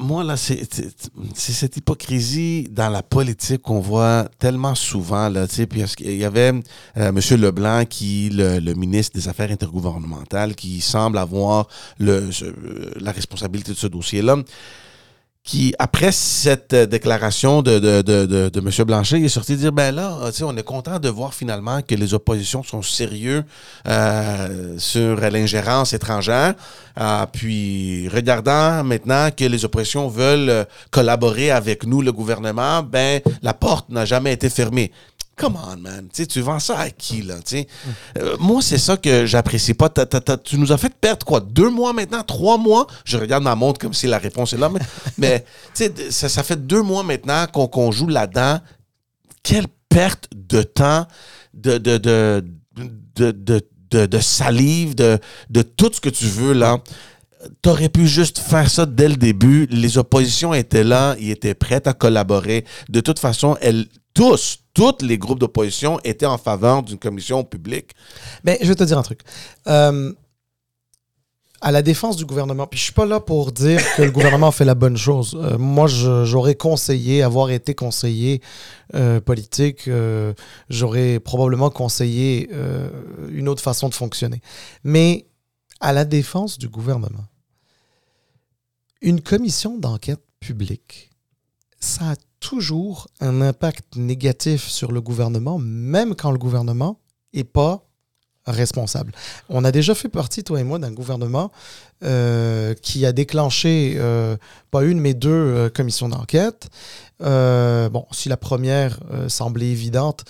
moi, 0.00 0.24
là, 0.24 0.36
c'est 0.36 0.66
cette 1.34 1.76
hypocrisie 1.76 2.68
dans 2.70 2.88
la 2.88 3.02
politique 3.02 3.62
qu'on 3.62 3.80
voit 3.80 4.28
tellement 4.38 4.74
souvent, 4.74 5.28
là, 5.28 5.46
puis 5.46 5.84
il 6.00 6.16
y 6.16 6.24
avait 6.24 6.52
euh, 6.96 7.12
M. 7.12 7.20
Leblanc, 7.40 7.84
qui, 7.84 8.30
le, 8.30 8.58
le, 8.58 8.74
ministre 8.74 9.18
des 9.18 9.28
Affaires 9.28 9.50
intergouvernementales, 9.50 10.54
qui 10.54 10.80
semble 10.80 11.18
avoir 11.18 11.68
le, 11.98 12.30
la 12.98 13.12
responsabilité 13.12 13.72
de 13.72 13.76
ce 13.76 13.86
dossier-là 13.86 14.36
qui, 15.50 15.74
après 15.80 16.12
cette 16.12 16.76
déclaration 16.76 17.60
de, 17.60 17.80
de, 17.80 18.02
de, 18.02 18.48
de, 18.48 18.60
M. 18.60 18.84
Blanchet, 18.86 19.18
il 19.18 19.24
est 19.24 19.28
sorti 19.28 19.56
dire, 19.56 19.72
ben 19.72 19.92
là, 19.92 20.16
on 20.42 20.56
est 20.56 20.62
content 20.62 21.00
de 21.00 21.08
voir 21.08 21.34
finalement 21.34 21.82
que 21.82 21.96
les 21.96 22.14
oppositions 22.14 22.62
sont 22.62 22.82
sérieux 22.82 23.42
euh, 23.88 24.78
sur 24.78 25.16
l'ingérence 25.16 25.92
étrangère. 25.92 26.54
Euh, 27.00 27.26
puis, 27.32 28.08
regardant 28.10 28.84
maintenant 28.84 29.30
que 29.36 29.44
les 29.44 29.64
oppositions 29.64 30.06
veulent 30.06 30.66
collaborer 30.92 31.50
avec 31.50 31.84
nous, 31.84 32.00
le 32.00 32.12
gouvernement, 32.12 32.84
ben 32.84 33.20
la 33.42 33.52
porte 33.52 33.88
n'a 33.88 34.04
jamais 34.04 34.32
été 34.32 34.50
fermée. 34.50 34.92
Come 35.40 35.56
on, 35.56 35.76
man. 35.78 36.08
tu 36.12 36.40
vends 36.42 36.60
ça 36.60 36.78
à 36.78 36.90
qui, 36.90 37.22
là? 37.22 37.36
Euh, 38.18 38.36
moi, 38.38 38.60
c'est 38.60 38.76
ça 38.76 38.98
que 38.98 39.24
j'apprécie 39.24 39.72
pas. 39.72 39.88
tu 40.44 40.58
nous 40.58 40.70
as 40.70 40.76
fait 40.76 40.92
perdre 40.94 41.24
quoi? 41.24 41.40
Deux 41.40 41.70
mois 41.70 41.94
maintenant? 41.94 42.22
Trois 42.22 42.58
mois? 42.58 42.86
Je 43.06 43.16
regarde 43.16 43.42
ma 43.42 43.54
montre 43.54 43.80
comme 43.80 43.94
si 43.94 44.06
la 44.06 44.18
réponse 44.18 44.52
est 44.52 44.58
là. 44.58 44.70
Mais, 45.16 45.46
ça, 46.10 46.28
ça, 46.28 46.42
fait 46.42 46.66
deux 46.66 46.82
mois 46.82 47.02
maintenant 47.02 47.46
qu'on 47.46 47.90
joue 47.90 48.08
là-dedans. 48.08 48.60
Quelle 49.42 49.66
perte 49.88 50.28
de 50.34 50.62
temps, 50.62 51.06
de, 51.54 51.78
de, 51.78 51.96
de, 51.96 52.44
de, 53.16 54.06
de 54.06 54.18
salive, 54.18 54.94
de, 54.94 55.18
de 55.48 55.62
tout 55.62 55.90
ce 55.90 56.02
que 56.02 56.10
tu 56.10 56.26
veux, 56.26 56.52
là 56.52 56.76
t'aurais 57.62 57.88
pu 57.88 58.06
juste 58.06 58.38
faire 58.38 58.70
ça 58.70 58.86
dès 58.86 59.08
le 59.08 59.16
début. 59.16 59.66
Les 59.70 59.98
oppositions 59.98 60.54
étaient 60.54 60.84
là, 60.84 61.16
ils 61.18 61.30
étaient 61.30 61.54
prêts 61.54 61.86
à 61.86 61.92
collaborer. 61.92 62.64
De 62.88 63.00
toute 63.00 63.18
façon, 63.18 63.56
elles, 63.60 63.86
tous, 64.14 64.58
tous 64.74 65.02
les 65.02 65.18
groupes 65.18 65.38
d'opposition 65.38 65.98
étaient 66.04 66.26
en 66.26 66.38
faveur 66.38 66.82
d'une 66.82 66.98
commission 66.98 67.44
publique. 67.44 67.92
Mais 68.44 68.58
je 68.60 68.68
vais 68.68 68.74
te 68.74 68.84
dire 68.84 68.98
un 68.98 69.02
truc. 69.02 69.20
Euh, 69.66 70.12
à 71.62 71.72
la 71.72 71.82
défense 71.82 72.16
du 72.16 72.24
gouvernement, 72.24 72.66
puis 72.66 72.78
je 72.78 72.84
suis 72.84 72.92
pas 72.94 73.04
là 73.04 73.20
pour 73.20 73.52
dire 73.52 73.82
que 73.94 74.02
le 74.02 74.10
gouvernement 74.10 74.50
fait 74.50 74.64
la 74.64 74.74
bonne 74.74 74.96
chose. 74.96 75.38
Euh, 75.38 75.58
moi, 75.58 75.86
j'aurais 75.88 76.54
conseillé, 76.54 77.22
avoir 77.22 77.50
été 77.50 77.74
conseiller 77.74 78.40
euh, 78.94 79.20
politique, 79.20 79.88
j'aurais 80.70 81.20
probablement 81.20 81.68
conseillé 81.68 82.48
une 83.30 83.48
autre 83.48 83.62
façon 83.62 83.90
de 83.90 83.94
fonctionner. 83.94 84.40
Mais 84.84 85.26
à 85.80 85.92
la 85.92 86.04
défense 86.04 86.58
du 86.58 86.68
gouvernement, 86.68 87.26
une 89.02 89.22
commission 89.22 89.78
d'enquête 89.78 90.22
publique, 90.40 91.10
ça 91.78 92.12
a 92.12 92.16
toujours 92.40 93.08
un 93.20 93.40
impact 93.40 93.96
négatif 93.96 94.68
sur 94.68 94.92
le 94.92 95.00
gouvernement, 95.00 95.58
même 95.58 96.14
quand 96.14 96.30
le 96.30 96.38
gouvernement 96.38 97.00
n'est 97.34 97.44
pas 97.44 97.89
responsable. 98.50 99.12
On 99.48 99.64
a 99.64 99.72
déjà 99.72 99.94
fait 99.94 100.08
partie, 100.08 100.44
toi 100.44 100.60
et 100.60 100.64
moi, 100.64 100.78
d'un 100.78 100.92
gouvernement 100.92 101.50
euh, 102.02 102.72
qui 102.80 103.04
a 103.04 103.12
déclenché 103.12 103.96
euh, 103.98 104.38
pas 104.70 104.84
une, 104.84 104.98
mais 104.98 105.12
deux 105.12 105.28
euh, 105.28 105.68
commissions 105.68 106.08
d'enquête. 106.08 106.70
bon, 107.20 108.06
si 108.10 108.30
la 108.30 108.38
première 108.38 108.98
semblait 109.28 109.68
évidente 109.68 110.24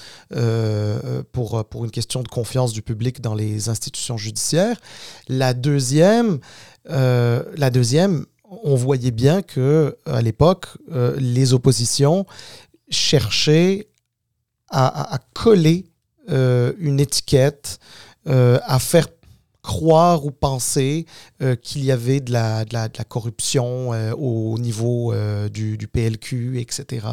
pour, 1.31 1.65
pour 1.65 1.85
une 1.85 1.93
question 1.93 2.25
de 2.25 2.29
confiance 2.29 2.73
du 2.73 2.83
public 2.83 3.21
dans 3.21 3.35
les 3.35 3.69
institutions 3.69 4.17
judiciaires, 4.17 4.81
la 5.29 5.55
deuxième, 5.55 6.41
la 6.89 7.71
deuxième 7.71 8.27
on 8.65 8.75
voyait 8.75 9.13
bien 9.13 9.43
que 9.43 9.97
à 10.07 10.21
l'époque, 10.21 10.67
les 11.19 11.55
oppositions 11.55 12.27
cherchaient 12.89 13.87
à, 14.71 15.21
coller 15.35 15.87
une 16.29 16.99
étiquette, 16.99 17.79
à 18.27 18.79
faire 18.79 19.07
croire 19.63 20.25
ou 20.25 20.31
penser 20.31 21.07
euh, 21.43 21.55
qu'il 21.57 21.85
y 21.85 21.93
avait 21.93 22.21
de 22.21 22.33
la, 22.33 22.65
de 22.65 22.73
la, 22.73 22.89
de 22.89 22.97
la 22.97 23.05
corruption 23.05 23.93
euh, 23.93 24.13
au 24.13 24.59
niveau 24.59 25.13
euh, 25.13 25.49
du, 25.49 25.77
du, 25.77 25.87
PLQ, 25.87 26.59
etc. 26.61 27.07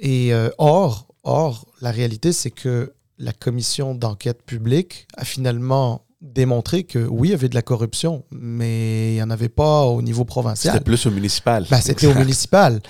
Et 0.00 0.32
or, 0.58 1.08
or, 1.24 1.66
la 1.80 1.90
réalité, 1.90 2.32
c'est 2.32 2.52
que 2.52 2.92
la 3.18 3.32
commission 3.32 3.96
d'enquête 3.96 4.42
publique 4.42 5.08
a 5.16 5.24
finalement 5.24 6.04
démontré 6.20 6.84
que 6.84 7.00
oui, 7.00 7.28
il 7.28 7.30
y 7.32 7.34
avait 7.34 7.48
de 7.48 7.56
la 7.56 7.62
corruption, 7.62 8.24
mais 8.30 9.12
il 9.12 9.14
n'y 9.14 9.22
en 9.22 9.30
avait 9.30 9.48
pas 9.48 9.86
au 9.86 10.00
niveau 10.02 10.24
provincial. 10.24 10.72
C'était 10.72 10.84
plus 10.84 11.06
au 11.06 11.10
municipal. 11.10 11.66
Ben, 11.68 11.80
C'était 11.80 12.06
au 12.06 12.14
municipal. 12.18 12.80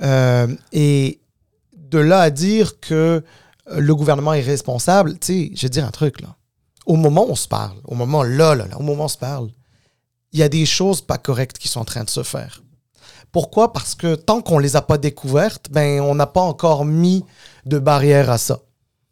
et 0.72 1.20
de 1.76 1.98
là 1.98 2.20
à 2.20 2.30
dire 2.30 2.80
que 2.80 3.22
le 3.70 3.94
gouvernement 3.94 4.32
est 4.32 4.40
responsable, 4.40 5.18
tu 5.18 5.26
sais, 5.26 5.50
je 5.54 5.62
vais 5.62 5.70
dire 5.70 5.84
un 5.84 5.90
truc, 5.90 6.22
là 6.22 6.34
au 6.86 6.96
moment 6.96 7.26
où 7.26 7.30
on 7.30 7.36
se 7.36 7.48
parle, 7.48 7.78
au 7.84 7.94
moment 7.94 8.22
là, 8.22 8.54
là, 8.54 8.66
là, 8.66 8.78
au 8.78 8.82
moment 8.82 9.02
où 9.02 9.06
on 9.06 9.08
se 9.08 9.18
parle, 9.18 9.50
il 10.32 10.40
y 10.40 10.42
a 10.42 10.48
des 10.48 10.66
choses 10.66 11.00
pas 11.00 11.18
correctes 11.18 11.58
qui 11.58 11.68
sont 11.68 11.80
en 11.80 11.84
train 11.84 12.04
de 12.04 12.10
se 12.10 12.22
faire. 12.22 12.62
Pourquoi? 13.32 13.72
Parce 13.72 13.94
que 13.94 14.14
tant 14.14 14.42
qu'on 14.42 14.58
les 14.58 14.76
a 14.76 14.82
pas 14.82 14.98
découvertes, 14.98 15.68
ben, 15.70 16.00
on 16.00 16.14
n'a 16.14 16.26
pas 16.26 16.40
encore 16.40 16.84
mis 16.84 17.24
de 17.66 17.78
barrière 17.78 18.30
à 18.30 18.38
ça. 18.38 18.60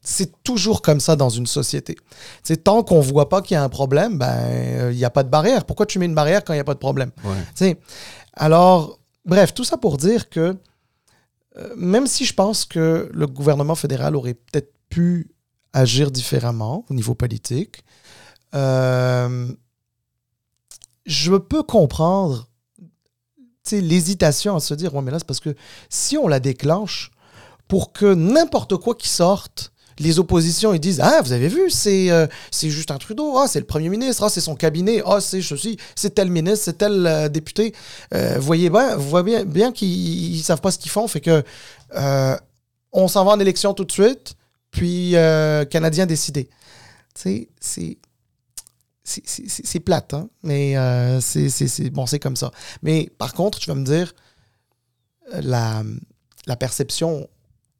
C'est 0.00 0.42
toujours 0.42 0.82
comme 0.82 1.00
ça 1.00 1.14
dans 1.16 1.28
une 1.28 1.46
société. 1.46 1.96
C'est 2.42 2.64
tant 2.64 2.82
qu'on 2.82 3.00
voit 3.00 3.28
pas 3.28 3.40
qu'il 3.40 3.54
y 3.54 3.58
a 3.58 3.62
un 3.62 3.68
problème, 3.68 4.18
ben, 4.18 4.90
il 4.90 4.96
n'y 4.96 5.04
a 5.04 5.10
pas 5.10 5.22
de 5.22 5.28
barrière. 5.28 5.64
Pourquoi 5.64 5.86
tu 5.86 5.98
mets 5.98 6.06
une 6.06 6.14
barrière 6.14 6.44
quand 6.44 6.52
il 6.52 6.56
n'y 6.56 6.60
a 6.60 6.64
pas 6.64 6.74
de 6.74 6.80
problème? 6.80 7.10
Ouais. 7.24 7.76
Alors, 8.34 8.98
bref, 9.24 9.54
tout 9.54 9.64
ça 9.64 9.76
pour 9.76 9.96
dire 9.96 10.28
que 10.28 10.56
euh, 11.58 11.74
même 11.76 12.06
si 12.06 12.24
je 12.24 12.34
pense 12.34 12.64
que 12.64 13.10
le 13.12 13.26
gouvernement 13.26 13.74
fédéral 13.74 14.16
aurait 14.16 14.34
peut-être 14.34 14.72
pu 14.88 15.30
agir 15.72 16.10
différemment 16.10 16.84
au 16.88 16.94
niveau 16.94 17.14
politique. 17.14 17.84
Euh, 18.54 19.48
je 21.06 21.34
peux 21.34 21.62
comprendre 21.62 22.48
l'hésitation 23.70 24.56
à 24.56 24.60
se 24.60 24.74
dire, 24.74 24.94
ouais, 24.94 25.02
mais 25.02 25.10
là, 25.10 25.18
c'est 25.18 25.26
parce 25.26 25.40
que 25.40 25.54
si 25.88 26.18
on 26.18 26.28
la 26.28 26.40
déclenche 26.40 27.10
pour 27.68 27.92
que 27.92 28.12
n'importe 28.12 28.76
quoi 28.76 28.94
qui 28.94 29.08
sorte, 29.08 29.72
les 29.98 30.18
oppositions, 30.18 30.74
ils 30.74 30.80
disent 30.80 31.00
Ah, 31.00 31.20
vous 31.22 31.32
avez 31.32 31.48
vu, 31.48 31.70
c'est 31.70 32.10
euh, 32.10 32.26
c'est 32.50 32.70
Justin 32.70 32.96
Trudeau, 32.96 33.36
ah, 33.38 33.46
c'est 33.46 33.60
le 33.60 33.66
premier 33.66 33.88
ministre, 33.88 34.24
ah, 34.24 34.30
c'est 34.30 34.40
son 34.40 34.56
cabinet, 34.56 35.02
ah, 35.06 35.20
c'est 35.20 35.42
ceci, 35.42 35.76
c'est 35.94 36.14
tel 36.14 36.30
ministre, 36.30 36.64
c'est 36.64 36.78
tel 36.78 37.06
euh, 37.06 37.28
député. 37.28 37.74
vous 38.10 38.42
voyez 38.42 38.68
bien, 38.68 38.96
vous 38.96 39.08
voyez 39.08 39.24
bien, 39.24 39.44
bien 39.44 39.72
qu'ils 39.72 40.36
ne 40.36 40.42
savent 40.42 40.60
pas 40.60 40.70
ce 40.70 40.78
qu'ils 40.78 40.90
font, 40.90 41.06
fait 41.08 41.20
que 41.20 41.44
on 42.94 43.08
s'en 43.08 43.24
va 43.24 43.32
en 43.32 43.40
élection 43.40 43.74
tout 43.74 43.84
de 43.84 43.92
suite 43.92 44.34
puis 44.72 45.14
euh, 45.14 45.64
Canadien 45.64 46.06
décidé. 46.06 46.48
Tu 47.14 47.22
sais, 47.22 47.48
c'est 47.60 47.98
c'est 49.04 49.80
plate, 49.80 50.14
hein? 50.14 50.28
mais 50.42 50.76
euh, 50.76 51.20
c'est 51.20 51.90
bon, 51.90 52.06
c'est 52.06 52.20
comme 52.20 52.36
ça. 52.36 52.50
Mais 52.82 53.10
par 53.18 53.34
contre, 53.34 53.58
tu 53.58 53.68
vas 53.68 53.74
me 53.74 53.84
dire, 53.84 54.14
la, 55.32 55.82
la 56.46 56.56
perception 56.56 57.28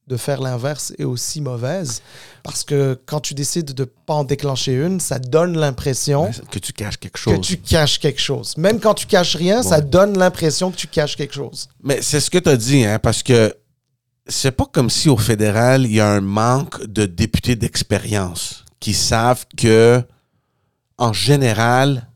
de 0.09 0.16
faire 0.16 0.40
l'inverse 0.40 0.93
est 0.99 1.05
aussi 1.05 1.40
mauvaise 1.40 2.03
parce 2.43 2.64
que 2.64 3.01
quand 3.07 3.20
tu 3.20 3.34
décides 3.34 3.72
de 3.72 3.82
ne 3.82 3.86
pas 3.86 4.14
en 4.14 4.24
déclencher 4.24 4.74
une, 4.74 4.99
ça 4.99 5.18
donne 5.18 5.57
l'impression 5.57 6.30
que 6.51 6.59
tu 6.59 6.72
caches 6.72 6.99
quelque 6.99 7.18
chose. 7.18 7.36
Que 7.36 7.40
tu 7.40 7.57
caches 7.57 8.01
quelque 8.01 8.20
chose. 8.20 8.57
Même 8.57 8.80
quand 8.80 8.95
tu 8.95 9.07
caches 9.07 9.36
rien, 9.36 9.62
ça 9.62 9.80
donne 9.80 10.18
l'impression 10.18 10.70
que 10.72 10.76
tu 10.76 10.88
caches 10.88 11.16
quelque 11.16 11.34
chose. 11.34 11.68
Mais 11.82 12.03
c'est 12.03 12.20
ce 12.20 12.30
que 12.30 12.38
tu 12.38 12.49
as 12.49 12.57
dit, 12.57 12.84
hein, 12.84 12.99
parce 12.99 13.22
que 13.22 13.55
c'est 14.26 14.52
pas 14.52 14.66
comme 14.66 14.90
si 14.90 15.08
au 15.08 15.16
fédéral, 15.16 15.84
il 15.84 15.92
y 15.92 16.00
a 16.00 16.08
un 16.08 16.20
manque 16.20 16.84
de 16.86 17.06
députés 17.06 17.56
d'expérience 17.56 18.64
qui 18.80 18.94
savent 18.94 19.46
que, 19.56 20.02
en 20.98 21.12
général, 21.12 22.08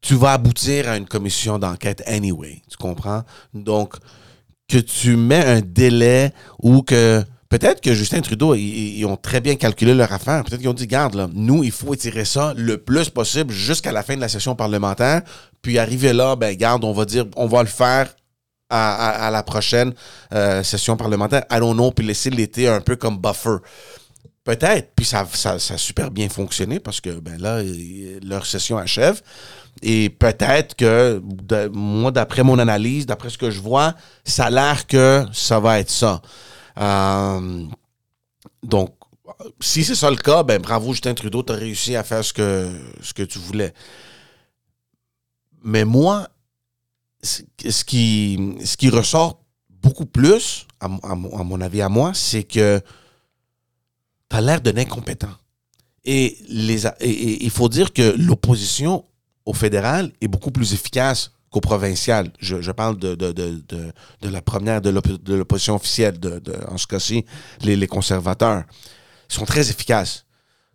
tu 0.00 0.14
vas 0.14 0.32
aboutir 0.32 0.88
à 0.88 0.96
une 0.96 1.06
commission 1.06 1.58
d'enquête 1.58 2.02
anyway. 2.06 2.62
Tu 2.70 2.76
comprends? 2.76 3.22
Donc, 3.54 3.96
que 4.68 4.78
tu 4.78 5.16
mets 5.16 5.44
un 5.44 5.60
délai 5.60 6.32
ou 6.60 6.82
que 6.82 7.22
peut-être 7.48 7.80
que 7.80 7.92
Justin 7.92 8.20
Trudeau, 8.20 8.54
ils, 8.54 9.04
ont 9.04 9.16
très 9.16 9.40
bien 9.40 9.56
calculé 9.56 9.94
leur 9.94 10.12
affaire. 10.12 10.44
Peut-être 10.44 10.60
qu'ils 10.60 10.68
ont 10.68 10.74
dit, 10.74 10.86
garde, 10.86 11.14
là, 11.14 11.28
nous, 11.32 11.64
il 11.64 11.72
faut 11.72 11.92
étirer 11.92 12.24
ça 12.24 12.54
le 12.56 12.78
plus 12.78 13.10
possible 13.10 13.52
jusqu'à 13.52 13.92
la 13.92 14.02
fin 14.02 14.14
de 14.14 14.20
la 14.20 14.28
session 14.28 14.54
parlementaire. 14.54 15.22
Puis 15.60 15.78
arriver 15.78 16.12
là, 16.12 16.36
ben, 16.36 16.56
garde, 16.56 16.84
on 16.84 16.92
va 16.92 17.04
dire, 17.04 17.26
on 17.36 17.46
va 17.46 17.62
le 17.62 17.68
faire 17.68 18.14
à, 18.70 19.30
la 19.30 19.42
prochaine 19.42 19.92
euh, 20.32 20.62
session 20.62 20.96
parlementaire. 20.96 21.44
Know, 21.50 21.90
puis 21.90 22.06
laisser 22.06 22.30
l'été 22.30 22.68
un 22.68 22.80
peu 22.80 22.96
comme 22.96 23.18
buffer. 23.18 23.56
Peut-être, 24.44 24.92
puis 24.96 25.04
ça, 25.04 25.26
ça, 25.32 25.52
a 25.52 25.78
super 25.78 26.10
bien 26.10 26.28
fonctionné 26.28 26.80
parce 26.80 27.00
que 27.00 27.10
ben 27.20 27.40
là, 27.40 27.60
leur 28.22 28.46
session 28.46 28.78
achève. 28.78 29.20
Et 29.82 30.10
peut-être 30.10 30.74
que, 30.74 31.22
moi, 31.72 32.10
d'après 32.10 32.42
mon 32.42 32.58
analyse, 32.58 33.06
d'après 33.06 33.30
ce 33.30 33.38
que 33.38 33.50
je 33.50 33.60
vois, 33.60 33.94
ça 34.24 34.46
a 34.46 34.50
l'air 34.50 34.86
que 34.86 35.26
ça 35.32 35.60
va 35.60 35.78
être 35.78 35.90
ça. 35.90 36.20
Euh, 36.78 37.64
donc, 38.62 38.94
si 39.60 39.84
c'est 39.84 39.94
ça 39.94 40.10
le 40.10 40.16
cas, 40.16 40.42
ben 40.42 40.60
bravo 40.60 40.92
Justin 40.92 41.14
Trudeau, 41.14 41.42
tu 41.42 41.52
as 41.52 41.56
réussi 41.56 41.96
à 41.96 42.02
faire 42.02 42.24
ce 42.24 42.32
que, 42.32 42.68
ce 43.02 43.14
que 43.14 43.22
tu 43.22 43.38
voulais. 43.38 43.72
Mais 45.62 45.84
moi, 45.84 46.28
ce 47.22 47.84
qui, 47.84 48.56
ce 48.64 48.76
qui 48.76 48.88
ressort 48.88 49.42
beaucoup 49.82 50.06
plus, 50.06 50.66
à, 50.80 50.88
mon 50.88 51.60
avis, 51.60 51.82
à 51.82 51.88
moi, 51.88 52.12
c'est 52.14 52.44
que 52.44 52.80
tu 54.28 54.36
as 54.36 54.40
l'air 54.40 54.60
d'un 54.60 54.76
incompétent. 54.76 55.34
Et, 56.04 56.38
les, 56.48 56.84
il 57.00 57.50
faut 57.50 57.68
dire 57.68 57.92
que 57.92 58.14
l'opposition 58.16 59.04
au 59.44 59.52
fédéral 59.52 60.12
est 60.20 60.28
beaucoup 60.28 60.50
plus 60.50 60.72
efficace 60.72 61.32
qu'au 61.50 61.60
provincial. 61.60 62.32
Je, 62.38 62.70
parle 62.70 62.98
de, 62.98 63.14
de, 63.14 63.32
de, 63.32 63.62
de, 64.22 64.28
la 64.28 64.40
première, 64.40 64.80
de 64.80 64.90
l'opposition 65.34 65.74
officielle, 65.74 66.18
de, 66.18 66.40
en 66.68 66.78
ce 66.78 66.86
cas-ci, 66.86 67.24
les, 67.62 67.76
les 67.76 67.86
conservateurs. 67.86 68.64
Ils 69.28 69.34
sont 69.34 69.44
très 69.44 69.68
efficaces 69.70 70.24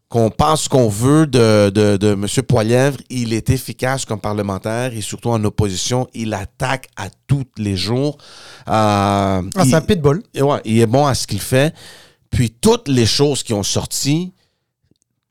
qu'on 0.10 0.30
pense 0.30 0.64
ce 0.64 0.70
qu'on 0.70 0.88
veut 0.88 1.26
de, 1.26 1.72
de, 1.74 1.98
de 1.98 2.14
M. 2.14 2.28
Poilièvre, 2.48 2.98
il 3.10 3.34
est 3.34 3.50
efficace 3.50 4.06
comme 4.06 4.20
parlementaire 4.20 4.94
et 4.94 5.02
surtout 5.02 5.30
en 5.30 5.44
opposition, 5.44 6.08
il 6.14 6.34
attaque 6.34 6.88
à 6.96 7.10
tous 7.28 7.46
les 7.58 7.76
jours. 7.76 8.18
Euh, 8.68 9.42
ah, 9.42 9.42
c'est 9.64 9.74
un 9.74 9.82
pitbull. 9.82 10.22
Ouais, 10.36 10.62
il 10.64 10.80
est 10.80 10.86
bon 10.86 11.06
à 11.06 11.16
ce 11.16 11.26
qu'il 11.26 11.42
fait. 11.42 11.74
Puis 12.30 12.52
toutes 12.52 12.88
les 12.88 13.06
choses 13.06 13.42
qui 13.42 13.54
ont 13.54 13.64
sorti, 13.64 14.34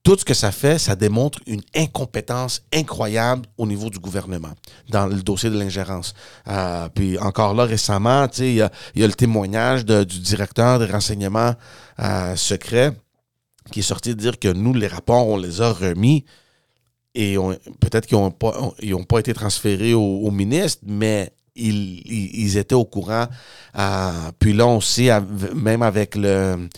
tout 0.02 0.18
ce 0.18 0.24
que 0.24 0.34
ça 0.34 0.52
fait, 0.52 0.78
ça 0.78 0.96
démontre 0.96 1.38
une 1.46 1.62
incompétence 1.74 2.62
incroyable 2.74 3.46
au 3.56 3.66
niveau 3.66 3.88
du 3.90 3.98
gouvernement 3.98 4.52
dans 4.90 5.06
le 5.06 5.22
dossier 5.22 5.50
de 5.50 5.58
l'ingérence. 5.58 6.14
Euh, 6.48 6.88
puis 6.94 7.18
encore 7.18 7.54
là, 7.54 7.64
récemment, 7.64 8.26
il 8.38 8.54
y 8.54 8.62
a, 8.62 8.70
y 8.96 9.04
a, 9.04 9.06
le 9.06 9.14
témoignage 9.14 9.84
de, 9.84 10.04
du 10.04 10.18
directeur 10.18 10.78
des 10.78 10.86
renseignements 10.86 11.54
euh, 12.00 12.36
secrets 12.36 12.92
qui 13.72 13.80
est 13.80 13.82
sorti 13.82 14.14
dire 14.14 14.38
que 14.38 14.48
nous, 14.48 14.74
les 14.74 14.86
rapports, 14.86 15.26
on 15.26 15.36
les 15.36 15.60
a 15.60 15.72
remis 15.72 16.24
et 17.14 17.36
peut-être 17.80 18.06
qu'ils 18.06 18.18
n'ont 18.18 18.30
pas, 18.30 18.74
pas 19.08 19.18
été 19.20 19.32
transférés 19.34 19.94
au, 19.94 20.30
ministre, 20.32 20.82
mais 20.84 21.30
ils, 21.54 22.02
ils, 22.04 22.56
étaient 22.56 22.74
au 22.74 22.84
courant. 22.84 23.26
Euh, 23.78 24.10
puis 24.40 24.52
là, 24.52 24.66
on 24.66 24.80
sait, 24.80 25.10
même 25.54 25.82
avec 25.82 26.16
le, 26.16 26.68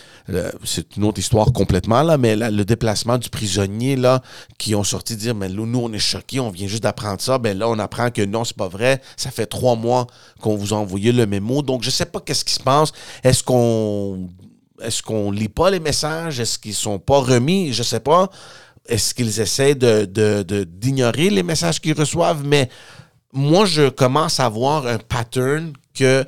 c'est 0.63 0.97
une 0.99 1.05
autre 1.05 1.19
histoire 1.19 1.55
complètement, 1.55 2.03
là, 2.03 2.19
mais 2.19 2.37
le 2.37 2.65
déplacement 2.67 3.17
du 3.17 3.31
prisonnier, 3.31 3.97
là, 3.97 4.21
qui 4.59 4.75
ont 4.75 4.85
sorti 4.85 5.17
dire, 5.17 5.35
mais 5.35 5.49
nous, 5.49 5.79
on 5.79 5.91
est 5.95 5.99
choqués, 5.99 6.39
on 6.39 6.51
vient 6.51 6.67
juste 6.67 6.83
d'apprendre 6.83 7.23
ça. 7.23 7.39
Ben 7.39 7.57
là, 7.57 7.71
on 7.71 7.79
apprend 7.79 8.11
que 8.11 8.21
non, 8.23 8.45
c'est 8.45 8.57
pas 8.57 8.69
vrai. 8.69 9.01
Ça 9.17 9.31
fait 9.31 9.47
trois 9.47 9.75
mois 9.75 10.07
qu'on 10.43 10.55
vous 10.55 10.75
a 10.75 10.77
envoyé 10.77 11.13
le 11.13 11.25
mémo. 11.25 11.63
Donc, 11.63 11.83
je 11.83 11.89
sais 11.89 12.05
pas 12.05 12.21
qu'est-ce 12.21 12.45
qui 12.45 12.53
se 12.53 12.63
passe. 12.63 12.93
Est-ce 13.25 13.43
qu'on 13.43 14.29
est-ce 14.83 15.03
qu'on 15.03 15.31
lit 15.31 15.49
pas 15.49 15.71
les 15.71 15.81
messages? 15.81 16.41
Est-ce 16.41 16.59
qu'ils 16.59 16.75
sont 16.75 16.99
pas 16.99 17.21
remis? 17.21 17.73
Je 17.73 17.83
sais 17.83 18.01
pas. 18.01 18.31
Est-ce 18.89 19.15
qu'ils 19.15 19.41
essaient 19.41 19.75
d'ignorer 19.75 21.31
les 21.31 21.43
messages 21.43 21.81
qu'ils 21.81 21.99
reçoivent? 21.99 22.45
Mais 22.45 22.69
moi, 23.33 23.67
je 23.67 23.89
commence 23.89 24.41
à 24.41 24.49
voir 24.49 24.87
un 24.87 24.99
pattern 24.99 25.73
que, 25.95 26.25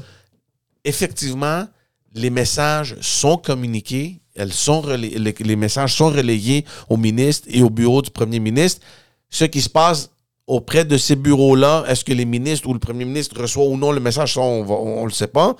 effectivement, 0.84 1.66
les 2.14 2.30
messages 2.30 2.96
sont 3.00 3.36
communiqués, 3.36 4.20
les, 4.36 5.56
messages 5.56 5.94
sont 5.94 6.10
relayés 6.10 6.64
au 6.88 6.96
ministre 6.96 7.48
et 7.50 7.62
au 7.62 7.70
bureau 7.70 8.02
du 8.02 8.10
premier 8.10 8.40
ministre. 8.40 8.84
Ce 9.30 9.44
qui 9.44 9.60
se 9.60 9.68
passe 9.68 10.10
auprès 10.46 10.84
de 10.84 10.96
ces 10.96 11.16
bureaux-là, 11.16 11.84
est-ce 11.88 12.04
que 12.04 12.12
les 12.12 12.24
ministres 12.24 12.68
ou 12.68 12.72
le 12.72 12.78
premier 12.78 13.04
ministre 13.04 13.40
reçoit 13.40 13.64
ou 13.64 13.76
non 13.76 13.92
le 13.92 14.00
message? 14.00 14.36
on 14.38 15.00
ne 15.00 15.04
le 15.04 15.10
sait 15.10 15.26
pas. 15.28 15.56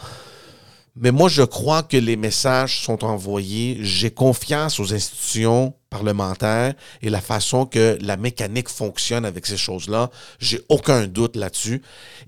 Mais 1.00 1.12
moi, 1.12 1.28
je 1.28 1.42
crois 1.42 1.82
que 1.82 1.96
les 1.96 2.16
messages 2.16 2.82
sont 2.82 3.04
envoyés. 3.04 3.78
J'ai 3.82 4.10
confiance 4.10 4.80
aux 4.80 4.92
institutions 4.92 5.74
parlementaires 5.90 6.74
et 7.02 7.08
la 7.08 7.20
façon 7.20 7.66
que 7.66 7.96
la 8.00 8.16
mécanique 8.16 8.68
fonctionne 8.68 9.24
avec 9.24 9.46
ces 9.46 9.56
choses-là. 9.56 10.10
J'ai 10.38 10.60
aucun 10.68 11.06
doute 11.06 11.36
là-dessus. 11.36 11.82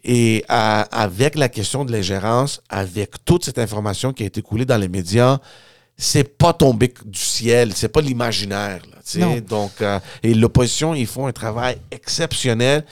Et 0.04 0.44
avec 0.48 1.34
la 1.34 1.48
question 1.48 1.84
de 1.84 1.92
l'ingérence, 1.92 2.62
avec 2.68 3.24
toute 3.24 3.44
cette 3.44 3.58
information 3.58 4.12
qui 4.12 4.22
a 4.22 4.26
été 4.26 4.40
coulée 4.40 4.64
dans 4.64 4.78
les 4.78 4.88
médias, 4.88 5.38
c'est 5.96 6.38
pas 6.38 6.54
tombé 6.54 6.94
du 7.04 7.18
ciel, 7.18 7.74
c'est 7.74 7.90
pas 7.90 8.00
l'imaginaire. 8.00 8.80
Donc, 9.46 9.72
euh, 9.82 10.00
et 10.22 10.32
l'opposition, 10.32 10.94
ils 10.94 11.06
font 11.06 11.26
un 11.26 11.32
travail 11.32 11.76
exceptionnel. 11.90 12.84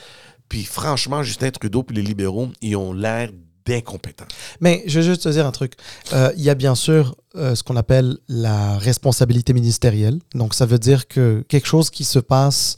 Puis 0.47 0.63
franchement, 0.63 1.23
Justin 1.23 1.49
Trudeau 1.49 1.83
puis 1.83 1.95
les 1.95 2.01
libéraux, 2.03 2.49
ils 2.61 2.75
ont 2.75 2.93
l'air 2.93 3.29
d'incompétents. 3.69 4.27
Mais 4.59 4.83
je 4.87 4.99
vais 4.99 5.05
juste 5.05 5.23
te 5.23 5.29
dire 5.29 5.45
un 5.45 5.51
truc. 5.51 5.73
Euh, 6.13 6.31
Il 6.35 6.43
y 6.43 6.49
a 6.49 6.55
bien 6.55 6.75
sûr 6.75 7.15
euh, 7.35 7.55
ce 7.55 7.63
qu'on 7.63 7.75
appelle 7.75 8.17
la 8.27 8.77
responsabilité 8.77 9.53
ministérielle. 9.53 10.19
Donc, 10.33 10.53
ça 10.53 10.65
veut 10.65 10.79
dire 10.79 11.07
que 11.07 11.45
quelque 11.47 11.67
chose 11.67 11.89
qui 11.89 12.03
se 12.03 12.19
passe, 12.19 12.75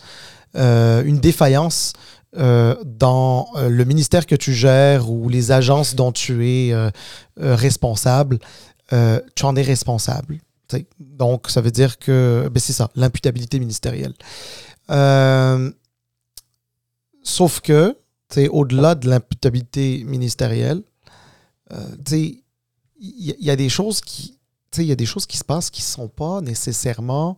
euh, 0.55 1.03
une 1.03 1.19
défaillance 1.19 1.93
dans 2.33 3.49
le 3.57 3.83
ministère 3.83 4.25
que 4.25 4.35
tu 4.35 4.53
gères 4.53 5.09
ou 5.09 5.27
les 5.27 5.51
agences 5.51 5.95
dont 5.95 6.13
tu 6.13 6.47
es 6.47 6.73
responsable, 7.37 8.39
tu 9.35 9.45
en 9.45 9.53
es 9.57 9.61
responsable. 9.61 10.39
Donc, 10.97 11.49
ça 11.49 11.59
veut 11.59 11.71
dire 11.71 11.99
que 11.99 12.49
ben, 12.49 12.61
c'est 12.61 12.71
ça, 12.71 12.89
l'imputabilité 12.95 13.59
ministérielle. 13.59 14.13
Sauf 17.21 17.59
que, 17.59 17.97
au-delà 18.37 18.95
de 18.95 19.09
l'imputabilité 19.09 20.03
ministérielle, 20.05 20.81
euh, 21.71 21.95
il 22.11 23.35
y, 23.39 23.49
a 23.49 23.55
des 23.55 23.69
choses 23.69 24.01
qui, 24.01 24.37
il 24.77 24.83
y 24.83 24.91
a 24.91 24.95
des 24.95 25.05
choses 25.05 25.25
qui 25.25 25.37
se 25.37 25.43
passent 25.43 25.69
qui 25.69 25.81
sont 25.81 26.07
pas 26.07 26.41
nécessairement 26.41 27.37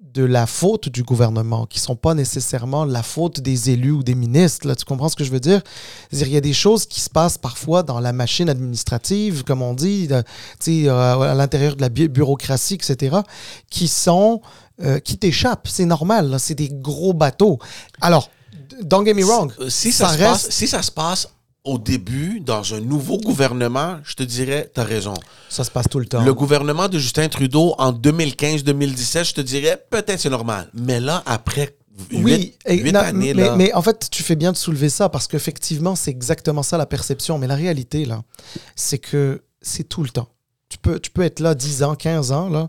de 0.00 0.24
la 0.24 0.46
faute 0.46 0.88
du 0.88 1.02
gouvernement, 1.02 1.66
qui 1.66 1.80
sont 1.80 1.96
pas 1.96 2.14
nécessairement 2.14 2.84
la 2.84 3.02
faute 3.02 3.40
des 3.40 3.70
élus 3.70 3.90
ou 3.90 4.02
des 4.02 4.14
ministres. 4.14 4.66
Là, 4.66 4.76
tu 4.76 4.84
comprends 4.84 5.08
ce 5.08 5.16
que 5.16 5.24
je 5.24 5.30
veux 5.30 5.40
dire? 5.40 5.60
Il 6.12 6.28
y 6.28 6.36
a 6.36 6.40
des 6.40 6.52
choses 6.52 6.86
qui 6.86 7.00
se 7.00 7.10
passent 7.10 7.38
parfois 7.38 7.82
dans 7.82 7.98
la 8.00 8.12
machine 8.12 8.48
administrative, 8.48 9.42
comme 9.44 9.62
on 9.62 9.74
dit, 9.74 10.08
euh, 10.10 10.90
à 10.90 11.34
l'intérieur 11.34 11.76
de 11.76 11.80
la 11.80 11.88
bu- 11.88 12.08
bureaucratie, 12.08 12.74
etc., 12.74 13.16
qui 13.70 13.88
sont, 13.88 14.40
euh, 14.82 14.98
qui 15.00 15.18
t'échappent. 15.18 15.68
C'est 15.68 15.84
normal. 15.84 16.36
C'est 16.38 16.54
des 16.54 16.68
gros 16.70 17.12
bateaux. 17.12 17.58
Alors, 18.00 18.30
don't 18.82 19.04
get 19.04 19.14
me 19.14 19.24
wrong. 19.24 19.52
Euh, 19.60 19.68
Si 19.70 19.92
ça, 19.92 20.08
ça 20.08 20.12
se 20.14 20.18
reste- 20.18 20.30
passe, 20.30 20.50
si 20.50 20.66
ça 20.68 20.82
se 20.82 20.90
passe 20.90 21.28
au 21.64 21.78
début, 21.78 22.40
dans 22.40 22.74
un 22.74 22.80
nouveau 22.80 23.18
gouvernement, 23.18 23.98
je 24.04 24.14
te 24.14 24.22
dirais, 24.22 24.70
tu 24.74 24.80
as 24.80 24.84
raison. 24.84 25.14
Ça 25.50 25.64
se 25.64 25.70
passe 25.70 25.86
tout 25.90 25.98
le 25.98 26.06
temps. 26.06 26.22
Le 26.22 26.32
gouvernement 26.32 26.88
de 26.88 26.98
Justin 26.98 27.28
Trudeau 27.28 27.74
en 27.78 27.92
2015-2017, 27.92 29.24
je 29.24 29.34
te 29.34 29.40
dirais, 29.40 29.84
peut-être 29.90 30.20
c'est 30.20 30.30
normal. 30.30 30.70
Mais 30.74 31.00
là, 31.00 31.22
après 31.26 31.76
Oui, 32.12 32.22
huit, 32.22 32.58
et- 32.64 32.76
huit 32.78 32.92
non, 32.92 33.00
années, 33.00 33.34
mais, 33.34 33.42
là, 33.48 33.56
mais 33.56 33.72
en 33.74 33.82
fait, 33.82 34.08
tu 34.10 34.22
fais 34.22 34.36
bien 34.36 34.52
de 34.52 34.56
soulever 34.56 34.88
ça 34.88 35.08
parce 35.08 35.26
qu'effectivement, 35.26 35.96
c'est 35.96 36.10
exactement 36.10 36.62
ça 36.62 36.78
la 36.78 36.86
perception. 36.86 37.38
Mais 37.38 37.46
la 37.48 37.56
réalité, 37.56 38.04
là, 38.04 38.22
c'est 38.76 38.98
que 38.98 39.42
c'est 39.60 39.84
tout 39.88 40.02
le 40.04 40.08
temps. 40.10 40.28
Tu 40.68 40.78
peux, 40.78 41.00
tu 41.00 41.10
peux 41.10 41.22
être 41.22 41.40
là 41.40 41.54
10 41.54 41.82
ans, 41.82 41.94
15 41.96 42.30
ans, 42.30 42.48
là, 42.48 42.68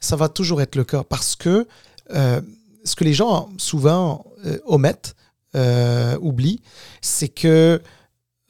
ça 0.00 0.16
va 0.16 0.28
toujours 0.28 0.62
être 0.62 0.76
le 0.76 0.84
cas 0.84 1.02
parce 1.04 1.36
que 1.36 1.66
euh, 2.14 2.40
ce 2.84 2.96
que 2.96 3.04
les 3.04 3.12
gens 3.12 3.50
souvent 3.58 4.24
euh, 4.46 4.58
omettent, 4.66 5.14
euh, 5.54 6.16
oublient, 6.20 6.60
c'est 7.00 7.28
que 7.28 7.80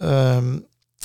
euh, 0.02 0.58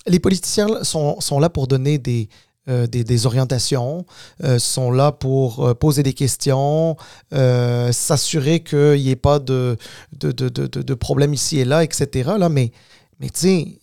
les 0.07 0.19
politiciens 0.19 0.83
sont, 0.83 1.39
là 1.39 1.49
pour 1.49 1.67
donner 1.67 1.97
des, 1.97 2.29
euh, 2.69 2.87
orientations, 3.25 4.05
euh, 4.43 4.59
sont 4.59 4.91
là 4.91 5.11
pour 5.11 5.75
poser 5.77 6.03
des 6.03 6.13
questions, 6.13 6.95
s'assurer 7.31 8.61
qu'il 8.61 9.01
n'y 9.01 9.09
ait 9.09 9.15
pas 9.15 9.39
de, 9.39 9.77
de, 10.13 10.93
problème 10.93 11.33
ici 11.33 11.59
et 11.59 11.65
là, 11.65 11.83
etc. 11.83 12.31
Là, 12.37 12.49
mais 12.49 12.71
mais 13.19 13.29
tu 13.29 13.39
sais, 13.39 13.79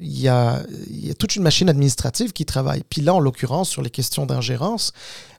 il 0.00 0.20
y 0.20 0.28
a 0.28 0.62
toute 1.18 1.34
une 1.36 1.42
machine 1.42 1.68
administrative 1.68 2.32
qui 2.32 2.46
travaille. 2.46 2.82
Puis 2.88 3.02
là, 3.02 3.14
en 3.14 3.20
l'occurrence, 3.20 3.68
sur 3.68 3.82
les 3.82 3.90
questions 3.90 4.26
d'ingérence, 4.26 4.92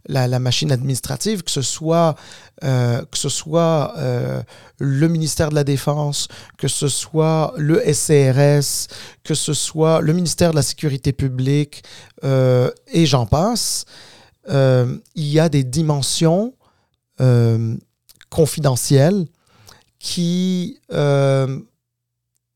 la, 0.08 0.40
machine 0.40 0.72
administrative, 0.72 1.44
que 1.44 1.52
ce 1.52 1.62
soit, 1.62 2.16
euh, 2.64 3.04
que 3.12 3.18
ce 3.18 3.30
soit 3.30 3.94
euh, 3.98 4.42
le 4.80 5.08
ministère 5.08 5.50
de 5.50 5.56
la 5.56 5.64
Défense, 5.64 6.28
que 6.58 6.68
ce 6.68 6.88
soit 6.88 7.54
le 7.58 7.82
SCRS, 7.94 8.88
que 9.24 9.34
ce 9.34 9.54
soit 9.54 10.02
le 10.02 10.14
ministère 10.14 10.52
de 10.52 10.56
la 10.56 10.62
Sécurité 10.62 11.12
publique, 11.12 11.84
euh, 12.24 12.72
et 12.88 13.06
j'en 13.06 13.26
passe, 13.26 13.86
il 14.48 15.00
y 15.16 15.40
a 15.40 15.48
des 15.48 15.64
dimensions 15.64 16.56
confidentielles 18.30 19.28
qui 20.00 20.80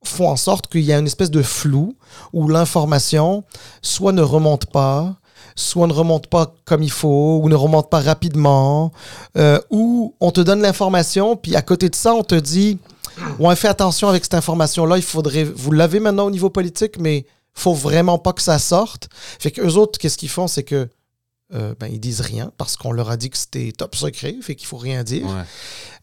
font 0.04 0.28
en 0.28 0.36
sorte 0.36 0.68
qu'il 0.68 0.82
y 0.82 0.92
a 0.92 0.98
une 0.98 1.06
espèce 1.06 1.30
de 1.30 1.44
flou 1.44 1.96
où 2.34 2.48
l'information 2.48 3.44
soit 3.84 4.12
ne 4.12 4.24
remonte 4.24 4.66
pas, 4.68 5.18
soit 5.56 5.88
ne 5.88 5.94
remonte 5.94 6.28
pas 6.28 6.54
comme 6.66 6.84
il 6.84 6.92
faut, 6.92 7.40
ou 7.44 7.50
ne 7.50 7.56
remonte 7.56 7.90
pas 7.90 8.00
rapidement, 8.00 8.92
euh, 9.38 9.60
ou 9.70 10.16
on 10.20 10.32
te 10.32 10.42
donne 10.42 10.62
l'information, 10.62 11.36
puis 11.36 11.56
à 11.56 11.62
côté 11.62 11.90
de 11.90 11.96
ça, 11.96 12.14
on 12.14 12.24
te 12.24 12.36
dit, 12.36 12.80
ouais, 13.40 13.56
fais 13.56 13.68
attention 13.68 14.08
avec 14.08 14.24
cette 14.24 14.34
information-là, 14.34 14.98
il 14.98 15.04
faudrait, 15.04 15.44
vous 15.44 15.72
l'avez 15.72 16.00
maintenant 16.00 16.26
au 16.26 16.32
niveau 16.32 16.50
politique, 16.50 16.98
mais 17.00 17.26
faut 17.54 17.74
vraiment 17.74 18.18
pas 18.18 18.34
que 18.34 18.42
ça 18.42 18.58
sorte. 18.60 19.10
Fait 19.40 19.52
que 19.52 19.62
eux 19.62 19.78
autres, 19.78 20.00
qu'est-ce 20.00 20.18
qu'ils 20.18 20.30
font, 20.30 20.48
c'est 20.48 20.64
que 20.64 20.90
euh, 21.54 21.76
ben, 21.80 21.88
ils 21.88 22.00
disent 22.00 22.22
rien 22.22 22.52
parce 22.58 22.78
qu'on 22.78 22.92
leur 22.92 23.12
a 23.12 23.18
dit 23.18 23.30
que 23.30 23.38
c'était 23.38 23.72
top 23.72 23.96
secret, 23.96 24.36
fait 24.42 24.56
qu'il 24.56 24.68
faut 24.68 24.78
rien 24.78 25.04
dire. 25.04 25.28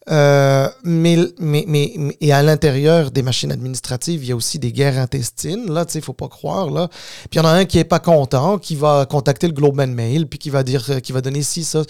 Euh, 0.09 0.69
mais, 0.83 1.19
mais, 1.39 1.65
mais, 1.69 1.93
et 2.21 2.33
à 2.33 2.43
l'intérieur 2.43 3.11
des 3.11 3.23
machines 3.23 3.53
administratives, 3.53 4.25
il 4.25 4.29
y 4.29 4.33
a 4.33 4.37
aussi 4.37 4.59
des 4.59 4.73
guerres 4.73 4.99
intestines. 4.99 5.71
Là, 5.71 5.85
tu 5.85 5.93
sais, 5.93 6.01
faut 6.01 6.15
pas 6.15 6.29
croire. 6.29 6.71
Là. 6.71 6.89
Puis 6.89 7.35
il 7.35 7.37
y 7.37 7.41
en 7.41 7.45
a 7.45 7.51
un 7.51 7.65
qui 7.67 7.79
est 7.79 7.85
pas 7.85 8.01
content, 8.01 8.59
qui 8.59 8.77
va 8.77 9.07
contacter 9.07 9.47
le 9.47 9.53
Globe 9.53 9.79
and 9.79 9.89
Mail, 9.89 10.27
puis 10.27 10.39
qui 10.39 10.51
va 10.51 10.63
dire, 10.63 10.85
euh, 10.91 11.01
qui 11.01 11.13
va 11.13 11.21
donner 11.21 11.43
ci, 11.43 11.65
ça. 11.65 11.83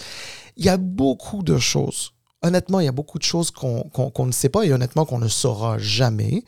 Il 0.57 0.65
y 0.65 0.69
a 0.69 0.77
beaucoup 0.77 1.41
de 1.41 1.57
choses. 1.57 2.11
Honnêtement, 2.43 2.79
il 2.81 2.85
y 2.85 2.89
a 2.89 2.91
beaucoup 2.91 3.17
de 3.17 3.23
choses 3.23 3.49
qu'on 3.49 3.83
qu'on- 3.83 4.09
qu'on 4.11 4.25
ne 4.25 4.31
sait 4.31 4.49
pas 4.49 4.63
et 4.65 4.73
honnêtement 4.73 5.05
qu'on 5.05 5.19
ne 5.19 5.27
saura 5.29 5.77
jamais. 5.77 6.43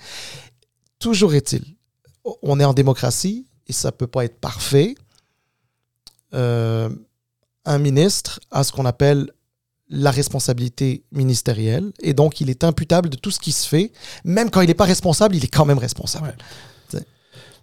Toujours 0.99 1.33
est-il, 1.33 1.63
on 2.41 2.59
est 2.59 2.65
en 2.65 2.73
démocratie 2.73 3.47
et 3.67 3.73
ça 3.73 3.91
peut 3.91 4.07
pas 4.07 4.25
être 4.25 4.39
parfait. 4.39 4.95
Euh, 6.33 6.89
un 7.65 7.77
ministre 7.77 8.39
a 8.51 8.63
ce 8.63 8.71
qu'on 8.71 8.85
appelle 8.85 9.31
la 9.93 10.11
responsabilité 10.11 11.03
ministérielle 11.11 11.91
et 12.01 12.13
donc 12.13 12.41
il 12.41 12.49
est 12.49 12.63
imputable 12.63 13.09
de 13.09 13.15
tout 13.15 13.31
ce 13.31 13.39
qui 13.39 13.51
se 13.51 13.67
fait. 13.67 13.91
Même 14.25 14.49
quand 14.49 14.61
il 14.61 14.67
n'est 14.67 14.73
pas 14.73 14.85
responsable, 14.85 15.35
il 15.35 15.43
est 15.43 15.53
quand 15.53 15.65
même 15.65 15.77
responsable. 15.77 16.35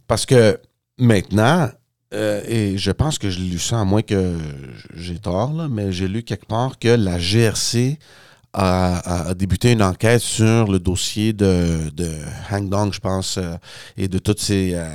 Parce 0.06 0.26
que 0.26 0.58
maintenant, 0.98 1.70
euh, 2.14 2.42
et 2.46 2.78
je 2.78 2.90
pense 2.90 3.18
que 3.18 3.30
je 3.30 3.38
l'ai 3.38 3.50
lu 3.50 3.58
ça, 3.58 3.80
à 3.80 3.84
moins 3.84 4.02
que 4.02 4.36
j'ai 4.94 5.18
tort, 5.18 5.52
là, 5.52 5.68
mais 5.68 5.92
j'ai 5.92 6.08
lu 6.08 6.24
quelque 6.24 6.46
part 6.46 6.78
que 6.78 6.88
la 6.88 7.18
GRC 7.18 7.98
a, 8.52 9.34
débuté 9.34 9.72
une 9.72 9.82
enquête 9.82 10.20
sur 10.20 10.70
le 10.70 10.78
dossier 10.78 11.32
de, 11.32 11.90
de 11.94 12.10
Hang 12.50 12.68
Dong, 12.68 12.92
je 12.92 13.00
pense, 13.00 13.38
euh, 13.38 13.54
et 13.96 14.08
de 14.08 14.18
toutes 14.18 14.40
ces, 14.40 14.72
euh, 14.74 14.88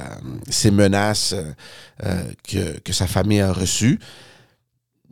ces 0.49 0.71
menaces 0.71 1.33
euh, 2.03 2.23
que, 2.47 2.79
que 2.79 2.93
sa 2.93 3.07
famille 3.07 3.41
a 3.41 3.53
reçues. 3.53 3.99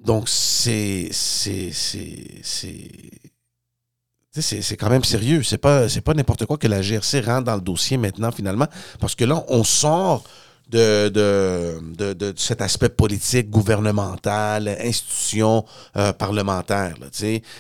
Donc, 0.04 0.28
c'est. 0.30 1.10
C'est. 1.12 1.72
C'est. 4.36 4.78
quand 4.78 4.90
même 4.90 5.04
sérieux. 5.04 5.44
C'est 5.44 5.58
pas, 5.58 5.88
pas 6.04 6.14
n'importe 6.14 6.46
quoi 6.46 6.58
que 6.58 6.68
la 6.68 6.82
GRC 6.82 7.22
rentre 7.22 7.46
dans 7.46 7.56
le 7.56 7.62
dossier 7.62 7.98
maintenant, 7.98 8.32
finalement. 8.32 8.68
Parce 9.00 9.16
que 9.16 9.26
là, 9.26 9.44
on 9.48 9.64
sort 9.64 10.24
de, 10.70 11.10
de, 11.10 12.34
cet 12.36 12.62
aspect 12.62 12.90
politique, 12.90 13.50
gouvernemental, 13.50 14.68
institution 14.68 15.66
euh, 15.98 16.14
parlementaire. 16.14 16.96
Là, 17.00 17.08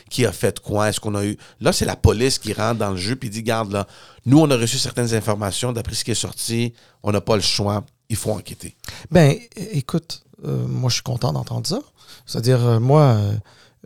qui 0.09 0.25
a 0.25 0.31
fait 0.31 0.59
quoi? 0.59 0.89
Est-ce 0.89 0.99
qu'on 0.99 1.15
a 1.15 1.23
eu? 1.23 1.37
Là, 1.61 1.73
c'est 1.73 1.85
la 1.85 1.95
police 1.95 2.39
qui 2.39 2.53
rentre 2.53 2.79
dans 2.79 2.91
le 2.91 2.97
jeu 2.97 3.15
puis 3.15 3.29
dit 3.29 3.43
Garde, 3.43 3.71
là, 3.71 3.87
nous, 4.25 4.39
on 4.39 4.49
a 4.49 4.57
reçu 4.57 4.77
certaines 4.77 5.13
informations. 5.13 5.71
D'après 5.71 5.95
ce 5.95 6.03
qui 6.03 6.11
est 6.11 6.15
sorti, 6.15 6.73
on 7.03 7.11
n'a 7.11 7.21
pas 7.21 7.35
le 7.35 7.41
choix. 7.41 7.83
Il 8.09 8.15
faut 8.15 8.31
enquêter. 8.31 8.75
Ben, 9.11 9.37
écoute, 9.55 10.23
euh, 10.45 10.67
moi 10.67 10.89
je 10.89 10.95
suis 10.95 11.03
content 11.03 11.31
d'entendre 11.33 11.67
ça. 11.67 11.79
C'est-à-dire, 12.25 12.65
euh, 12.65 12.79
moi, 12.79 13.01
euh, 13.17 13.33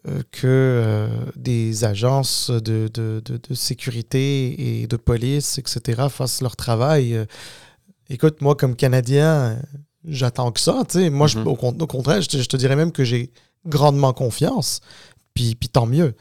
euh, 0.08 0.22
que 0.32 1.10
des 1.36 1.84
agences 1.84 2.50
de, 2.50 2.90
de, 2.94 3.22
de- 3.26 3.38
de 3.38 3.54
sécurité 3.54 4.82
et 4.82 4.88
de 4.88 4.96
police, 4.98 5.58
etc., 5.58 6.04
fassent 6.10 6.42
leur 6.42 6.56
travail. 6.56 7.26
écoute, 8.10 8.42
moi, 8.42 8.56
comme 8.56 8.76
Canadien, 8.76 9.60
j'attends 10.06 10.52
que 10.52 10.60
ça. 10.60 10.84
tu 10.88 11.00
sais. 11.00 11.10
Moi, 11.10 11.28
je- 11.28 11.40
Mhm. 11.40 11.48
au, 11.48 11.52
au 11.58 11.88
contraire, 11.88 12.22
je 12.22 12.30
te, 12.30 12.38
je 12.38 12.48
te 12.48 12.56
dirais 12.58 12.76
même 12.76 12.92
que 12.92 13.04
j'ai 13.04 13.32
grandement 13.66 14.14
confiance. 14.14 14.80
Puis, 15.34 15.56
puis 15.56 15.70
tant 15.70 15.86
mieux. 15.86 16.16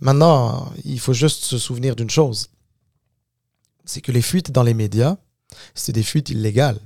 Maintenant, 0.00 0.70
il 0.84 0.98
faut 1.00 1.12
juste 1.14 1.44
se 1.44 1.58
souvenir 1.58 1.94
d'une 1.96 2.10
chose. 2.10 2.48
C'est 3.84 4.00
que 4.00 4.12
les 4.12 4.20
fuites 4.22 4.50
dans 4.52 4.62
les 4.62 4.74
médias, 4.74 5.16
c'est 5.74 5.92
des 5.92 6.02
fuites 6.02 6.30
illégales. 6.30 6.78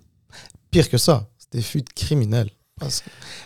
Pire 0.71 0.89
que 0.89 0.99
ça, 0.99 1.29
c'est 1.39 1.53
des 1.53 1.63
fuites 1.63 1.93
criminelles. 1.95 2.51
Parce 2.83 3.03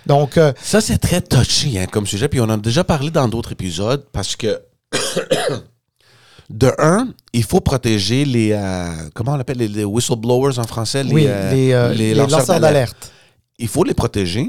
Donc, 0.07 0.39
euh, 0.39 0.53
Ça, 0.63 0.81
c'est 0.81 0.99
très 0.99 1.21
touchy 1.21 1.79
hein, 1.79 1.87
comme 1.91 2.07
sujet. 2.07 2.29
Puis 2.29 2.41
on 2.41 2.45
en 2.45 2.51
a 2.51 2.57
déjà 2.57 2.85
parlé 2.85 3.11
dans 3.11 3.29
d'autres 3.29 3.53
épisodes 3.53 4.07
parce 4.13 4.35
que, 4.37 4.61
de 6.51 6.73
un, 6.79 7.09
il 7.33 7.45
faut 7.45 7.61
protéger 7.61 8.25
les. 8.25 8.53
euh, 8.53 8.89
comment 9.15 9.33
on 9.33 9.41
appelle 9.41 9.59
les, 9.59 9.69
les 9.69 9.85
whistleblowers 9.85 10.59
en 10.59 10.65
français 10.65 11.05
Les, 11.05 11.13
oui, 11.15 11.25
euh, 11.27 11.53
les, 11.53 11.73
euh, 11.73 11.93
les 11.93 12.15
lanceurs, 12.15 12.61
d'alerte. 12.61 13.13
Il 13.59 13.69
faut 13.69 13.85
les 13.85 13.95
protéger. 13.95 14.49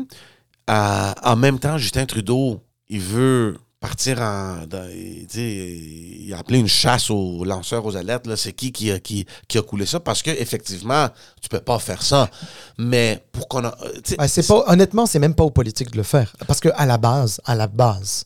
En 0.69 1.35
même 1.37 1.59
temps, 1.59 1.77
Justin 1.77 2.05
Trudeau, 2.05 2.61
il 2.89 2.99
veut 2.99 3.57
partir 3.79 4.19
en. 4.21 4.65
dans- 4.67 4.89
il, 4.93 6.33
a 6.33 6.39
appelé 6.39 6.59
une 6.59 6.67
chasse 6.67 7.09
aux 7.09 7.43
lanceurs 7.43 7.85
aux 7.85 7.95
alertes. 7.95 8.35
C'est 8.35 8.53
qui 8.53 8.71
qui 8.71 8.91
a, 8.91 8.99
qui, 8.99 9.25
qui 9.47 9.57
a 9.57 9.61
coulé 9.61 9.85
ça? 9.85 9.99
Parce 9.99 10.21
que 10.21 10.29
effectivement, 10.31 11.07
tu 11.41 11.49
peux 11.49 11.59
pas 11.59 11.79
faire 11.79 12.01
ça. 12.01 12.29
Mais 12.77 13.23
pour 13.31 13.47
qu'on 13.47 13.61
Ben, 13.61 14.27
c'est 14.27 14.45
pas, 14.47 14.63
honnêtement, 14.67 15.05
c'est 15.05 15.19
même 15.19 15.35
pas 15.35 15.43
aux 15.43 15.51
politiques 15.51 15.91
de 15.91 15.97
le 15.97 16.03
faire. 16.03 16.35
Parce 16.47 16.59
que 16.59 16.69
à 16.75 16.85
la 16.85 16.97
base, 16.97 17.39
à 17.45 17.55
la 17.55 17.67
base, 17.67 18.25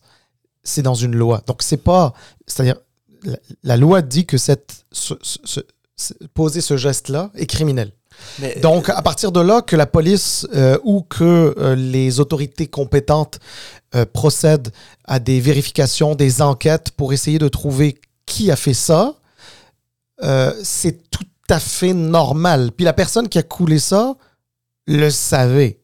c'est 0.63 0.81
dans 0.83 0.95
une 0.95 1.15
loi. 1.15 1.41
Donc, 1.47 1.61
c'est 1.63 1.77
pas. 1.83 2.13
C'est-à-dire, 2.47 2.77
la, 3.63 3.77
loi 3.77 4.01
dit 4.01 4.25
que 4.25 4.37
cette, 4.37 4.85
ce- 4.91 5.13
ce- 5.21 5.37
ce- 5.43 5.59
ce- 5.95 6.13
poser 6.33 6.61
ce 6.61 6.77
geste-là 6.77 7.31
est 7.35 7.45
criminel. 7.45 7.91
Donc, 8.61 8.89
à 8.89 9.01
partir 9.01 9.31
de 9.31 9.39
là, 9.39 9.61
que 9.61 9.75
la 9.75 9.85
police 9.85 10.47
euh, 10.55 10.77
ou 10.83 11.01
que 11.01 11.55
euh, 11.57 11.75
les 11.75 12.19
autorités 12.19 12.67
compétentes 12.67 13.39
euh, 13.95 14.05
procèdent 14.05 14.71
à 15.05 15.19
des 15.19 15.39
vérifications, 15.39 16.15
des 16.15 16.41
enquêtes 16.41 16.91
pour 16.91 17.13
essayer 17.13 17.39
de 17.39 17.47
trouver 17.47 17.99
qui 18.25 18.51
a 18.51 18.55
fait 18.55 18.73
ça, 18.73 19.15
c'est 20.61 21.09
tout 21.09 21.25
à 21.49 21.59
fait 21.59 21.93
normal. 21.93 22.71
Puis 22.77 22.85
la 22.85 22.93
personne 22.93 23.27
qui 23.27 23.39
a 23.39 23.43
coulé 23.43 23.79
ça 23.79 24.15
le 24.85 25.09
savait. 25.09 25.80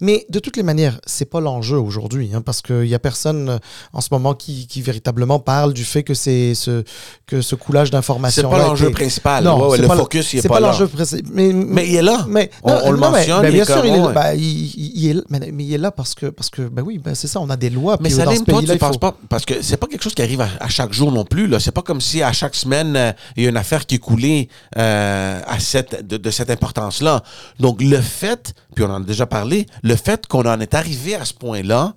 Mais 0.00 0.26
de 0.30 0.38
toutes 0.38 0.56
les 0.56 0.62
manières, 0.62 1.00
c'est 1.06 1.24
pas 1.30 1.40
l'enjeu 1.40 1.78
aujourd'hui, 1.78 2.30
hein, 2.34 2.40
parce 2.42 2.62
qu'il 2.62 2.86
y 2.86 2.94
a 2.94 2.98
personne 2.98 3.48
euh, 3.48 3.58
en 3.92 4.00
ce 4.00 4.08
moment 4.10 4.34
qui, 4.34 4.66
qui 4.66 4.82
véritablement 4.82 5.38
parle 5.38 5.72
du 5.72 5.84
fait 5.84 6.02
que 6.02 6.14
c'est 6.14 6.54
ce 6.54 6.84
que 7.26 7.40
ce 7.40 7.54
coulage 7.54 7.88
c'est 7.88 7.92
d'informations. 7.92 8.50
pas 8.50 8.58
l'enjeu 8.58 8.90
principal. 8.90 9.44
Non, 9.44 9.66
Ouais, 9.68 9.76
c'est 9.76 9.82
le 9.82 9.88
pas 9.88 9.96
focus, 9.96 10.32
il 10.32 10.38
est 10.38 10.42
C'est 10.42 10.48
pas, 10.48 10.54
pas 10.54 10.60
là. 10.60 10.68
l'enjeu 10.68 10.86
précis. 10.86 11.22
Mais, 11.32 11.52
Mais 11.52 11.88
il 11.88 11.96
est 11.96 12.02
là. 12.02 12.24
mais 12.28 12.50
On- 12.62 12.70
non, 12.70 12.80
on 12.84 12.90
le 12.92 12.98
non, 12.98 13.10
mais- 13.10 13.18
mentionne, 13.18 13.42
ben, 13.42 13.48
il 13.48 13.52
bien 13.54 13.62
est 13.62 13.66
sûr, 13.66 13.76
comme- 13.76 13.86
il 13.86 13.94
est, 13.94 14.12
ben, 14.12 14.34
il, 14.34 15.08
est 15.08 15.12
là, 15.14 15.22
mais, 15.28 15.50
mais 15.52 15.64
il 15.64 15.72
est 15.74 15.78
là 15.78 15.90
parce 15.90 16.14
que, 16.14 16.26
parce 16.26 16.50
que 16.50 16.62
ben 16.62 16.82
oui, 16.82 16.98
ben 16.98 17.14
c'est 17.14 17.26
ça, 17.28 17.40
on 17.40 17.50
a 17.50 17.56
des 17.56 17.70
lois. 17.70 17.96
Mais 18.00 18.08
puis 18.08 18.18
dans 18.18 18.24
Salim, 18.24 18.38
ce 18.46 18.50
toi, 18.50 18.60
tu 18.62 18.78
faut- 18.78 18.98
pas. 18.98 19.16
Parce 19.28 19.44
que 19.44 19.54
c'est 19.62 19.76
pas 19.76 19.86
quelque 19.86 20.02
chose 20.02 20.14
qui 20.14 20.22
arrive 20.22 20.40
à, 20.40 20.48
à 20.60 20.68
chaque 20.68 20.92
jour 20.92 21.10
non 21.12 21.24
plus. 21.24 21.46
là. 21.46 21.58
C'est 21.60 21.70
pas 21.72 21.82
comme 21.82 22.00
si 22.00 22.22
à 22.22 22.32
chaque 22.32 22.54
semaine, 22.54 22.96
euh, 22.96 23.12
il 23.36 23.44
y 23.44 23.46
a 23.46 23.50
une 23.50 23.56
affaire 23.56 23.86
qui 23.86 23.96
est 23.96 23.98
coulée 23.98 24.48
euh, 24.76 25.40
à 25.46 25.58
cette, 25.60 26.06
de, 26.06 26.16
de 26.16 26.30
cette 26.30 26.50
importance-là. 26.50 27.22
Donc, 27.60 27.80
le 27.82 28.00
fait, 28.00 28.54
puis 28.76 28.84
on 28.84 28.90
en 28.90 29.02
a 29.02 29.04
déjà 29.04 29.26
parlé, 29.26 29.66
le 29.82 29.96
fait 29.96 30.26
qu'on 30.28 30.44
en 30.46 30.60
est 30.60 30.74
arrivé 30.74 31.16
à 31.16 31.24
ce 31.24 31.34
point-là, 31.34 31.94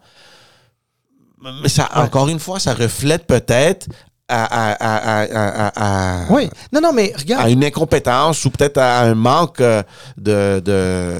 mais 1.61 1.69
ça, 1.69 1.89
Ouais. 1.95 2.01
encore 2.03 2.27
une 2.29 2.39
fois, 2.39 2.59
ça 2.59 2.73
reflète 2.73 3.25
peut-être 3.27 3.87
à, 4.31 4.43
à, 4.43 4.71
à, 4.73 5.23
à, 5.23 5.69
à- 5.69 6.23
à- 6.25 6.31
Oui, 6.31 6.49
non, 6.71 6.81
non, 6.81 6.93
mais 6.93 7.13
regarde. 7.17 7.45
à 7.45 7.49
une 7.49 7.63
incompétence 7.63 8.45
ou 8.45 8.51
peut-être 8.51 8.77
à 8.77 9.01
un 9.01 9.15
manque 9.15 9.59
euh, 9.59 9.81
de, 10.17 10.61
de, 10.63 11.15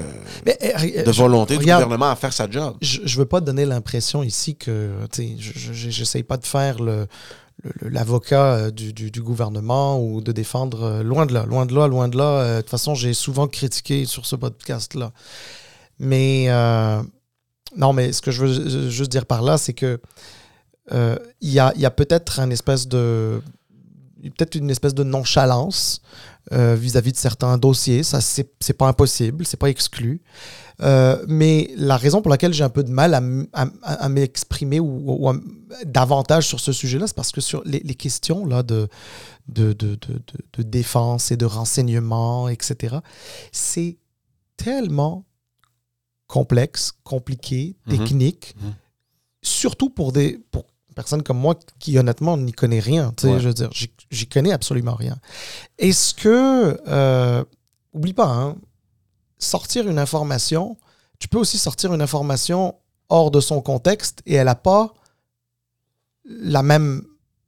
mais, 0.46 0.56
de 1.04 1.10
je- 1.12 1.18
volonté 1.18 1.54
du 1.54 1.60
regarde, 1.60 1.82
gouvernement 1.82 2.10
à 2.12 2.16
faire 2.16 2.32
sa 2.32 2.48
job. 2.48 2.76
je, 2.80 3.00
je 3.04 3.18
veux 3.18 3.24
pas 3.26 3.40
donner 3.40 3.66
l'impression 3.66 4.22
ici 4.22 4.54
que, 4.56 4.90
je- 5.16 5.90
j'essaye 5.90 6.22
pas 6.22 6.36
de 6.36 6.46
faire 6.46 6.80
le- 6.80 7.06
l'avocat 7.82 8.54
euh, 8.54 8.70
du, 8.70 8.92
du- 8.92 9.22
gouvernement 9.22 10.00
ou 10.02 10.20
de 10.20 10.32
défendre 10.32 10.82
euh, 10.82 11.02
loin 11.02 11.26
de 11.26 11.34
là, 11.34 11.44
loin 11.46 11.66
de 11.66 11.74
là, 11.74 11.86
loin 11.88 12.08
de 12.08 12.16
là. 12.16 12.24
Euh, 12.24 12.56
De 12.56 12.60
toute 12.62 12.70
façon, 12.70 12.94
j'ai 12.94 13.14
souvent 13.14 13.48
critiqué 13.48 14.04
sur 14.06 14.26
ce 14.26 14.36
podcast-là. 14.36 15.12
Mais 15.98 16.48
non, 17.76 17.92
mais 17.92 18.12
ce 18.12 18.22
que 18.22 18.30
je 18.30 18.44
veux 18.46 18.88
juste 18.90 19.10
dire 19.12 19.26
par 19.26 19.42
là, 19.42 19.58
c'est 19.58 19.74
que 19.74 20.00
il 20.90 21.50
y 21.50 21.58
a, 21.58 21.72
y 21.76 21.84
a 21.84 21.90
peut-être 21.90 22.40
un 22.40 22.50
espèce 22.50 22.88
de 22.88 23.42
peut-être 24.22 24.54
une 24.54 24.70
espèce 24.70 24.94
de 24.94 25.04
nonchalance 25.04 26.00
euh, 26.52 26.74
vis-à-vis 26.74 27.12
de 27.12 27.16
certains 27.16 27.58
dossiers. 27.58 28.02
Ça, 28.02 28.20
c'est 28.20 28.72
pas 28.76 28.88
impossible, 28.88 29.46
c'est 29.46 29.56
pas 29.58 29.68
exclu. 29.70 30.22
Euh, 30.82 31.22
mais 31.28 31.70
la 31.76 31.96
raison 31.98 32.22
pour 32.22 32.30
laquelle 32.30 32.54
j'ai 32.54 32.64
un 32.64 32.70
peu 32.70 32.82
de 32.82 32.90
mal 32.90 33.12
à, 33.14 34.08
m'exprimer 34.08 34.80
ou, 34.80 35.02
ou 35.06 35.28
à 35.28 35.34
davantage 35.84 36.46
sur 36.46 36.58
ce 36.58 36.72
sujet-là, 36.72 37.06
c'est 37.06 37.14
parce 37.16 37.32
que 37.32 37.40
sur 37.42 37.62
les, 37.66 37.80
les 37.80 37.94
questions 37.94 38.46
là, 38.46 38.62
de, 38.62 38.88
de, 39.48 39.72
de, 39.74 39.96
de, 39.96 40.14
de- 40.14 40.22
de 40.54 40.62
défense 40.62 41.30
et 41.30 41.36
de 41.36 41.44
renseignement, 41.44 42.48
etc., 42.48 42.96
c'est 43.52 43.98
tellement 44.56 45.26
complexe, 46.26 46.92
compliqué, 47.04 47.76
Mhm. 47.86 47.98
technique, 47.98 48.54
Mhm. 48.62 48.72
surtout 49.42 49.90
pour 49.90 50.12
des 50.12 50.38
pour 50.50 50.64
personnes 51.00 51.22
comme 51.22 51.38
moi 51.38 51.54
qui 51.78 51.98
honnêtement 51.98 52.36
n'y 52.36 52.52
connaît 52.52 52.80
rien. 52.92 53.12
tu 53.16 53.22
sais, 53.26 53.32
Ouais. 53.34 53.40
Je 53.40 53.48
veux 53.48 53.54
dire, 53.54 53.70
j'y- 54.10 54.28
connais 54.28 54.52
absolument 54.52 54.94
rien. 54.94 55.16
Est-ce 55.78 56.12
que, 56.14 56.78
euh, 56.88 57.44
oublie 57.92 58.12
pas, 58.12 58.26
hein, 58.28 58.56
sortir 59.38 59.88
une 59.88 59.98
information, 59.98 60.76
tu 61.18 61.26
peux 61.28 61.38
aussi 61.38 61.58
sortir 61.58 61.92
une 61.94 62.02
information 62.02 62.74
hors 63.08 63.30
de 63.30 63.40
son 63.40 63.60
contexte 63.62 64.20
et 64.26 64.34
elle 64.34 64.46
n'a 64.46 64.54
pas 64.54 64.92
la 66.24 66.62
même, 66.62 67.02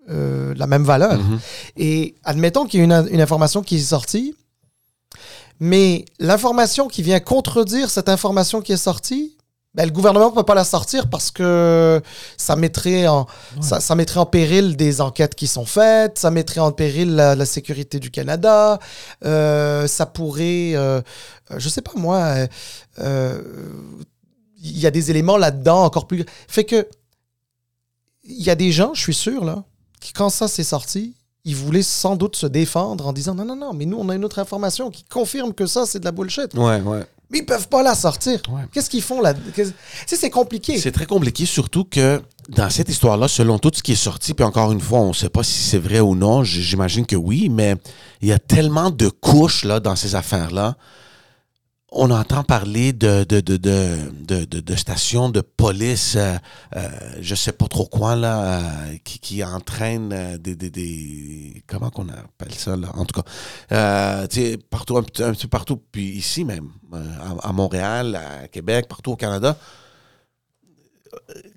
euh, 0.09 0.55
la 0.57 0.67
même 0.67 0.85
valeur. 0.85 1.19
Mhm. 1.19 1.39
Et 1.77 2.15
admettons 2.25 2.65
qu'il 2.67 2.81
y 2.81 2.83
a 2.83 2.85
une, 2.87 3.09
une 3.15 3.21
information 3.21 3.63
qui 3.63 3.77
est 3.77 3.81
sortie, 3.81 4.35
mais 5.61 6.05
l'information 6.19 6.89
qui 6.89 7.03
vient 7.03 7.21
contredire 7.21 7.91
cette 7.91 8.09
information 8.09 8.61
qui 8.63 8.73
est 8.73 8.77
sortie, 8.91 9.37
ben, 9.75 9.87
le 9.87 9.91
gouvernement 9.91 10.31
ne 10.31 10.35
peut 10.35 10.43
pas 10.43 10.55
la 10.55 10.65
sortir 10.65 11.09
parce 11.09 11.31
que 11.31 12.03
ça 12.37 12.57
mettrait, 12.57 13.07
en, 13.07 13.27
ça, 13.61 13.81
ça 13.81 13.95
mettrait 13.95 14.21
en 14.21 14.27
péril 14.27 14.77
des 14.77 15.01
enquêtes 15.01 15.35
qui 15.35 15.47
sont 15.47 15.65
faites, 15.65 16.19
ça 16.19 16.31
mettrait 16.31 16.61
en 16.61 16.73
péril 16.73 17.15
la, 17.15 17.35
la 17.35 17.47
sécurité 17.47 17.99
du 17.99 18.11
Canada, 18.11 18.79
euh, 19.25 19.87
ça 19.87 20.05
pourrait, 20.05 20.73
euh, 20.75 21.01
euh, 21.51 21.59
je 21.59 21.69
sais 21.71 21.81
pas 21.81 21.93
moi, 21.97 22.19
euh, 22.19 22.47
euh, 22.99 23.43
il 24.63 24.79
y 24.79 24.87
a 24.87 24.91
des 24.91 25.11
éléments 25.11 25.39
là-dedans 25.39 25.85
encore 25.85 26.07
plus... 26.07 26.25
Fait 26.49 26.65
que, 26.65 26.87
il 28.25 28.43
y 28.43 28.51
a 28.51 28.55
des 28.55 28.73
gens, 28.73 28.93
je 28.95 29.01
suis 29.01 29.15
sûr, 29.15 29.45
là, 29.45 29.65
qui 30.01 30.13
quand 30.13 30.29
ça 30.29 30.49
s'est 30.49 30.65
sorti, 30.65 31.17
ils 31.45 31.57
voulaient 31.57 31.83
sans 31.83 32.15
doute 32.15 32.37
se 32.37 32.47
défendre 32.47 33.07
en 33.09 33.13
disant 33.13 33.35
non, 33.35 33.45
non, 33.45 33.57
non, 33.57 33.73
mais 33.73 33.87
nous, 33.87 33.97
on 33.99 34.09
a 34.11 34.15
une 34.15 34.25
autre 34.25 34.39
information 34.39 34.91
qui 34.91 35.03
confirme 35.03 35.53
que 35.55 35.67
ça, 35.67 35.87
c'est 35.87 35.99
de 35.99 36.05
la 36.05 36.13
bullshit. 36.13 36.55
Ouais, 36.55 36.81
ouais. 36.81 37.05
Mais 37.33 37.39
ils 37.39 37.47
peuvent 37.47 37.69
pas 37.69 37.83
la 37.83 37.95
sortir. 37.95 38.41
Ouais. 38.51 38.63
Qu'est-ce 38.73 38.91
qu'ils 38.91 39.03
font 39.03 39.21
là? 39.23 39.33
Qu'est-ce- 39.55 39.71
Tu 39.71 39.77
sais, 40.07 40.17
c'est 40.17 40.31
compliqué. 40.31 40.79
C'est 40.79 40.93
très 40.93 41.07
compliqué, 41.07 41.47
surtout 41.47 41.85
que 41.85 42.21
dans 42.51 42.69
cette 42.69 42.89
histoire-là, 42.91 43.27
selon 43.29 43.59
tout 43.59 43.71
ce 43.75 43.83
qui 43.83 43.93
est 43.93 43.97
sorti, 43.97 44.35
puis 44.35 44.45
encore 44.45 44.71
une 44.73 44.81
fois, 44.81 44.99
on 45.01 45.09
ne 45.09 45.13
sait 45.15 45.31
pas 45.31 45.43
si 45.43 45.61
c'est 45.63 45.79
vrai 45.79 46.01
ou 46.01 46.15
non, 46.15 46.45
j'imagine 46.45 47.07
que 47.07 47.17
oui, 47.17 47.49
mais 47.49 47.77
il 48.21 48.29
y 48.29 48.33
a 48.33 48.39
tellement 48.39 48.91
de 48.91 49.09
couches 49.09 49.65
là, 49.65 49.81
dans 49.81 49.97
ces 49.97 50.15
affaires-là. 50.15 50.77
On 51.95 52.11
entend 52.11 52.43
parler 52.43 52.95
de, 52.95 53.25
stations 54.77 55.29
de 55.29 55.43
police, 55.43 56.17
euh, 56.17 56.37
euh, 56.75 56.89
je 57.21 57.35
sais 57.35 57.53
pas 57.53 57.67
trop 57.69 57.85
quoi, 57.87 58.15
euh, 58.17 58.97
qui, 59.05 59.19
qui 59.19 59.45
entraînent 59.45 60.13
euh, 60.13 60.39
des, 60.39 60.57
des, 60.57 60.71
des- 60.71 61.63
Comment 61.67 61.91
qu'on 61.91 62.09
appelle 62.09 62.55
ça, 62.55 62.77
là? 62.77 62.89
En 62.95 63.05
tout 63.05 63.21
cas, 63.21 63.29
euh, 63.73 64.57
partout, 64.71 64.97
un, 64.97 65.03
petit- 65.03 65.23
peu 65.23 65.49
partout, 65.49 65.77
puis 65.93 66.05
ici 66.13 66.45
même, 66.47 66.71
à, 67.43 67.53
Montréal, 67.53 68.17
à 68.17 68.49
Québec, 68.49 68.89
partout 68.89 69.13
au 69.13 69.17
Canada 69.17 69.57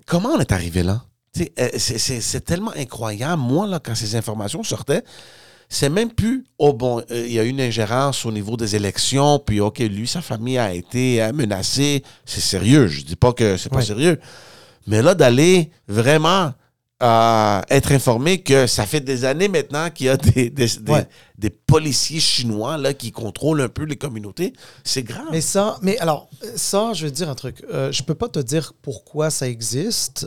comment 0.06 0.30
on 0.30 0.40
est 0.40 0.52
arrivé 0.52 0.82
là? 0.82 1.02
C'est 1.32 2.44
tellement 2.44 2.72
incroyable. 2.76 3.42
Moi, 3.42 3.66
là, 3.66 3.78
quand 3.78 3.94
ces 3.94 4.16
informations 4.16 4.62
sortaient, 4.62 5.02
c'est 5.68 5.88
même 5.88 6.10
plus, 6.10 6.44
oh 6.58 6.72
bon, 6.72 7.00
euh, 7.10 7.26
il 7.26 7.32
y 7.32 7.38
a 7.38 7.44
eu 7.44 7.48
une 7.48 7.60
ingérence 7.60 8.24
au 8.24 8.32
niveau 8.32 8.56
des 8.56 8.76
élections, 8.76 9.38
puis 9.38 9.60
OK, 9.60 9.78
lui, 9.80 10.06
sa 10.06 10.20
famille 10.22 10.58
a 10.58 10.72
été 10.72 11.22
euh, 11.22 11.32
menacée. 11.32 12.02
C'est 12.24 12.40
sérieux. 12.40 12.86
Je 12.86 13.02
dis 13.02 13.16
pas 13.16 13.32
que 13.32 13.56
c'est 13.56 13.68
pas 13.70 13.76
Ouais. 13.78 13.84
sérieux. 13.84 14.20
Mais 14.86 15.02
là, 15.02 15.14
d'aller 15.14 15.70
vraiment 15.88 16.52
euh, 17.02 17.60
être 17.68 17.92
informé 17.92 18.38
que 18.42 18.66
ça 18.66 18.86
fait 18.86 19.00
des 19.00 19.26
années 19.26 19.48
maintenant 19.48 19.90
qu'il 19.90 20.06
y 20.06 20.08
a 20.08 20.16
des, 20.16 20.48
des, 20.48 20.66
des- 20.80 20.92
Ouais. 20.92 21.06
des 21.36 21.50
policiers 21.50 22.20
chinois 22.20 22.78
là, 22.78 22.94
qui 22.94 23.12
contrôlent 23.12 23.60
un 23.60 23.68
peu 23.68 23.82
les 23.84 23.96
communautés, 23.96 24.54
c'est 24.82 25.02
grave. 25.02 25.26
Mais 25.30 25.42
ça, 25.42 25.76
mais 25.82 25.98
alors, 25.98 26.30
ça, 26.54 26.92
je 26.94 27.04
vais 27.04 27.10
te 27.10 27.16
dire 27.16 27.28
un 27.28 27.34
truc. 27.34 27.62
Euh, 27.70 27.92
je 27.92 28.02
peux 28.02 28.14
pas 28.14 28.28
te 28.28 28.38
dire 28.38 28.72
pourquoi 28.80 29.28
ça 29.28 29.46
existe, 29.46 30.26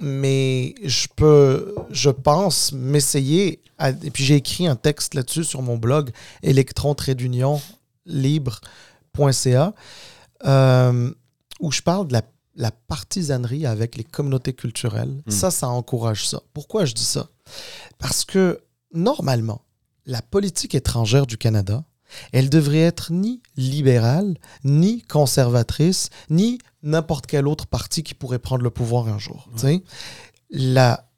mais 0.00 0.74
je 0.84 1.06
peux, 1.14 1.74
je 1.90 2.10
pense, 2.10 2.72
m'essayer. 2.72 3.62
à- 3.78 3.90
Et 3.90 4.10
puis 4.10 4.24
j'ai 4.24 4.36
écrit 4.36 4.66
un 4.66 4.76
texte 4.76 5.14
là-dessus 5.14 5.44
sur 5.44 5.62
mon 5.62 5.76
blog 5.76 6.10
électron 6.42 6.94
libre.ca 8.06 9.74
euh, 10.46 11.10
où 11.60 11.70
je 11.72 11.82
parle 11.82 12.08
de 12.08 12.12
la, 12.14 12.22
la 12.56 12.70
partisanerie 12.70 13.66
avec 13.66 13.96
les 13.96 14.04
communautés 14.04 14.52
culturelles. 14.54 15.22
Mm. 15.26 15.30
Ça, 15.30 15.50
ça 15.50 15.68
encourage 15.68 16.26
ça. 16.26 16.40
Pourquoi 16.54 16.84
je 16.84 16.94
dis 16.94 17.04
ça? 17.04 17.28
Parce 17.98 18.24
que 18.24 18.60
normalement, 18.94 19.62
la 20.06 20.22
politique 20.22 20.74
étrangère 20.74 21.26
du 21.26 21.36
Canada, 21.36 21.84
elle 22.32 22.50
devrait 22.50 22.78
être 22.80 23.12
ni 23.12 23.40
libérale, 23.56 24.36
ni 24.64 25.02
conservatrice, 25.02 26.10
ni 26.28 26.58
n'importe 26.82 27.26
quel 27.26 27.46
autre 27.46 27.66
parti 27.66 28.02
qui 28.02 28.14
pourrait 28.14 28.38
prendre 28.38 28.62
le 28.62 28.70
pouvoir 28.70 29.08
un 29.08 29.18
jour. 29.18 29.48
La 30.50 31.08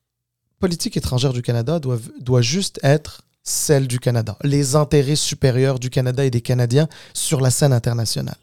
politique 0.59 0.97
étrangère 0.97 1.33
du 1.33 1.43
Canada 1.43 1.79
doit, 1.79 1.99
doit 2.21 2.43
juste 2.43 2.79
être 2.83 3.23
celle 3.43 3.89
du 3.89 3.99
Canada, 3.99 4.37
les 4.45 4.77
intérêts 4.77 5.17
supérieurs 5.17 5.79
du 5.79 5.91
Canada 5.91 6.25
et 6.25 6.31
des 6.31 6.41
Canadiens 6.43 6.89
sur 7.13 7.41
la 7.41 7.51
scène 7.51 7.73
internationale. 7.73 8.37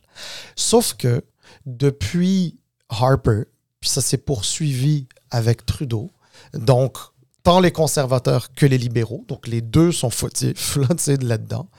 Sauf 0.55 0.93
que 0.95 1.23
depuis 1.65 2.59
Harper, 2.89 3.43
puis 3.79 3.89
ça 3.89 4.01
s'est 4.01 4.17
poursuivi 4.17 5.07
avec 5.31 5.65
Trudeau. 5.65 6.11
Donc, 6.53 6.97
tant 7.43 7.59
les 7.59 7.71
conservateurs 7.71 8.53
que 8.53 8.65
les 8.65 8.77
libéraux, 8.77 9.23
donc 9.27 9.47
les 9.47 9.61
deux 9.61 9.91
sont 9.91 10.09
fautifs 10.09 10.77
là-dedans. 11.21 11.69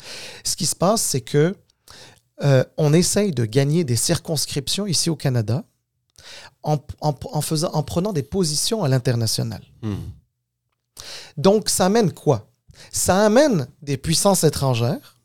Ce 0.44 0.56
qui 0.56 0.66
se 0.66 0.76
passe, 0.76 1.02
c'est 1.02 1.20
que 1.20 1.54
euh, 2.42 2.64
on 2.76 2.92
essaye 2.92 3.32
de 3.32 3.44
gagner 3.44 3.84
des 3.84 3.96
circonscriptions 3.96 4.86
ici 4.86 5.10
au 5.10 5.16
Canada 5.16 5.64
en, 6.62 6.78
faisant, 7.42 7.70
en 7.72 7.82
prenant 7.82 8.12
des 8.12 8.22
positions 8.22 8.84
à 8.84 8.88
l'international. 8.88 9.62
Hmm. 9.82 9.96
Donc, 11.36 11.68
ça 11.68 11.86
amène 11.86 12.12
quoi? 12.12 12.50
Ça 12.92 13.24
amène 13.24 13.66
des 13.82 13.96
puissances 13.96 14.44
étrangères 14.44 15.18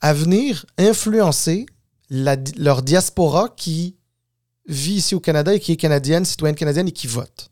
à 0.00 0.12
venir 0.12 0.66
influencer 0.78 1.66
leur 2.10 2.82
diaspora 2.82 3.48
qui 3.48 3.96
vit 4.66 4.94
ici 4.94 5.14
au 5.14 5.20
Canada 5.20 5.54
et 5.54 5.60
qui 5.60 5.72
est 5.72 5.76
canadienne, 5.76 6.24
citoyenne 6.24 6.56
canadienne 6.56 6.88
et 6.88 6.92
qui 6.92 7.06
vote. 7.06 7.50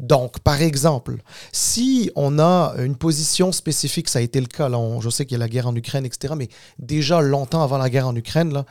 Donc, 0.00 0.40
par 0.40 0.60
exemple, 0.62 1.16
si 1.52 2.10
on 2.16 2.38
a 2.38 2.74
une 2.78 2.96
position 2.96 3.52
spécifique, 3.52 4.08
ça 4.08 4.18
a 4.18 4.22
été 4.22 4.40
le 4.40 4.46
cas, 4.46 4.68
je 5.00 5.10
sais 5.10 5.26
qu'il 5.26 5.38
y 5.38 5.40
a 5.40 5.44
la 5.44 5.48
guerre 5.48 5.68
en 5.68 5.76
Ukraine, 5.76 6.04
etc., 6.04 6.34
mais 6.36 6.48
déjà 6.78 7.20
longtemps 7.20 7.62
avant 7.62 7.78
la 7.78 7.90
guerre 7.90 8.08
en 8.08 8.16
Ukraine, 8.16 8.64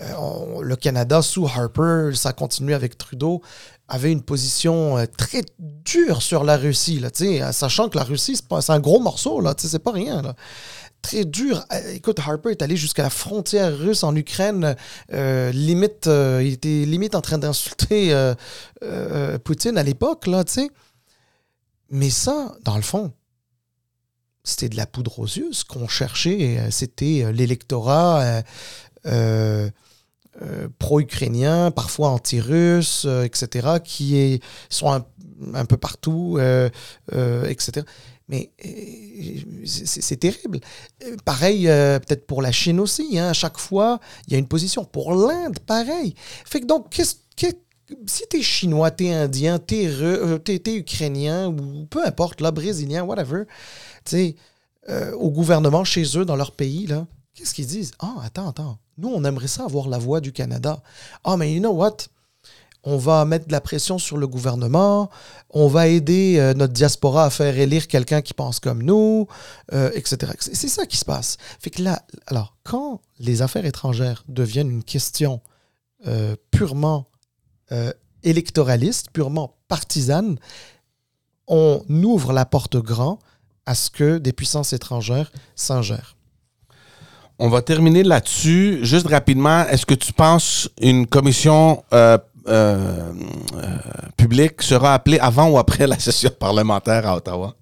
euh, 0.00 0.62
le 0.62 0.76
Canada, 0.76 1.22
sous 1.22 1.46
Harper, 1.46 2.10
ça 2.14 2.30
a 2.30 2.32
continué 2.32 2.74
avec 2.74 2.98
Trudeau, 2.98 3.40
avait 3.88 4.10
une 4.10 4.22
position 4.22 4.98
euh, 4.98 5.06
très 5.16 5.42
dure 5.58 6.22
sur 6.22 6.44
la 6.44 6.56
Russie, 6.56 6.98
là, 6.98 7.10
sachant 7.52 7.88
que 7.88 7.96
la 7.96 8.04
Russie, 8.04 8.36
c'est 8.36 8.72
un 8.72 8.80
gros 8.80 9.00
morceau, 9.00 9.42
c'est 9.56 9.78
pas 9.78 9.92
rien. 9.92 10.34
Très 11.02 11.24
dur. 11.24 11.64
Euh, 11.72 11.94
écoute, 11.94 12.18
Harper 12.18 12.50
est 12.50 12.62
allé 12.62 12.76
jusqu'à 12.76 13.02
la 13.02 13.10
frontière 13.10 13.76
russe 13.76 14.02
en 14.02 14.14
Ukraine. 14.16 14.76
Euh, 15.12 15.52
limite, 15.52 16.06
euh, 16.06 16.42
il 16.44 16.54
était 16.54 16.84
limite 16.84 17.14
en 17.14 17.20
train 17.20 17.38
d'insulter 17.38 18.12
Poutine 19.44 19.78
à 19.78 19.82
l'époque, 19.82 20.26
là, 20.26 20.44
tu 20.44 20.52
sais. 20.54 20.70
Mais 21.90 22.10
ça, 22.10 22.56
dans 22.64 22.76
le 22.76 22.82
fond, 22.82 23.12
c'était 24.42 24.68
de 24.68 24.76
la 24.76 24.86
poudre 24.86 25.18
aux 25.20 25.26
yeux. 25.26 25.52
Ce 25.52 25.64
qu'on 25.64 25.88
cherchait, 25.88 26.58
c'était 26.70 27.32
l'électorat 27.32 28.42
pro-ukrainien, 30.78 31.70
parfois 31.70 32.08
anti-russe, 32.08 33.06
etc., 33.24 33.78
qui 33.82 34.18
est, 34.18 34.42
sont 34.68 34.92
un, 34.92 35.06
un 35.54 35.64
peu 35.64 35.76
partout, 35.76 36.38
etc. 37.12 37.86
Mais 38.28 38.50
euh, 38.64 39.64
c'est 39.64 40.16
terrible. 40.16 40.60
Euh, 41.04 41.16
pareil, 41.24 41.68
euh, 41.68 41.98
peut-être 42.00 42.26
pour 42.26 42.42
la 42.42 42.50
Chine 42.50 42.80
aussi. 42.80 43.18
Hein, 43.18 43.28
à 43.28 43.32
chaque 43.32 43.58
fois, 43.58 44.00
il 44.26 44.32
y 44.32 44.36
a 44.36 44.38
une 44.38 44.48
position. 44.48 44.84
Pour 44.84 45.14
l'Inde, 45.14 45.58
pareil. 45.60 46.14
Fait 46.44 46.60
que 46.60 46.66
donc, 46.66 46.86
si 46.94 48.28
tu 48.28 48.36
es 48.36 48.42
chinois, 48.42 48.90
tu 48.90 49.06
es 49.06 49.12
indien, 49.12 49.60
tu 49.60 49.76
es, 49.76 50.76
ukrainien, 50.76 51.48
ou 51.48 51.86
peu 51.86 52.04
importe, 52.04 52.42
brésilien, 52.42 53.04
whatever, 53.04 53.44
tu 54.04 54.34
au 55.18 55.30
gouvernement 55.30 55.82
chez 55.82 56.04
eux, 56.16 56.24
dans 56.24 56.36
leur 56.36 56.52
pays, 56.52 56.88
qu'est-ce 57.34 57.54
qu'ils 57.54 57.66
disent? 57.66 57.90
Ah, 57.98 58.16
attends, 58.22 58.48
attends. 58.48 58.78
Nous, 58.98 59.08
on 59.08 59.24
aimerait 59.24 59.48
ça 59.48 59.64
avoir 59.64 59.88
la 59.88 59.98
voix 59.98 60.20
du 60.20 60.32
Canada. 60.32 60.80
Ah, 61.24 61.36
mais 61.36 61.52
you 61.52 61.58
know 61.58 61.72
what? 61.72 61.96
On 62.86 62.96
va 62.98 63.24
mettre 63.24 63.48
de 63.48 63.52
la 63.52 63.60
pression 63.60 63.98
sur 63.98 64.16
le 64.16 64.28
gouvernement, 64.28 65.10
on 65.50 65.66
va 65.66 65.88
aider 65.88 66.36
euh, 66.38 66.54
notre 66.54 66.72
diaspora 66.72 67.24
à 67.24 67.30
faire 67.30 67.58
élire 67.58 67.88
quelqu'un 67.88 68.22
qui 68.22 68.32
pense 68.32 68.60
comme 68.60 68.82
nous, 68.82 69.26
euh, 69.72 69.90
etc. 69.94 70.32
C'est 70.38 70.68
ça 70.68 70.86
qui 70.86 70.96
se 70.96 71.04
passe. 71.04 71.36
Fait 71.60 71.70
que 71.70 71.82
là, 71.82 72.00
alors, 72.28 72.56
quand 72.62 73.00
les 73.18 73.42
affaires 73.42 73.66
étrangères 73.66 74.22
deviennent 74.28 74.70
une 74.70 74.84
question 74.84 75.40
euh, 76.06 76.36
purement 76.50 77.08
électoraliste, 78.22 79.10
purement 79.10 79.56
partisane, 79.66 80.38
on 81.48 81.82
ouvre 81.88 82.32
la 82.32 82.46
porte 82.46 82.76
grand 82.76 83.18
à 83.66 83.74
ce 83.74 83.90
que 83.90 84.18
des 84.18 84.32
puissances 84.32 84.72
étrangères 84.72 85.32
s'ingèrent. 85.56 86.16
On 87.40 87.48
va 87.48 87.60
terminer 87.60 88.04
là-dessus. 88.04 88.78
Juste 88.82 89.08
rapidement, 89.08 89.66
est-ce 89.66 89.84
que 89.84 89.94
tu 89.94 90.12
penses 90.12 90.70
une 90.80 91.08
commission 91.08 91.82
euh, 92.48 93.12
euh, 93.54 93.76
public 94.16 94.62
sera 94.62 94.94
appelé 94.94 95.18
avant 95.18 95.48
ou 95.48 95.58
après 95.58 95.86
la 95.86 95.98
session 95.98 96.30
parlementaire 96.38 97.06
à 97.06 97.16
Ottawa? 97.16 97.54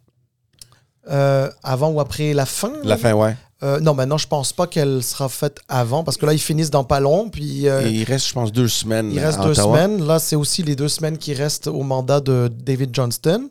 Euh, 1.10 1.50
avant 1.62 1.90
ou 1.90 2.00
après 2.00 2.32
la 2.32 2.46
fin? 2.46 2.72
La 2.82 2.96
fin, 2.96 3.12
ouais. 3.12 3.36
non, 3.80 3.94
maintenant, 3.94 4.18
je 4.18 4.26
pense 4.26 4.52
pas 4.52 4.66
qu'elle 4.66 5.02
sera 5.02 5.28
faite 5.28 5.60
avant 5.68 6.04
parce 6.04 6.16
que 6.16 6.26
là, 6.26 6.32
ils 6.32 6.38
finissent 6.38 6.70
dans 6.70 6.84
pas 6.84 7.00
long. 7.00 7.28
Puis, 7.28 7.66
il 7.66 8.04
reste, 8.04 8.28
je 8.28 8.32
pense, 8.34 8.52
deux 8.52 8.68
semaines. 8.68 9.10
Il 9.12 9.20
reste 9.20 9.40
deux 9.40 9.54
semaines. 9.54 10.06
Là, 10.06 10.18
c'est 10.18 10.36
aussi 10.36 10.62
les 10.62 10.76
deux 10.76 10.88
semaines 10.88 11.18
qui 11.18 11.34
restent 11.34 11.68
au 11.68 11.82
mandat 11.82 12.20
de 12.20 12.50
David 12.52 12.90
Johnston. 12.94 13.48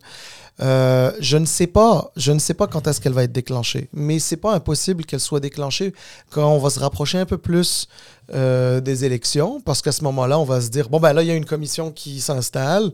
Euh, 0.62 1.12
je 1.20 1.38
ne 1.38 1.46
sais 1.46 1.66
pas, 1.66 2.12
je 2.16 2.32
ne 2.32 2.38
sais 2.38 2.54
pas 2.54 2.68
quand 2.68 2.86
est-ce 2.88 3.02
qu'elle 3.02 3.14
va 3.14 3.24
être 3.24 3.32
déclenchée, 3.32 3.90
mais 3.92 4.20
c'est 4.20 4.38
pas 4.38 4.54
impossible 4.54 5.04
qu'elle 5.04 5.20
soit 5.20 5.40
déclenchée 5.40 5.94
quand 6.30 6.48
on 6.48 6.60
va 6.60 6.70
se 6.70 6.80
rapprocher 6.80 7.18
un 7.18 7.26
peu 7.26 7.40
plus 7.40 7.88
euh, 8.34 8.80
des 8.80 9.04
élections, 9.04 9.62
parce 9.62 9.82
qu'à 9.82 9.92
ce 9.92 10.04
moment-là, 10.04 10.38
on 10.38 10.44
va 10.44 10.62
se 10.62 10.70
dire 10.70 10.90
bon 10.90 11.00
ben 11.00 11.14
là 11.14 11.24
il 11.24 11.28
y 11.28 11.32
a 11.32 11.36
une 11.36 11.46
commission 11.46 11.92
qui 11.92 12.22
s'installe. 12.22 12.92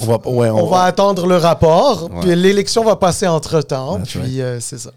On 0.00 0.06
va, 0.06 0.18
on, 0.24 0.66
va 0.66 0.82
attendre 0.82 1.28
le 1.28 1.36
rapport, 1.36 2.10
puis 2.20 2.34
l'élection 2.34 2.82
va 2.82 2.96
passer 2.96 3.28
entre 3.28 3.60
temps, 3.60 4.00
puis 4.00 4.42
euh, 4.42 4.58
c'est 4.58 4.78
ça. 4.78 4.90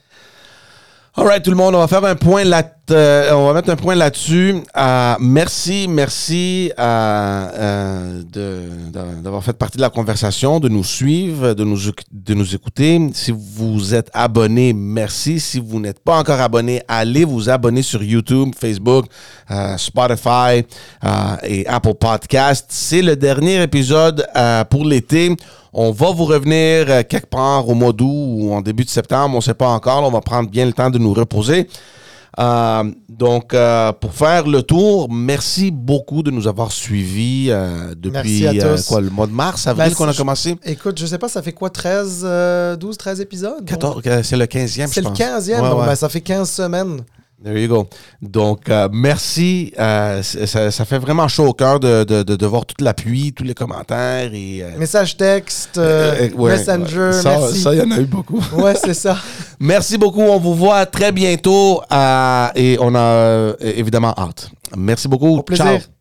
Alright, 1.20 1.41
tout 1.41 1.49
le 1.49 1.57
monde, 1.57 1.74
on 1.74 1.80
va 1.80 1.88
faire 1.88 2.05
un 2.05 2.13
point 2.13 2.43
là, 2.43 2.61
euh, 2.91 3.32
on 3.32 3.47
va 3.47 3.53
mettre 3.53 3.72
un 3.72 3.76
point 3.76 3.95
là-dessus. 3.95 4.57
Euh, 4.78 5.15
merci, 5.20 5.88
merci 5.89 6.72
euh, 6.78 8.22
d'avoir 9.24 9.43
fait 9.43 9.53
partie 9.53 9.78
de 9.78 9.82
la 9.82 9.89
conversation, 9.89 10.59
de 10.59 10.70
nous 10.70 10.84
suivre, 10.84 11.55
de 11.55 11.63
nous, 11.63 11.80
de 12.11 12.34
nous 12.36 12.53
écouter. 12.53 13.09
Si 13.15 13.34
vous 13.36 13.95
êtes 13.95 14.11
abonné, 14.13 14.74
merci. 14.74 15.39
Si 15.39 15.59
vous 15.59 15.80
n'êtes 15.80 16.03
pas 16.03 16.20
encore 16.20 16.39
abonné, 16.39 16.84
allez 16.88 17.26
vous 17.26 17.49
abonner 17.49 17.82
sur 17.82 18.03
YouTube, 18.03 18.53
Facebook, 18.55 19.07
Spotify 19.78 20.63
et 21.43 21.65
Apple 21.65 21.95
Podcast. 21.95 22.68
C'est 22.70 23.01
le 23.01 23.15
dernier 23.15 23.63
épisode 23.63 24.24
pour 24.70 24.86
l'été. 24.86 25.36
On 25.74 25.91
va 25.91 26.11
vous 26.11 26.26
revenir 26.26 26.86
euh, 26.89 27.03
quelque 27.07 27.28
part 27.28 27.68
au 27.68 27.74
mois 27.74 27.93
d'août 27.93 28.07
ou 28.07 28.53
en 28.53 28.61
début 28.61 28.84
de 28.84 28.89
septembre, 28.89 29.36
on 29.36 29.38
ne 29.38 29.43
sait 29.43 29.53
pas 29.53 29.70
encore. 29.70 30.03
on 30.03 30.11
va 30.11 30.22
prendre 30.22 30.49
bien 30.49 30.65
le 30.65 30.74
temps 30.74 30.89
de 30.89 30.97
nous 30.97 31.13
reposer. 31.13 31.68
Euh, 32.39 32.84
donc, 33.09 33.53
euh, 33.53 33.91
pour 33.93 34.13
faire 34.13 34.47
le 34.47 34.61
tour, 34.61 35.11
merci 35.11 35.72
beaucoup 35.72 36.22
de 36.22 36.30
nous 36.30 36.47
avoir 36.47 36.72
suivis 36.72 37.51
depuis 37.95 38.47
quoi, 38.88 39.01
le 39.01 39.09
mois 39.09 39.26
de 39.26 39.32
mars, 39.32 39.65
avril 39.65 39.89
ben, 39.89 39.95
qu'on 39.95 40.07
a 40.07 40.13
commencé? 40.13 40.55
Écoute, 40.63 40.99
je 40.99 41.05
sais 41.07 41.18
pas, 41.18 41.30
ça 41.30 41.41
fait 41.41 41.53
quoi, 41.53 41.70
13, 41.72 42.78
12, 42.80 42.97
13 42.97 43.22
épisodes? 43.22 43.65
c'est 44.24 44.38
le 44.38 44.45
15e, 44.45 44.88
C'est 44.88 45.01
le 45.01 45.09
15e, 45.09 45.86
ben, 45.86 45.95
ça 45.95 46.09
fait 46.09 46.22
15 46.22 46.49
semaines. 46.49 47.01
There 47.43 47.61
you 47.61 47.67
go. 47.67 47.88
Donc, 48.19 48.67
euh, 48.67 48.89
merci. 48.91 49.71
Euh, 49.77 50.23
ça, 50.23 50.71
ça, 50.71 50.85
fait 50.85 50.97
vraiment 50.97 51.27
chaud 51.27 51.45
au 51.45 51.53
cœur 51.53 51.79
de, 51.79 52.03
de, 52.03 52.23
de, 52.23 52.45
voir 52.47 52.65
tout 52.65 52.83
l'appui, 52.83 53.31
tous 53.31 53.43
les 53.43 53.53
commentaires. 53.53 54.33
et 54.33 54.63
euh, 54.63 54.77
Message 54.77 55.17
texte, 55.17 55.77
Messenger, 55.77 57.11
ça, 57.13 57.38
merci. 57.38 57.61
Ça, 57.61 57.75
il 57.75 57.79
y 57.79 57.81
en 57.83 57.91
a 57.91 57.99
eu 57.99 58.05
beaucoup. 58.05 58.41
ouais, 58.57 58.73
c'est 58.75 58.95
ça. 58.95 59.17
merci 59.59 59.99
beaucoup. 59.99 60.21
On 60.21 60.39
vous 60.39 60.55
voit 60.55 60.88
très 60.88 61.11
bientôt 61.11 61.81
et 62.55 62.77
on 62.79 62.95
a 62.95 63.53
évidemment 63.59 64.15
hâte. 64.17 64.49
Merci 64.75 65.07
beaucoup. 65.07 65.38
Au 65.38 65.43
plaisir. 65.43 65.65
Ciao. 65.65 65.96